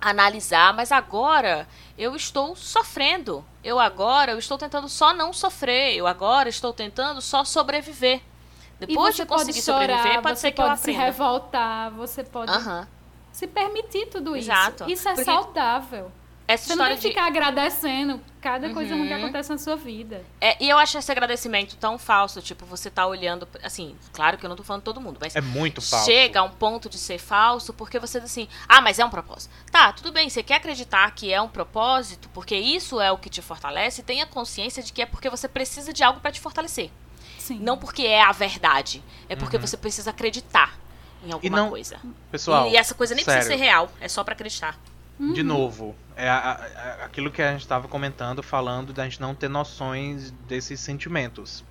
analisar, 0.00 0.72
mas 0.74 0.92
agora 0.92 1.66
eu 1.96 2.14
estou 2.14 2.54
sofrendo. 2.54 3.44
Eu 3.62 3.78
agora 3.78 4.32
eu 4.32 4.38
estou 4.38 4.56
tentando 4.56 4.88
só 4.88 5.12
não 5.12 5.32
sofrer. 5.32 5.96
Eu 5.96 6.06
agora 6.06 6.48
estou 6.48 6.72
tentando 6.72 7.20
só 7.20 7.44
sobreviver. 7.44 8.20
Depois 8.78 9.16
você 9.16 9.22
de 9.22 9.28
conseguir 9.28 9.52
pode 9.54 9.64
chorar, 9.64 9.96
sobreviver, 9.96 10.22
pode 10.22 10.38
você 10.38 10.40
ser 10.40 10.52
que 10.52 10.60
eu 10.60 10.66
pode 10.66 10.80
se 10.80 10.90
aprenda. 10.90 11.04
revoltar, 11.04 11.90
você 11.90 12.24
pode 12.24 12.52
se 13.32 13.46
permitir 13.46 14.06
tudo 14.06 14.36
isso. 14.36 14.50
Exato. 14.50 14.90
Isso 14.90 15.08
é 15.08 15.14
Porque 15.14 15.24
saudável. 15.30 16.12
Essa 16.48 16.64
Você 16.68 16.76
não 16.76 16.86
história 16.86 16.96
tem 16.96 17.02
que 17.02 17.08
de 17.08 17.14
ficar 17.14 17.26
agradecendo 17.26 18.18
cada 18.40 18.70
coisa 18.72 18.94
ruim 18.94 19.06
que 19.06 19.12
Uhum. 19.12 19.18
acontece 19.24 19.50
na 19.50 19.58
sua 19.58 19.76
vida. 19.76 20.24
É, 20.40 20.56
e 20.64 20.66
eu 20.70 20.78
acho 20.78 20.96
esse 20.96 21.12
agradecimento 21.12 21.76
tão 21.76 21.98
falso, 21.98 22.40
tipo, 22.40 22.64
você 22.64 22.88
tá 22.90 23.06
olhando, 23.06 23.46
assim, 23.62 23.94
claro 24.14 24.38
que 24.38 24.46
eu 24.46 24.48
não 24.48 24.56
tô 24.56 24.62
falando 24.62 24.82
todo 24.82 24.98
mundo, 24.98 25.18
mas 25.20 25.36
É 25.36 25.42
muito 25.42 25.82
falso. 25.82 26.06
chega 26.06 26.40
a 26.40 26.42
um 26.44 26.48
ponto 26.50 26.88
de 26.88 26.96
ser 26.96 27.18
falso 27.18 27.74
porque 27.74 27.98
você 27.98 28.18
diz 28.18 28.30
assim, 28.30 28.48
ah, 28.66 28.80
mas 28.80 28.98
é 28.98 29.04
um 29.04 29.10
propósito. 29.10 29.52
Tá, 29.70 29.92
tudo 29.92 30.10
bem, 30.10 30.30
você 30.30 30.42
quer 30.42 30.54
acreditar 30.54 31.10
que 31.10 31.30
é 31.30 31.38
um 31.38 31.48
propósito, 31.48 32.30
porque 32.32 32.56
isso 32.56 32.98
é 32.98 33.12
o 33.12 33.18
que 33.18 33.28
te 33.28 33.42
fortalece, 33.42 34.02
tenha 34.02 34.24
consciência 34.24 34.82
de 34.82 34.90
que 34.90 35.02
é 35.02 35.06
porque 35.06 35.28
você 35.28 35.48
precisa 35.48 35.92
de 35.92 36.02
algo 36.02 36.18
pra 36.18 36.32
te 36.32 36.40
fortalecer. 36.40 36.90
Sim. 37.38 37.58
Não 37.58 37.76
porque 37.76 38.06
é 38.06 38.22
a 38.22 38.32
verdade, 38.32 39.02
é 39.28 39.36
porque 39.36 39.56
Uhum. 39.56 39.66
você 39.66 39.76
precisa 39.76 40.08
acreditar 40.10 40.74
em 41.22 41.30
alguma 41.30 41.58
não- 41.58 41.68
coisa. 41.68 42.00
Pessoal, 42.30 42.68
e 42.70 42.76
essa 42.76 42.94
coisa 42.94 43.14
nem 43.14 43.22
precisa 43.22 43.42
ser 43.42 43.48
sério. 43.58 43.64
real, 43.64 43.92
é 44.00 44.08
só 44.08 44.24
pra 44.24 44.32
acreditar. 44.32 44.78
De 45.18 45.42
novo, 45.42 45.96
é 46.16 46.28
a- 46.28 46.36
a- 47.00 47.04
aquilo 47.04 47.30
que 47.30 47.42
a 47.42 47.50
gente 47.52 47.62
estava 47.62 47.88
comentando, 47.88 48.42
falando 48.42 48.92
da 48.92 49.04
gente 49.04 49.20
não 49.20 49.34
ter 49.34 49.48
noções 49.48 50.30
desses 50.46 50.78
sentimentos. 50.80 51.64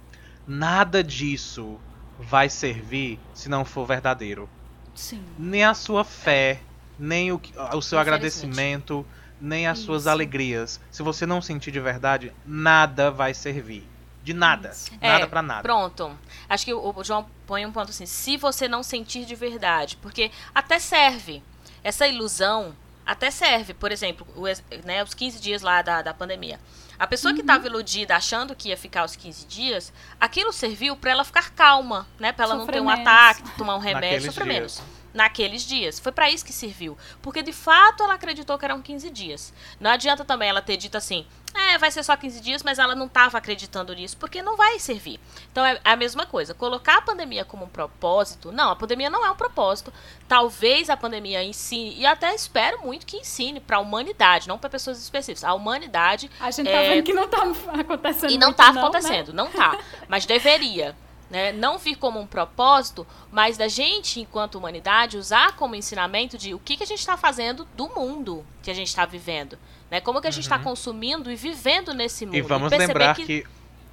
Nada 0.45 1.03
disso 1.03 1.79
vai 2.19 2.49
servir 2.49 3.19
se 3.33 3.47
não 3.49 3.63
for 3.63 3.85
verdadeiro. 3.85 4.49
Sim. 4.95 5.23
Nem 5.37 5.63
a 5.63 5.73
sua 5.73 6.03
fé, 6.03 6.59
nem 6.97 7.31
o, 7.31 7.39
o 7.73 7.81
seu 7.81 7.99
agradecimento, 7.99 9.05
nem 9.39 9.67
as 9.67 9.79
suas 9.79 10.03
Isso. 10.03 10.09
alegrias. 10.09 10.79
Se 10.89 11.03
você 11.03 11.25
não 11.25 11.41
sentir 11.41 11.71
de 11.71 11.79
verdade, 11.79 12.33
nada 12.45 13.11
vai 13.11 13.33
servir. 13.33 13.87
De 14.23 14.33
nada. 14.33 14.73
Nada 15.01 15.23
É, 15.23 15.25
pra 15.25 15.41
nada. 15.41 15.61
Pronto. 15.61 16.11
Acho 16.49 16.65
que 16.65 16.73
o 16.73 17.03
João 17.03 17.25
põe 17.45 17.65
um 17.65 17.71
ponto 17.71 17.91
assim: 17.91 18.05
se 18.05 18.35
você 18.35 18.67
não 18.67 18.83
sentir 18.83 19.23
de 19.25 19.35
verdade, 19.35 19.95
porque 20.01 20.31
até 20.53 20.79
serve. 20.79 21.41
Essa 21.83 22.07
ilusão 22.07 22.75
até 23.07 23.31
serve. 23.31 23.73
Por 23.73 23.91
exemplo, 23.91 24.27
o 24.35 24.43
né, 24.85 25.01
os 25.01 25.13
15 25.13 25.39
dias 25.39 25.61
lá 25.61 25.81
da, 25.81 26.01
da 26.01 26.13
pandemia. 26.13 26.59
A 26.99 27.07
pessoa 27.07 27.33
que 27.33 27.41
estava 27.41 27.65
iludida 27.65 28.15
achando 28.15 28.55
que 28.55 28.69
ia 28.69 28.77
ficar 28.77 29.05
os 29.05 29.15
15 29.15 29.45
dias, 29.45 29.93
aquilo 30.19 30.51
serviu 30.51 30.95
para 30.95 31.11
ela 31.11 31.23
ficar 31.23 31.51
calma, 31.51 32.07
né? 32.19 32.33
Para 32.33 32.45
ela 32.45 32.55
não 32.55 32.67
ter 32.67 32.81
um 32.81 32.89
ataque, 32.89 33.43
tomar 33.57 33.75
um 33.75 33.79
remédio, 33.79 34.25
sofrer 34.25 34.45
menos. 34.45 34.81
Naqueles 35.17 35.63
dias. 35.63 35.97
Foi 35.99 36.11
para 36.11 36.29
isso 36.29 36.45
que 36.45 36.53
serviu. 36.53 36.95
Porque 37.23 37.41
de 37.41 37.51
fato 37.51 38.03
ela 38.03 38.13
acreditou 38.13 38.55
que 38.55 38.63
eram 38.65 38.83
15 38.83 39.09
dias. 39.09 39.51
Não 39.79 39.89
adianta 39.89 40.23
também 40.23 40.47
ela 40.47 40.61
ter 40.61 40.77
dito 40.77 40.95
assim, 40.95 41.25
é, 41.55 41.75
vai 41.79 41.89
ser 41.89 42.03
só 42.03 42.15
15 42.15 42.39
dias, 42.39 42.61
mas 42.61 42.77
ela 42.77 42.93
não 42.93 43.07
estava 43.07 43.35
acreditando 43.39 43.95
nisso, 43.95 44.15
porque 44.17 44.43
não 44.43 44.55
vai 44.55 44.77
servir. 44.77 45.19
Então 45.51 45.65
é 45.65 45.79
a 45.83 45.95
mesma 45.95 46.27
coisa. 46.27 46.53
Colocar 46.53 46.97
a 46.97 47.01
pandemia 47.01 47.43
como 47.43 47.65
um 47.65 47.67
propósito, 47.67 48.51
não, 48.51 48.69
a 48.69 48.75
pandemia 48.75 49.09
não 49.09 49.25
é 49.25 49.31
um 49.31 49.35
propósito. 49.35 49.91
Talvez 50.27 50.87
a 50.87 50.95
pandemia 50.95 51.43
ensine, 51.43 51.95
e 51.97 52.05
até 52.05 52.35
espero 52.35 52.83
muito 52.83 53.07
que 53.07 53.17
ensine 53.17 53.59
para 53.59 53.77
a 53.77 53.79
humanidade, 53.79 54.47
não 54.47 54.59
para 54.59 54.69
pessoas 54.69 55.01
específicas. 55.01 55.43
A 55.43 55.55
humanidade 55.55 56.29
A 56.39 56.51
gente 56.51 56.69
tá 56.69 56.77
É. 56.77 56.89
vendo 56.93 57.03
que 57.05 57.13
não 57.13 57.27
tá 57.27 57.41
acontecendo 57.73 58.29
e 58.31 58.37
não 58.37 58.49
muito 58.49 58.57
tá 58.57 58.71
né? 58.71 58.79
acontecendo, 58.79 59.33
não 59.33 59.49
tá. 59.49 59.79
Mas 60.07 60.27
deveria. 60.27 60.95
Né? 61.29 61.51
Não 61.51 61.77
vir 61.77 61.97
como 61.97 62.19
um 62.19 62.25
propósito, 62.25 63.05
mas 63.31 63.57
da 63.57 63.67
gente, 63.67 64.21
enquanto 64.21 64.55
humanidade, 64.55 65.17
usar 65.17 65.55
como 65.57 65.75
ensinamento 65.75 66.37
de 66.37 66.53
o 66.53 66.59
que, 66.59 66.77
que 66.77 66.83
a 66.83 66.87
gente 66.87 66.99
está 66.99 67.17
fazendo 67.17 67.67
do 67.75 67.89
mundo 67.89 68.45
que 68.63 68.71
a 68.71 68.73
gente 68.73 68.87
está 68.87 69.05
vivendo. 69.05 69.57
Né? 69.91 69.99
Como 69.99 70.21
que 70.21 70.27
a 70.27 70.31
gente 70.31 70.43
está 70.43 70.57
Uhum. 70.57 70.63
consumindo 70.63 71.29
e 71.31 71.35
vivendo 71.35 71.93
nesse 71.93 72.25
mundo. 72.25 72.35
E 72.35 72.41
vamos 72.41 72.69
perceber 72.69 72.93
lembrar 72.93 73.15
que... 73.15 73.45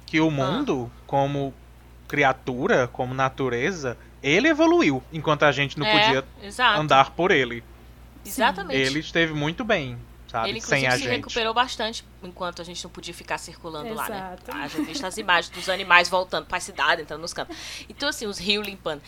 que 0.05 0.21
o 0.21 0.31
mundo, 0.31 0.89
como 1.05 1.53
criatura, 2.07 2.87
como 2.87 3.13
natureza, 3.13 3.97
ele 4.23 4.47
evoluiu, 4.47 5.03
enquanto 5.11 5.43
a 5.43 5.51
gente 5.51 5.77
não 5.77 5.85
É, 5.85 5.91
podia 6.05 6.25
exato, 6.41 6.79
andar 6.79 7.11
por 7.11 7.31
ele. 7.31 7.63
Exatamente. 8.25 8.79
Ele 8.79 8.99
esteve 8.99 9.33
muito 9.33 9.63
bem, 9.63 9.97
sabe? 10.35 10.49
Ele, 10.49 10.61
Sem 10.61 10.79
inclusive, 10.79 10.87
a 10.87 10.91
se 10.91 11.03
gente. 11.03 11.15
recuperou 11.15 11.53
bastante 11.53 12.05
enquanto 12.21 12.61
a 12.61 12.65
gente 12.65 12.83
não 12.83 12.91
podia 12.91 13.13
ficar 13.13 13.37
circulando 13.37 13.93
lá, 13.93 14.09
né? 14.09 14.17
Exato. 14.17 14.57
Haja 14.57 14.83
visto 14.83 15.05
as 15.05 15.17
imagens 15.17 15.49
dos 15.49 15.69
animais 15.69 16.09
voltando 16.09 16.45
pra 16.45 16.59
cidade, 16.59 17.01
entrando 17.01 17.21
nos 17.21 17.33
campos. 17.33 17.55
Então, 17.87 18.09
assim, 18.09 18.27
os 18.27 18.37
rios 18.37 18.65
limpando. 18.65 19.01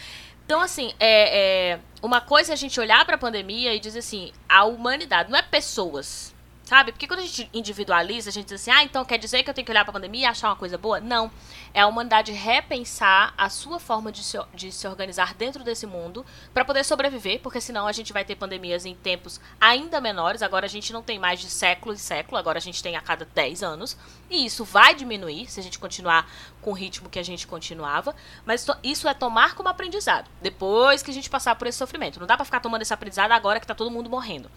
Então, 0.46 0.62
assim, 0.62 0.94
é, 0.98 1.74
é, 1.74 1.80
uma 2.02 2.22
coisa 2.22 2.52
é 2.52 2.54
a 2.54 2.56
gente 2.56 2.80
olhar 2.80 3.06
pra 3.06 3.18
pandemia 3.18 3.76
e 3.76 3.80
dizer 3.82 4.00
assim, 4.00 4.32
a 4.48 4.63
humanidade, 4.63 5.30
não 5.30 5.38
é 5.38 5.42
pessoas, 5.42 6.34
sabe? 6.67 6.91
Porque 6.91 7.08
quando 7.08 7.21
a 7.21 7.23
gente 7.23 7.49
individualiza, 7.53 8.30
a 8.30 8.34
gente 8.34 8.47
diz 8.47 8.62
assim, 8.62 8.71
ah, 8.71 8.84
então 8.84 9.06
quer 9.06 9.17
dizer 9.17 9.41
que 9.41 9.49
eu 9.49 9.53
tenho 9.53 9.63
que 9.63 9.71
olhar 9.71 9.86
pra 9.86 9.93
pandemia 9.93 10.24
e 10.24 10.26
achar 10.26 10.49
uma 10.49 10.55
coisa 10.57 10.78
boa? 10.78 10.99
Não. 10.99 11.32
É 11.74 11.80
a 11.80 11.88
humanidade 11.88 12.34
repensar 12.34 13.34
a 13.38 13.49
sua 13.49 13.80
forma 13.80 14.11
de 14.11 14.22
se, 14.22 14.38
de 14.53 14.70
se 14.70 14.86
organizar 14.86 15.34
dentro 15.34 15.63
desse 15.63 15.88
mundo 15.88 16.26
para 16.53 16.65
poder 16.65 16.84
sobreviver, 16.84 17.39
porque 17.39 17.61
senão 17.61 17.88
a 17.88 17.93
gente 17.93 18.11
vai 18.11 18.26
ter 18.26 18.36
pandemias 18.36 18.86
em 18.86 18.93
tempos 18.93 19.39
ainda 19.61 20.01
menores. 20.01 20.41
Agora 20.41 20.65
a 20.65 20.70
gente 20.70 20.91
não 20.91 21.01
tem 21.01 21.18
mais 21.18 21.39
de 21.39 21.49
século 21.49 21.95
e 21.95 21.97
século, 21.97 22.38
agora 22.38 22.57
a 22.57 22.61
gente 22.61 22.84
tem 22.84 22.97
a 22.97 23.01
cada 23.01 23.24
10 23.24 23.63
anos. 23.63 23.97
E 24.30 24.45
isso 24.45 24.65
vai 24.65 24.93
diminuir 24.93 25.49
se 25.49 25.61
a 25.61 25.63
gente 25.63 25.80
continuar 25.80 26.30
com 26.61 26.72
o 26.72 26.74
ritmo 26.74 27.09
que 27.09 27.18
a 27.18 27.24
gente 27.24 27.47
continuava. 27.47 28.13
Mas 28.45 28.68
isso 28.84 29.07
é 29.07 29.13
tomar 29.13 29.55
como 29.55 29.70
aprendizado, 29.70 30.30
depois 30.41 31.01
que 31.01 31.11
a 31.11 31.13
gente 31.13 31.30
passar 31.30 31.55
por 31.55 31.65
esse 31.65 31.78
sofrimento. 31.78 32.20
Não 32.20 32.28
dá 32.28 32.36
para 32.36 32.43
ficar 32.43 32.59
tomando 32.59 32.82
esse 32.82 32.93
aprendizado 32.93 33.32
agora 33.32 33.57
que 33.57 33.65
tá 33.65 33.74
todo 33.74 33.89
mundo 33.89 34.09
morrendo. 34.09 34.51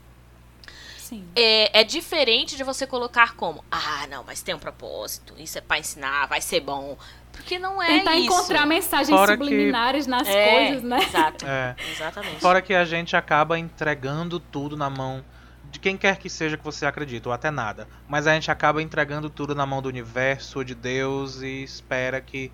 Sim. 1.10 1.24
É, 1.34 1.80
é 1.80 1.84
diferente 1.84 2.56
de 2.56 2.62
você 2.62 2.86
colocar 2.86 3.34
como, 3.34 3.64
ah, 3.68 4.06
não, 4.08 4.22
mas 4.22 4.42
tem 4.42 4.54
um 4.54 4.58
propósito, 4.60 5.34
isso 5.38 5.58
é 5.58 5.60
pra 5.60 5.76
ensinar, 5.78 6.26
vai 6.26 6.40
ser 6.40 6.60
bom. 6.60 6.96
Porque 7.32 7.58
não 7.58 7.82
é 7.82 7.98
Tentar 7.98 8.14
isso. 8.14 8.26
encontrar 8.26 8.64
mensagens 8.64 9.08
Fora 9.10 9.36
que- 9.36 9.42
subliminares 9.42 10.06
nas 10.06 10.28
É, 10.28 10.50
coisas, 10.68 10.82
né? 10.84 10.98
Exato. 11.02 11.44
É. 11.46 11.74
Exatamente. 11.90 12.40
Fora 12.40 12.62
que 12.62 12.72
a 12.74 12.84
gente 12.84 13.16
acaba 13.16 13.58
entregando 13.58 14.38
tudo 14.38 14.76
na 14.76 14.88
mão 14.88 15.24
de 15.70 15.78
quem 15.80 15.96
quer 15.96 16.16
que 16.18 16.28
seja 16.30 16.56
que 16.56 16.64
você 16.64 16.86
acredita, 16.86 17.28
ou 17.28 17.32
até 17.32 17.50
nada. 17.50 17.88
Mas 18.08 18.26
a 18.28 18.34
gente 18.34 18.50
acaba 18.50 18.80
entregando 18.82 19.28
tudo 19.28 19.52
na 19.54 19.66
mão 19.66 19.82
do 19.82 19.88
universo, 19.88 20.64
de 20.64 20.74
Deus, 20.74 21.42
e 21.42 21.62
espera 21.64 22.20
que 22.20 22.52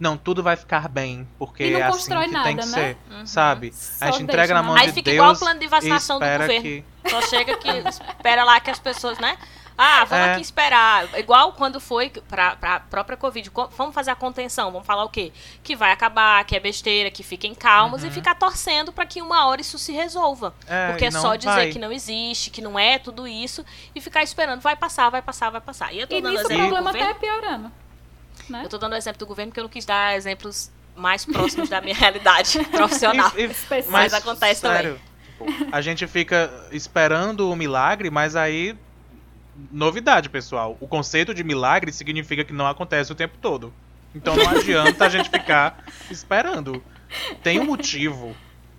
não, 0.00 0.16
tudo 0.16 0.42
vai 0.42 0.56
ficar 0.56 0.88
bem, 0.88 1.28
porque 1.38 1.64
E 1.64 1.70
não 1.72 1.78
é 1.78 1.82
assim 1.82 1.92
constrói 1.98 2.24
que 2.26 2.32
nada, 2.32 2.44
tem 2.46 2.56
que 2.56 2.66
né? 2.66 2.72
ser, 2.72 2.96
Uhum. 3.10 3.26
sabe? 3.26 3.72
Só 3.72 4.04
a 4.06 4.10
gente 4.10 4.22
entrega 4.24 4.54
na 4.54 4.62
mão 4.62 4.72
mão. 4.72 4.80
Aí 4.80 4.88
de 4.88 4.94
fica 4.94 5.10
Deus 5.10 5.14
igual 5.16 5.32
o 5.34 5.38
plano 5.38 5.60
de 5.60 5.66
vacinação 5.68 6.18
do 6.18 6.24
governo. 6.26 6.62
que 6.62 6.84
Só 7.08 7.20
chega 7.22 7.56
que 7.56 7.68
espera 7.88 8.42
lá 8.44 8.58
que 8.58 8.70
as 8.70 8.78
pessoas, 8.78 9.18
né? 9.18 9.36
Ah, 9.82 10.04
vamos 10.04 10.26
É. 10.26 10.32
aqui 10.34 10.42
esperar. 10.42 11.18
Igual 11.18 11.54
quando 11.54 11.80
foi 11.80 12.10
pra, 12.28 12.54
pra 12.56 12.80
própria 12.80 13.16
Covid. 13.16 13.50
Co- 13.50 13.68
Vamos 13.78 13.94
fazer 13.94 14.10
a 14.10 14.14
contenção. 14.14 14.70
Vamos 14.70 14.86
falar 14.86 15.04
o 15.04 15.08
quê? 15.08 15.32
Que 15.62 15.74
vai 15.74 15.90
acabar, 15.90 16.44
que 16.44 16.54
é 16.54 16.60
besteira, 16.60 17.10
que 17.10 17.22
fiquem 17.22 17.54
calmos 17.54 18.04
e 18.04 18.10
ficar 18.10 18.34
torcendo 18.34 18.92
pra 18.92 19.06
que 19.06 19.22
uma 19.22 19.46
hora 19.46 19.58
isso 19.62 19.78
se 19.78 19.90
resolva. 19.92 20.48
Uhum. 20.68 20.74
É, 20.74 20.88
Porque 20.88 21.06
é 21.06 21.10
só 21.10 21.34
dizer 21.34 21.50
vai. 21.50 21.70
que 21.70 21.78
não 21.78 21.90
existe, 21.90 22.50
que 22.50 22.60
não 22.60 22.78
é 22.78 22.98
tudo 22.98 23.26
isso 23.26 23.64
e 23.94 24.02
ficar 24.02 24.22
esperando. 24.22 24.60
Vai 24.60 24.76
passar, 24.76 25.08
vai 25.08 25.22
passar, 25.22 25.48
vai 25.48 25.62
passar. 25.62 25.94
E 25.94 26.00
eu 26.00 26.06
tô 26.06 26.14
E 26.16 26.20
dando 26.20 26.32
nisso 26.32 26.44
o 26.44 26.48
problema 26.48 26.92
governo. 26.92 27.08
tá 27.08 27.14
piorando. 27.14 27.72
Né? 28.50 28.64
Eu 28.64 28.68
tô 28.68 28.78
dando 28.78 28.92
o 28.92 28.96
exemplo 28.96 29.18
do 29.18 29.26
governo 29.26 29.50
porque 29.50 29.60
eu 29.60 29.64
não 29.64 29.70
quis 29.70 29.84
dar 29.84 30.16
exemplos 30.16 30.70
mais 30.96 31.24
próximos 31.24 31.68
da 31.68 31.80
minha 31.80 31.94
realidade 31.96 32.62
profissional. 32.64 33.32
E- 33.36 33.42
e- 33.42 33.44
Específico. 33.46 33.92
Mas 33.92 34.12
acontece 34.12 34.60
sério, 34.62 35.00
tipo, 35.38 35.68
a 35.72 35.80
gente 35.80 36.06
fica 36.06 36.50
esperando 36.72 37.50
o 37.50 37.56
milagre, 37.56 38.10
mas 38.10 38.36
aí. 38.36 38.76
Novidade, 39.70 40.30
pessoal. 40.30 40.76
O 40.80 40.88
conceito 40.88 41.34
de 41.34 41.44
milagre 41.44 41.92
significa 41.92 42.44
que 42.44 42.52
não 42.52 42.66
acontece 42.66 43.12
o 43.12 43.14
tempo 43.14 43.36
todo. 43.42 43.72
Então 44.14 44.34
não 44.34 44.48
adianta 44.48 45.04
a 45.04 45.08
gente 45.08 45.28
ficar 45.28 45.84
esperando. 46.10 46.82
Tem 47.42 47.60
um 47.60 47.64
motivo 47.66 48.34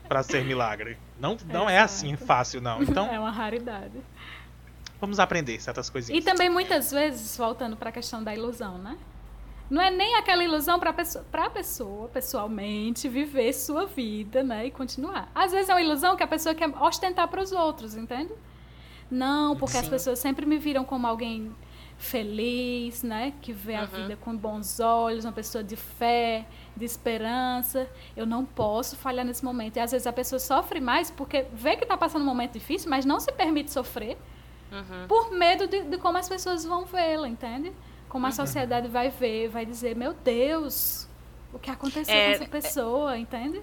pra 0.08 0.24
ser 0.24 0.44
milagre. 0.44 0.98
Não, 1.20 1.38
não 1.46 1.70
é 1.70 1.76
Exato. 1.76 1.86
assim 1.94 2.16
fácil, 2.18 2.62
não. 2.62 2.82
Então 2.82 3.06
É 3.14 3.20
uma 3.20 3.30
raridade. 3.32 3.92
vamos 5.00 5.20
aprender 5.20 5.60
certas 5.62 5.88
coisinhas. 5.90 6.20
E 6.20 6.26
também 6.26 6.50
muitas 6.50 6.92
vezes, 6.92 7.38
voltando 7.38 7.76
para 7.78 7.90
a 7.90 7.92
questão 7.92 8.24
da 8.24 8.34
ilusão, 8.34 8.78
né? 8.80 8.98
Não 9.72 9.82
é 9.82 9.90
nem 9.90 10.16
aquela 10.16 10.44
ilusão 10.44 10.78
para 10.80 10.92
pessoa, 10.92 11.24
a 11.32 11.50
pessoa, 11.50 12.08
pessoalmente, 12.10 13.08
viver 13.08 13.54
sua 13.54 13.86
vida, 13.86 14.44
né? 14.44 14.66
E 14.68 14.72
continuar. 14.72 15.32
Às 15.34 15.52
vezes 15.54 15.70
é 15.70 15.74
uma 15.74 15.82
ilusão 15.82 16.16
que 16.18 16.24
a 16.24 16.28
pessoa 16.28 16.54
quer 16.54 16.68
ostentar 16.82 17.28
para 17.30 17.42
os 17.42 17.54
outros, 17.54 17.96
entende? 17.96 18.34
Não, 19.10 19.56
porque 19.56 19.78
as 19.78 19.86
Sim. 19.86 19.92
pessoas 19.92 20.20
sempre 20.20 20.46
me 20.46 20.58
viram 20.58 20.84
como 20.84 21.08
alguém 21.08 21.56
feliz, 21.98 23.02
né? 23.04 23.34
Que 23.42 23.54
vê 23.54 23.76
a 23.76 23.82
Uhum. 23.84 23.88
vida 23.88 24.18
com 24.18 24.36
bons 24.36 24.80
olhos, 24.80 25.24
uma 25.24 25.32
pessoa 25.32 25.64
de 25.64 25.76
fé, 25.78 26.46
de 26.76 26.84
esperança. 26.84 27.88
Eu 28.16 28.26
não 28.26 28.44
posso 28.44 28.96
falhar 28.98 29.26
nesse 29.26 29.44
momento. 29.46 29.78
E 29.78 29.80
às 29.80 29.92
vezes 29.92 30.06
a 30.06 30.12
pessoa 30.14 30.40
sofre 30.40 30.80
mais 30.82 31.10
porque 31.10 31.46
vê 31.54 31.76
que 31.78 31.84
está 31.84 31.96
passando 31.96 32.24
um 32.24 32.26
momento 32.26 32.54
difícil, 32.54 32.90
mas 32.90 33.06
não 33.06 33.20
se 33.20 33.32
permite 33.32 33.72
sofrer 33.72 34.18
Uhum. 34.72 35.08
por 35.08 35.32
medo 35.32 35.68
de, 35.68 35.84
de 35.84 35.98
como 35.98 36.18
as 36.18 36.28
pessoas 36.30 36.64
vão 36.66 36.86
vê-la, 36.86 37.28
entende? 37.28 37.72
Como 38.12 38.26
a 38.26 38.30
Uhum. 38.30 38.36
sociedade 38.36 38.90
vai 38.90 39.10
ver, 39.10 39.48
vai 39.48 39.66
dizer, 39.66 39.96
meu 39.96 40.12
Deus, 40.14 41.08
o 41.54 41.58
que 41.58 41.72
aconteceu 41.72 42.14
É, 42.14 42.26
com 42.26 42.44
essa 42.44 42.46
pessoa, 42.52 43.18
entende? 43.18 43.62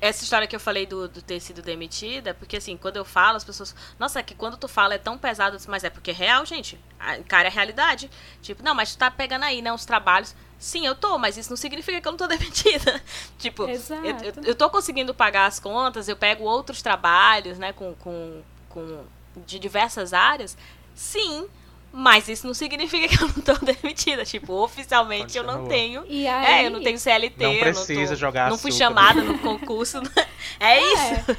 Essa 0.00 0.24
história 0.24 0.46
que 0.46 0.56
eu 0.56 0.60
falei 0.60 0.86
do, 0.86 1.06
do 1.06 1.20
ter 1.20 1.38
sido 1.38 1.60
demitida, 1.60 2.32
porque 2.32 2.56
assim, 2.56 2.78
quando 2.78 2.96
eu 2.96 3.04
falo, 3.04 3.36
as 3.36 3.44
pessoas. 3.44 3.74
Nossa, 3.98 4.20
é 4.20 4.22
que 4.22 4.34
quando 4.34 4.56
tu 4.56 4.66
fala 4.66 4.94
é 4.94 4.98
tão 4.98 5.18
pesado, 5.18 5.58
mas 5.68 5.84
é 5.84 5.90
porque 5.90 6.12
é 6.12 6.14
real, 6.14 6.46
gente. 6.46 6.80
A- 6.98 7.18
Cara, 7.28 7.48
é 7.48 7.50
a 7.50 7.54
realidade. 7.54 8.10
Tipo, 8.40 8.62
não, 8.62 8.74
mas 8.74 8.94
tu 8.94 8.98
tá 8.98 9.10
pegando 9.10 9.42
aí, 9.44 9.60
né, 9.60 9.70
uns 9.70 9.84
trabalhos. 9.84 10.34
Sim, 10.58 10.86
eu 10.86 10.94
tô, 10.94 11.18
mas 11.18 11.36
isso 11.36 11.50
não 11.50 11.56
significa 11.58 12.00
que 12.00 12.08
eu 12.08 12.12
não 12.12 12.16
tô 12.16 12.26
demitida. 12.34 13.02
tipo, 13.38 13.68
Exato. 13.68 14.06
eu, 14.06 14.16
eu, 14.22 14.44
eu 14.44 14.54
tô 14.54 14.70
conseguindo 14.70 15.12
pagar 15.12 15.44
as 15.44 15.60
contas, 15.60 16.08
eu 16.08 16.16
pego 16.16 16.44
outros 16.44 16.80
trabalhos, 16.80 17.58
né, 17.58 17.74
com, 17.74 17.94
com, 17.96 18.42
com 18.70 19.04
de 19.44 19.58
diversas 19.58 20.14
áreas. 20.14 20.56
Sim, 20.94 21.46
mas 21.92 22.28
isso 22.28 22.46
não 22.46 22.54
significa 22.54 23.08
que 23.08 23.22
eu 23.22 23.28
não 23.28 23.34
tô 23.42 23.54
demitida. 23.64 24.24
Tipo, 24.24 24.52
oficialmente 24.62 25.36
eu 25.36 25.44
não 25.44 25.66
tenho. 25.66 26.04
E 26.08 26.26
aí, 26.26 26.62
É, 26.62 26.66
eu 26.66 26.70
não 26.70 26.82
tenho 26.82 26.98
CLT, 26.98 27.42
Não 27.44 27.52
eu 27.52 27.60
precisa 27.60 28.00
não 28.00 28.06
tô, 28.08 28.14
jogar 28.16 28.50
Não 28.50 28.58
fui 28.58 28.72
chamada 28.72 29.22
no 29.22 29.38
concurso. 29.38 30.00
É 30.58 30.78
isso. 30.80 31.36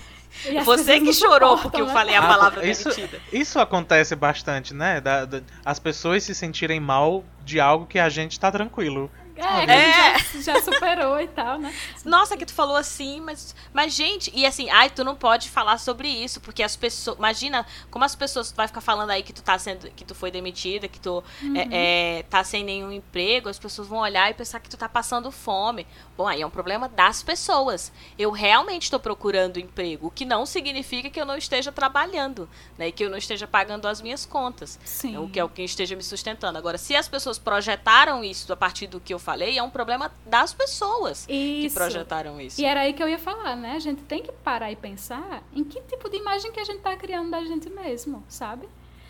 e 0.50 0.58
as 0.58 0.66
Você 0.66 1.00
que 1.00 1.14
chorou 1.14 1.50
suportam, 1.58 1.62
porque 1.62 1.82
eu 1.82 1.86
né? 1.88 1.94
falei 1.94 2.16
a 2.16 2.20
Ah, 2.24 2.28
palavra 2.28 2.66
isso, 2.66 2.90
demitida. 2.90 3.20
isso 3.32 3.60
acontece 3.60 4.16
bastante, 4.16 4.74
né? 4.74 5.00
Da- 5.02 5.26
da- 5.26 5.42
as 5.66 5.80
pessoas 5.80 6.24
se 6.24 6.34
sentirem 6.34 6.80
mal 6.80 7.24
de 7.44 7.60
algo 7.60 7.86
que 7.86 8.00
a 8.00 8.10
gente 8.10 8.40
tá 8.40 8.52
tranquilo. 8.52 9.12
É, 9.36 9.64
É. 9.64 10.20
já, 10.20 10.54
já 10.54 10.62
superou 10.62 11.20
e 11.20 11.28
tal, 11.28 11.58
né? 11.60 11.74
Nossa, 12.06 12.36
que 12.38 12.46
tu 12.46 12.54
falou 12.54 12.76
assim, 12.76 13.20
mas, 13.22 13.56
mas 13.74 13.94
gente, 13.94 14.32
e 14.34 14.46
assim, 14.46 14.70
ai, 14.70 14.90
tu 14.90 15.04
não 15.04 15.16
pode 15.16 15.50
falar 15.50 15.78
sobre 15.78 16.08
isso, 16.08 16.40
porque 16.42 16.64
as 16.64 16.76
pessoas, 16.76 17.18
imagina 17.18 17.66
como 17.90 18.06
as 18.06 18.16
pessoas 18.16 18.52
tu 18.52 18.56
vai 18.56 18.68
ficar 18.68 18.82
falando 18.82 19.10
aí 19.12 19.24
que 19.24 19.34
tu 19.34 19.42
tá 19.42 19.58
sendo, 19.58 19.90
que 19.92 20.04
tu 20.06 20.14
foi 20.16 20.32
demitida, 20.32 20.88
que 20.88 21.00
tu 21.00 21.24
é, 21.56 22.20
é, 22.20 22.24
tá 22.24 22.44
sem 22.44 22.64
nenhum 22.64 22.92
emprego, 22.92 23.50
as 23.50 23.60
pessoas 23.60 23.88
vão 23.88 24.00
olhar 24.00 24.30
e 24.30 24.34
pensar 24.34 24.60
que 24.60 24.70
tu 24.70 24.78
tá 24.78 24.90
passando 24.90 25.32
fome. 25.32 25.86
Bom, 26.18 26.28
aí 26.28 26.42
é 26.42 26.46
um 26.46 26.50
problema 26.50 26.88
das 26.90 27.24
pessoas. 27.24 27.92
Eu 28.18 28.32
realmente 28.32 28.84
estou 28.84 29.00
procurando 29.00 29.60
emprego, 29.60 30.08
o 30.08 30.12
que 30.12 30.26
não 30.26 30.46
significa 30.46 31.10
que 31.10 31.20
eu 31.20 31.26
não 31.26 31.38
esteja 31.38 31.72
trabalhando, 31.72 32.50
né, 32.78 32.88
e 32.90 32.92
que 32.92 33.04
eu 33.04 33.10
não 33.10 33.18
esteja 33.18 33.48
pagando 33.48 33.88
as 33.88 34.02
minhas 34.02 34.26
contas. 34.26 34.80
Sim. 34.84 35.16
É 35.16 35.20
o 35.20 35.28
que 35.28 35.40
é 35.40 35.44
o 35.44 35.50
que 35.50 35.62
esteja 35.64 35.96
me 35.96 36.04
sustentando. 36.04 36.58
Agora, 36.58 36.78
se 36.78 36.96
as 36.96 37.08
pessoas 37.08 37.38
projetaram 37.40 38.24
isso 38.24 38.52
a 38.52 38.56
partir 38.56 38.88
do 38.88 39.00
que 39.00 39.14
eu 39.14 39.20
falei, 39.22 39.58
é 39.58 39.64
um 39.64 39.70
problema 39.70 40.12
das 40.26 40.54
pessoas 40.54 41.26
que 41.26 41.66
Isso. 41.66 41.76
projetaram 41.76 42.40
isso. 42.42 42.60
E 42.60 42.66
era 42.66 42.82
aí 42.82 42.94
que 42.94 43.02
eu 43.02 43.08
ia 43.08 43.20
falar, 43.20 43.56
né? 43.56 43.76
A 43.76 43.80
gente 43.80 44.02
tem 44.04 44.22
que 44.22 44.32
parar 44.32 44.72
e 44.72 44.76
pensar 44.76 45.44
em 45.54 45.64
que 45.64 45.80
tipo 45.82 46.10
de 46.10 46.18
imagem 46.18 46.52
que 46.52 46.60
a 46.60 46.64
gente 46.64 46.80
tá 46.80 46.96
criando 46.96 47.32
da 47.32 47.44
gente 47.44 47.70
mesmo, 47.70 48.24
sabe? 48.28 48.68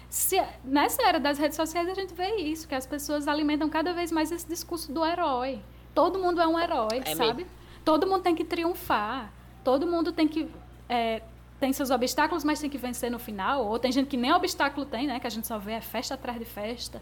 Se, 0.10 0.42
nessa 0.64 1.02
era 1.04 1.20
das 1.20 1.38
redes 1.38 1.56
sociais 1.56 1.88
a 1.88 1.94
gente 1.94 2.14
vê 2.14 2.36
isso, 2.36 2.68
que 2.68 2.76
as 2.76 2.86
pessoas 2.86 3.28
alimentam 3.28 3.70
cada 3.70 3.94
vez 3.94 4.12
mais 4.12 4.32
esse 4.32 4.46
discurso 4.46 4.92
do 4.92 5.06
herói. 5.06 5.62
Todo 5.96 6.20
mundo 6.20 6.42
é 6.42 6.48
um 6.48 6.60
herói, 6.60 7.02
É 7.06 7.16
sabe? 7.16 7.48
Todo 7.84 8.06
mundo 8.06 8.22
tem 8.22 8.36
que 8.36 8.44
triunfar. 8.44 9.32
Todo 9.64 9.88
mundo 9.88 10.12
tem 10.12 10.28
que. 10.28 10.50
é, 10.90 11.22
tem 11.62 11.72
seus 11.72 11.92
obstáculos, 11.92 12.44
mas 12.44 12.60
tem 12.60 12.70
que 12.70 12.78
vencer 12.78 13.12
no 13.12 13.20
final. 13.20 13.68
Ou 13.68 13.78
tem 13.78 13.92
gente 13.92 14.08
que 14.08 14.18
nem 14.18 14.34
obstáculo 14.34 14.84
tem, 14.86 15.06
né? 15.06 15.20
Que 15.20 15.28
a 15.28 15.30
gente 15.30 15.46
só 15.46 15.60
vê 15.60 15.74
é 15.74 15.82
festa 15.82 16.16
atrás 16.16 16.40
de 16.40 16.46
festa. 16.46 17.02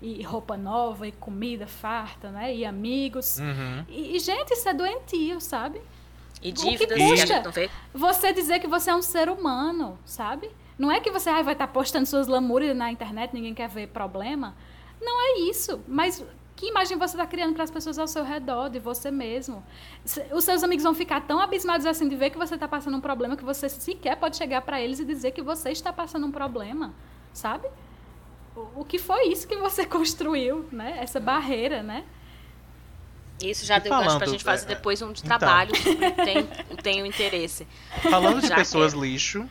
E 0.00 0.22
roupa 0.22 0.56
nova, 0.56 1.06
e 1.06 1.12
comida 1.12 1.66
farta, 1.66 2.30
né? 2.30 2.54
E 2.54 2.64
amigos. 2.64 3.38
Uhum. 3.38 3.84
E, 3.88 4.16
e, 4.16 4.18
gente, 4.18 4.52
isso 4.52 4.68
é 4.68 4.74
doentio, 4.74 5.40
sabe? 5.40 5.80
E 6.42 6.52
que 6.52 6.70
dívidas 6.70 6.96
que 6.96 7.02
a 7.02 7.38
custa? 7.38 7.50
vê. 7.50 7.70
Você 7.94 8.32
dizer 8.32 8.58
que 8.58 8.66
você 8.66 8.90
é 8.90 8.94
um 8.94 9.02
ser 9.02 9.28
humano, 9.28 9.98
sabe? 10.04 10.50
Não 10.78 10.92
é 10.92 11.00
que 11.00 11.10
você 11.10 11.30
ai, 11.30 11.42
vai 11.42 11.54
estar 11.54 11.68
postando 11.68 12.06
suas 12.06 12.26
lamúrias 12.26 12.76
na 12.76 12.92
internet, 12.92 13.32
ninguém 13.32 13.54
quer 13.54 13.68
ver 13.68 13.88
problema. 13.88 14.54
Não 15.00 15.20
é 15.20 15.40
isso. 15.40 15.80
Mas 15.88 16.22
que 16.56 16.68
imagem 16.68 16.96
você 16.96 17.16
está 17.16 17.26
criando 17.26 17.54
para 17.54 17.64
as 17.64 17.70
pessoas 17.70 17.98
ao 17.98 18.08
seu 18.08 18.24
redor, 18.24 18.70
de 18.70 18.78
você 18.78 19.10
mesmo? 19.10 19.62
Os 20.32 20.42
seus 20.44 20.62
amigos 20.62 20.84
vão 20.84 20.94
ficar 20.94 21.20
tão 21.20 21.38
abismados 21.38 21.86
assim 21.86 22.08
de 22.08 22.16
ver 22.16 22.30
que 22.30 22.38
você 22.38 22.54
está 22.54 22.66
passando 22.66 22.96
um 22.96 23.00
problema 23.00 23.36
que 23.36 23.44
você 23.44 23.68
sequer 23.68 24.16
pode 24.16 24.36
chegar 24.36 24.62
para 24.62 24.80
eles 24.80 24.98
e 24.98 25.04
dizer 25.04 25.32
que 25.32 25.42
você 25.42 25.70
está 25.70 25.92
passando 25.92 26.26
um 26.26 26.32
problema, 26.32 26.94
sabe? 27.32 27.68
O, 28.76 28.84
que 28.84 28.98
foi 28.98 29.28
isso 29.28 29.46
que 29.46 29.56
você 29.56 29.84
construiu, 29.86 30.66
né? 30.72 30.98
Essa 31.00 31.20
barreira, 31.20 31.82
né? 31.82 32.04
Isso 33.42 33.66
já 33.66 33.76
E 33.76 33.80
deu 33.80 33.90
gancho 33.92 34.04
pra 34.04 34.12
falando, 34.14 34.30
gente 34.30 34.44
fazer 34.44 34.64
é, 34.64 34.74
depois 34.74 35.02
um 35.02 35.12
de 35.12 35.22
então. 35.24 35.38
trabalho 35.38 35.76
sobre 35.76 36.10
tem, 36.12 36.46
tenho 36.82 37.04
interesse. 37.04 37.66
Falando 38.10 38.40
de 38.40 38.48
Já 38.48 38.54
pessoas 38.54 38.94
lixo, 38.94 39.46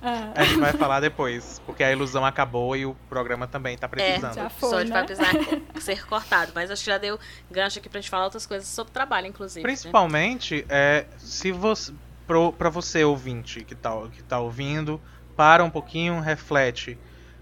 Ah, 0.00 0.30
a 0.36 0.44
gente 0.44 0.60
vai 0.60 0.72
falar 0.72 1.00
depois, 1.00 1.60
porque 1.66 1.82
a 1.82 1.90
ilusão 1.90 2.24
acabou 2.24 2.76
e 2.76 2.86
o 2.86 2.94
programa 3.08 3.48
também 3.48 3.76
tá 3.76 3.88
precisando. 3.88 4.34
já 4.34 4.46
O 4.46 4.50
foi, 4.50 4.68
episódio 4.84 4.88
né? 4.88 4.94
vai 4.94 5.04
precisar 5.06 5.32
ser 5.80 6.06
cortado. 6.06 6.52
Mas 6.54 6.70
acho 6.70 6.84
que 6.84 6.90
já 6.90 6.98
deu 6.98 7.18
gancho 7.50 7.80
aqui 7.80 7.88
pra 7.88 8.00
gente 8.00 8.08
falar 8.10 8.24
outras 8.24 8.46
coisas 8.46 8.68
sobre 8.68 8.92
trabalho, 8.92 9.26
inclusive. 9.26 9.60
né? 9.60 9.68
Principalmente, 9.68 10.64
é, 10.68 11.06
se 11.18 11.50
você, 11.50 11.92
pro, 12.28 12.52
pra 12.52 12.70
você 12.70 13.02
ouvinte 13.04 13.64
que 13.64 13.74
tá, 13.74 13.90
que 14.12 14.22
tá 14.22 14.38
ouvindo, 14.38 15.00
para 15.36 15.64
um 15.64 15.70
pouquinho, 15.70 16.20
reflete. 16.20 16.96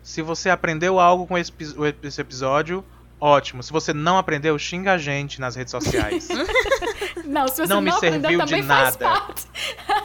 Se 0.04 0.20
você 0.20 0.50
aprendeu 0.50 1.00
algo 1.00 1.26
com 1.26 1.36
esse, 1.38 1.50
esse 2.02 2.20
episódio, 2.20 2.84
ótimo. 3.18 3.62
Se 3.62 3.72
você 3.72 3.94
não 3.94 4.18
aprendeu, 4.18 4.56
xinga 4.58 4.92
a 4.92 4.98
gente 4.98 5.40
nas 5.40 5.56
redes 5.56 5.70
sociais. 5.70 6.28
Não, 7.24 7.48
se 7.48 7.56
você 7.56 7.66
Não 7.66 7.76
não, 7.76 7.82
me 7.82 7.90
aprendeu, 7.90 8.20
serviu 8.20 8.44
de 8.44 8.62
nada. 8.62 9.22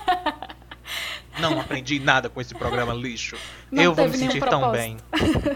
não 1.38 1.60
aprendi 1.60 2.00
nada 2.00 2.30
com 2.30 2.40
esse 2.40 2.56
programa 2.56 2.94
lixo. 2.94 3.36
Não 3.70 3.84
Eu 3.84 3.94
vou 3.94 4.08
me 4.08 4.18
sentir 4.18 4.40
tão 4.40 4.72
bem. 4.72 4.96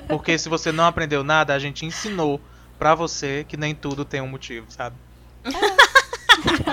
Porque 0.10 0.38
se 0.38 0.50
você 0.50 0.74
não 0.74 0.86
aprendeu 0.86 1.24
nada, 1.24 1.54
a 1.54 1.60
gente 1.60 1.86
ensinou 1.86 2.42
pra 2.78 2.94
você 2.96 3.46
que 3.48 3.56
nem 3.56 3.74
tudo 3.74 4.04
tem 4.04 4.20
um 4.20 4.28
motivo, 4.28 4.66
sabe? 4.70 4.98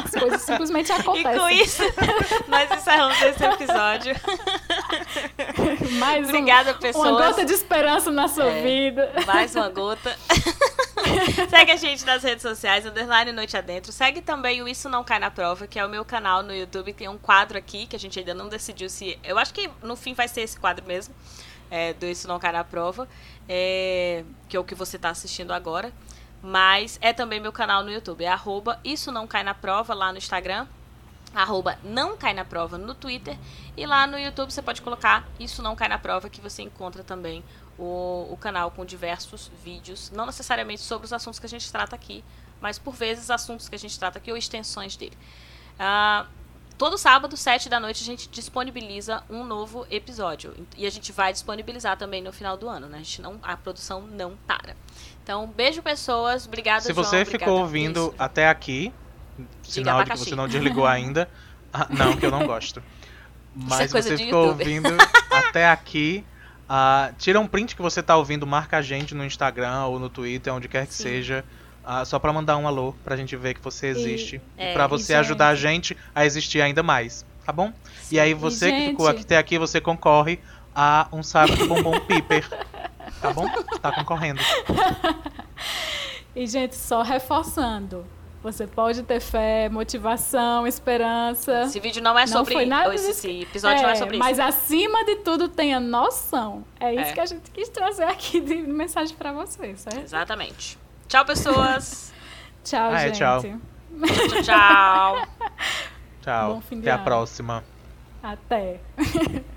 As 0.04 0.10
coisas 0.10 0.42
simplesmente 0.42 0.90
E 0.92 0.94
acontecem. 0.94 1.38
com 1.38 1.48
isso, 1.50 1.82
nós 2.48 2.70
encerramos 2.70 3.20
esse 3.22 3.44
episódio. 3.44 4.14
Mais 5.98 6.26
um- 6.26 6.28
Obrigada, 6.30 6.74
pessoas. 6.74 7.08
uma 7.10 7.20
gota 7.26 7.44
de 7.44 7.52
esperança 7.52 8.10
na 8.10 8.28
sua 8.28 8.46
É. 8.50 8.62
vida. 8.62 9.12
Mais 9.26 9.54
uma 9.54 9.68
gota. 9.68 10.16
Segue 11.48 11.72
a 11.72 11.76
gente 11.76 12.04
nas 12.04 12.22
redes 12.22 12.42
sociais, 12.42 12.84
underline 12.86 13.32
Noite 13.32 13.56
Adentro. 13.56 13.90
Segue 13.92 14.20
também 14.20 14.62
o 14.62 14.68
Isso 14.68 14.88
Não 14.88 15.02
Cai 15.02 15.18
na 15.18 15.30
Prova, 15.30 15.66
que 15.66 15.78
é 15.78 15.84
o 15.84 15.88
meu 15.88 16.04
canal 16.04 16.42
no 16.42 16.54
YouTube. 16.54 16.92
Tem 16.92 17.08
um 17.08 17.18
quadro 17.18 17.58
aqui 17.58 17.86
que 17.86 17.96
a 17.96 17.98
gente 17.98 18.18
ainda 18.18 18.34
não 18.34 18.48
decidiu 18.48 18.88
se. 18.88 19.18
Eu 19.24 19.38
acho 19.38 19.52
que 19.54 19.68
no 19.82 19.96
fim 19.96 20.14
vai 20.14 20.28
ser 20.28 20.42
esse 20.42 20.58
quadro 20.58 20.84
mesmo. 20.86 21.14
é, 21.70 21.92
do 21.94 22.04
Isso 22.06 22.26
Não 22.26 22.38
Cai 22.38 22.52
na 22.52 22.64
Prova. 22.64 23.08
é, 23.48 24.24
que 24.48 24.56
é 24.56 24.60
o 24.60 24.64
que 24.64 24.74
você 24.74 24.96
está 24.96 25.10
assistindo 25.10 25.52
agora. 25.52 25.92
Mas 26.42 26.98
é 27.02 27.12
também 27.12 27.40
meu 27.40 27.52
canal 27.52 27.82
no 27.82 27.90
YouTube. 27.90 28.24
É 28.24 28.28
arroba 28.28 28.80
Isso 28.84 29.12
Não 29.12 29.26
Cai 29.26 29.42
na 29.42 29.54
Prova 29.54 29.94
lá 29.94 30.12
no 30.12 30.18
Instagram. 30.18 30.66
Arroba 31.34 31.78
Não 31.84 32.16
Cai 32.16 32.32
na 32.32 32.44
Prova 32.44 32.78
no 32.78 32.94
Twitter. 32.94 33.36
E 33.76 33.86
lá 33.86 34.06
no 34.06 34.18
YouTube 34.18 34.50
você 34.50 34.62
pode 34.62 34.82
colocar 34.82 35.28
Isso 35.38 35.62
Não 35.62 35.76
Cai 35.76 35.88
na 35.88 35.98
Prova 35.98 36.28
que 36.28 36.40
você 36.40 36.62
encontra 36.62 37.04
também 37.04 37.44
o, 37.78 38.28
o 38.30 38.36
canal 38.36 38.70
com 38.70 38.84
diversos 38.84 39.50
vídeos. 39.62 40.10
Não 40.10 40.26
necessariamente 40.26 40.82
sobre 40.82 41.06
os 41.06 41.12
assuntos 41.12 41.38
que 41.38 41.46
a 41.46 41.48
gente 41.48 41.70
trata 41.70 41.94
aqui, 41.94 42.24
mas 42.60 42.78
por 42.78 42.94
vezes 42.94 43.30
assuntos 43.30 43.68
que 43.68 43.74
a 43.74 43.78
gente 43.78 43.98
trata 43.98 44.18
aqui 44.18 44.30
ou 44.30 44.36
extensões 44.36 44.96
dele. 44.96 45.16
Uh, 45.76 46.26
todo 46.76 46.96
sábado, 46.96 47.36
sete 47.36 47.68
da 47.68 47.78
noite, 47.78 48.02
a 48.02 48.06
gente 48.06 48.28
disponibiliza 48.28 49.22
um 49.28 49.44
novo 49.44 49.86
episódio. 49.90 50.54
E 50.76 50.86
a 50.86 50.90
gente 50.90 51.12
vai 51.12 51.32
disponibilizar 51.32 51.96
também 51.96 52.22
no 52.22 52.32
final 52.32 52.56
do 52.56 52.68
ano, 52.68 52.86
né? 52.86 52.98
A, 52.98 53.02
gente 53.02 53.22
não, 53.22 53.38
a 53.42 53.56
produção 53.56 54.02
não 54.02 54.36
para. 54.46 54.76
Então, 55.30 55.46
beijo, 55.46 55.80
pessoas. 55.80 56.44
Obrigada, 56.44 56.80
Se 56.80 56.92
você 56.92 57.18
João, 57.24 57.26
ficou 57.26 57.60
ouvindo 57.60 58.12
até 58.18 58.48
aqui, 58.48 58.92
sinal 59.62 60.02
de 60.02 60.10
que 60.10 60.18
você 60.18 60.34
não 60.34 60.48
desligou 60.48 60.84
ainda. 60.90 61.28
Ah, 61.72 61.86
não, 61.88 62.16
que 62.16 62.26
eu 62.26 62.32
não 62.32 62.44
gosto. 62.48 62.82
Mas 63.54 63.94
é 63.94 64.02
você 64.02 64.16
ficou 64.18 64.46
YouTube. 64.46 64.58
ouvindo 64.60 64.88
até 65.30 65.70
aqui, 65.70 66.24
uh, 66.68 67.14
tira 67.16 67.38
um 67.38 67.46
print 67.46 67.76
que 67.76 67.80
você 67.80 68.02
tá 68.02 68.16
ouvindo, 68.16 68.44
marca 68.44 68.78
a 68.78 68.82
gente 68.82 69.14
no 69.14 69.24
Instagram 69.24 69.84
ou 69.84 70.00
no 70.00 70.08
Twitter, 70.08 70.52
onde 70.52 70.66
quer 70.66 70.84
que 70.88 70.94
Sim. 70.94 71.04
seja. 71.04 71.44
uh, 71.84 72.04
só 72.04 72.18
pra 72.18 72.32
mandar 72.32 72.56
um 72.56 72.66
alô 72.66 72.92
pra 73.04 73.14
gente 73.14 73.36
ver 73.36 73.54
que 73.54 73.60
você 73.60 73.86
existe. 73.86 74.40
E, 74.58 74.62
é, 74.64 74.72
pra 74.72 74.86
e, 74.86 74.88
você 74.88 75.14
ajudar 75.14 75.50
a 75.50 75.54
gente 75.54 75.96
a 76.12 76.26
existir 76.26 76.60
ainda 76.60 76.82
mais. 76.82 77.24
Tá 77.46 77.52
bom? 77.52 77.72
E 78.10 78.18
aí 78.18 78.34
você 78.34 78.72
que 78.72 78.78
gente- 78.78 78.90
ficou 78.90 79.06
aqui, 79.06 79.20
até 79.22 79.38
aqui, 79.38 79.60
você 79.60 79.80
concorre 79.80 80.40
a 80.74 81.06
um 81.12 81.22
saco 81.22 81.54
de 81.54 81.68
bombom 81.68 82.00
piper. 82.02 82.48
Tá 83.20 83.32
bom? 83.32 83.46
Tá 83.80 83.92
concorrendo. 83.92 84.40
E, 86.34 86.46
gente, 86.46 86.76
só 86.76 87.02
reforçando. 87.02 88.06
Você 88.40 88.64
pode 88.64 89.02
ter 89.02 89.18
fé, 89.20 89.68
motivação, 89.68 90.64
esperança. 90.64 91.62
Esse 91.64 91.80
vídeo 91.80 92.00
não 92.00 92.16
é 92.16 92.20
Não 92.22 92.28
sobre 92.28 92.54
foi 92.54 92.64
nada 92.66 92.94
esse, 92.94 93.08
disso. 93.08 93.26
esse 93.26 93.42
episódio 93.42 93.82
não 93.82 93.90
é 93.90 93.94
sobre 93.96 94.16
mas 94.16 94.38
isso. 94.38 94.46
acima 94.48 95.04
de 95.04 95.16
tudo 95.16 95.48
tenha 95.48 95.80
noção. 95.80 96.64
É 96.78 96.94
isso 96.94 97.10
É. 97.10 97.12
que 97.14 97.20
a 97.20 97.26
gente 97.26 97.50
quis 97.50 97.68
trazer 97.68 98.04
aqui 98.04 98.40
de 98.40 98.54
mensagem 98.54 99.14
pra 99.16 99.32
vocês, 99.32 99.80
certo? 99.80 99.98
Exatamente. 100.04 100.78
Tchau, 101.08 101.24
pessoas. 101.24 102.12
Tchau, 102.64 102.90
Ah, 102.92 103.00
é, 103.02 103.06
gente. 103.08 103.18
tchau. 103.18 103.42
tchau, 103.42 104.42
tchau. 104.44 105.26
Tchau. 106.22 106.62
Até 106.78 106.90
a 106.92 106.98
próxima. 106.98 107.64
Até. 108.22 108.80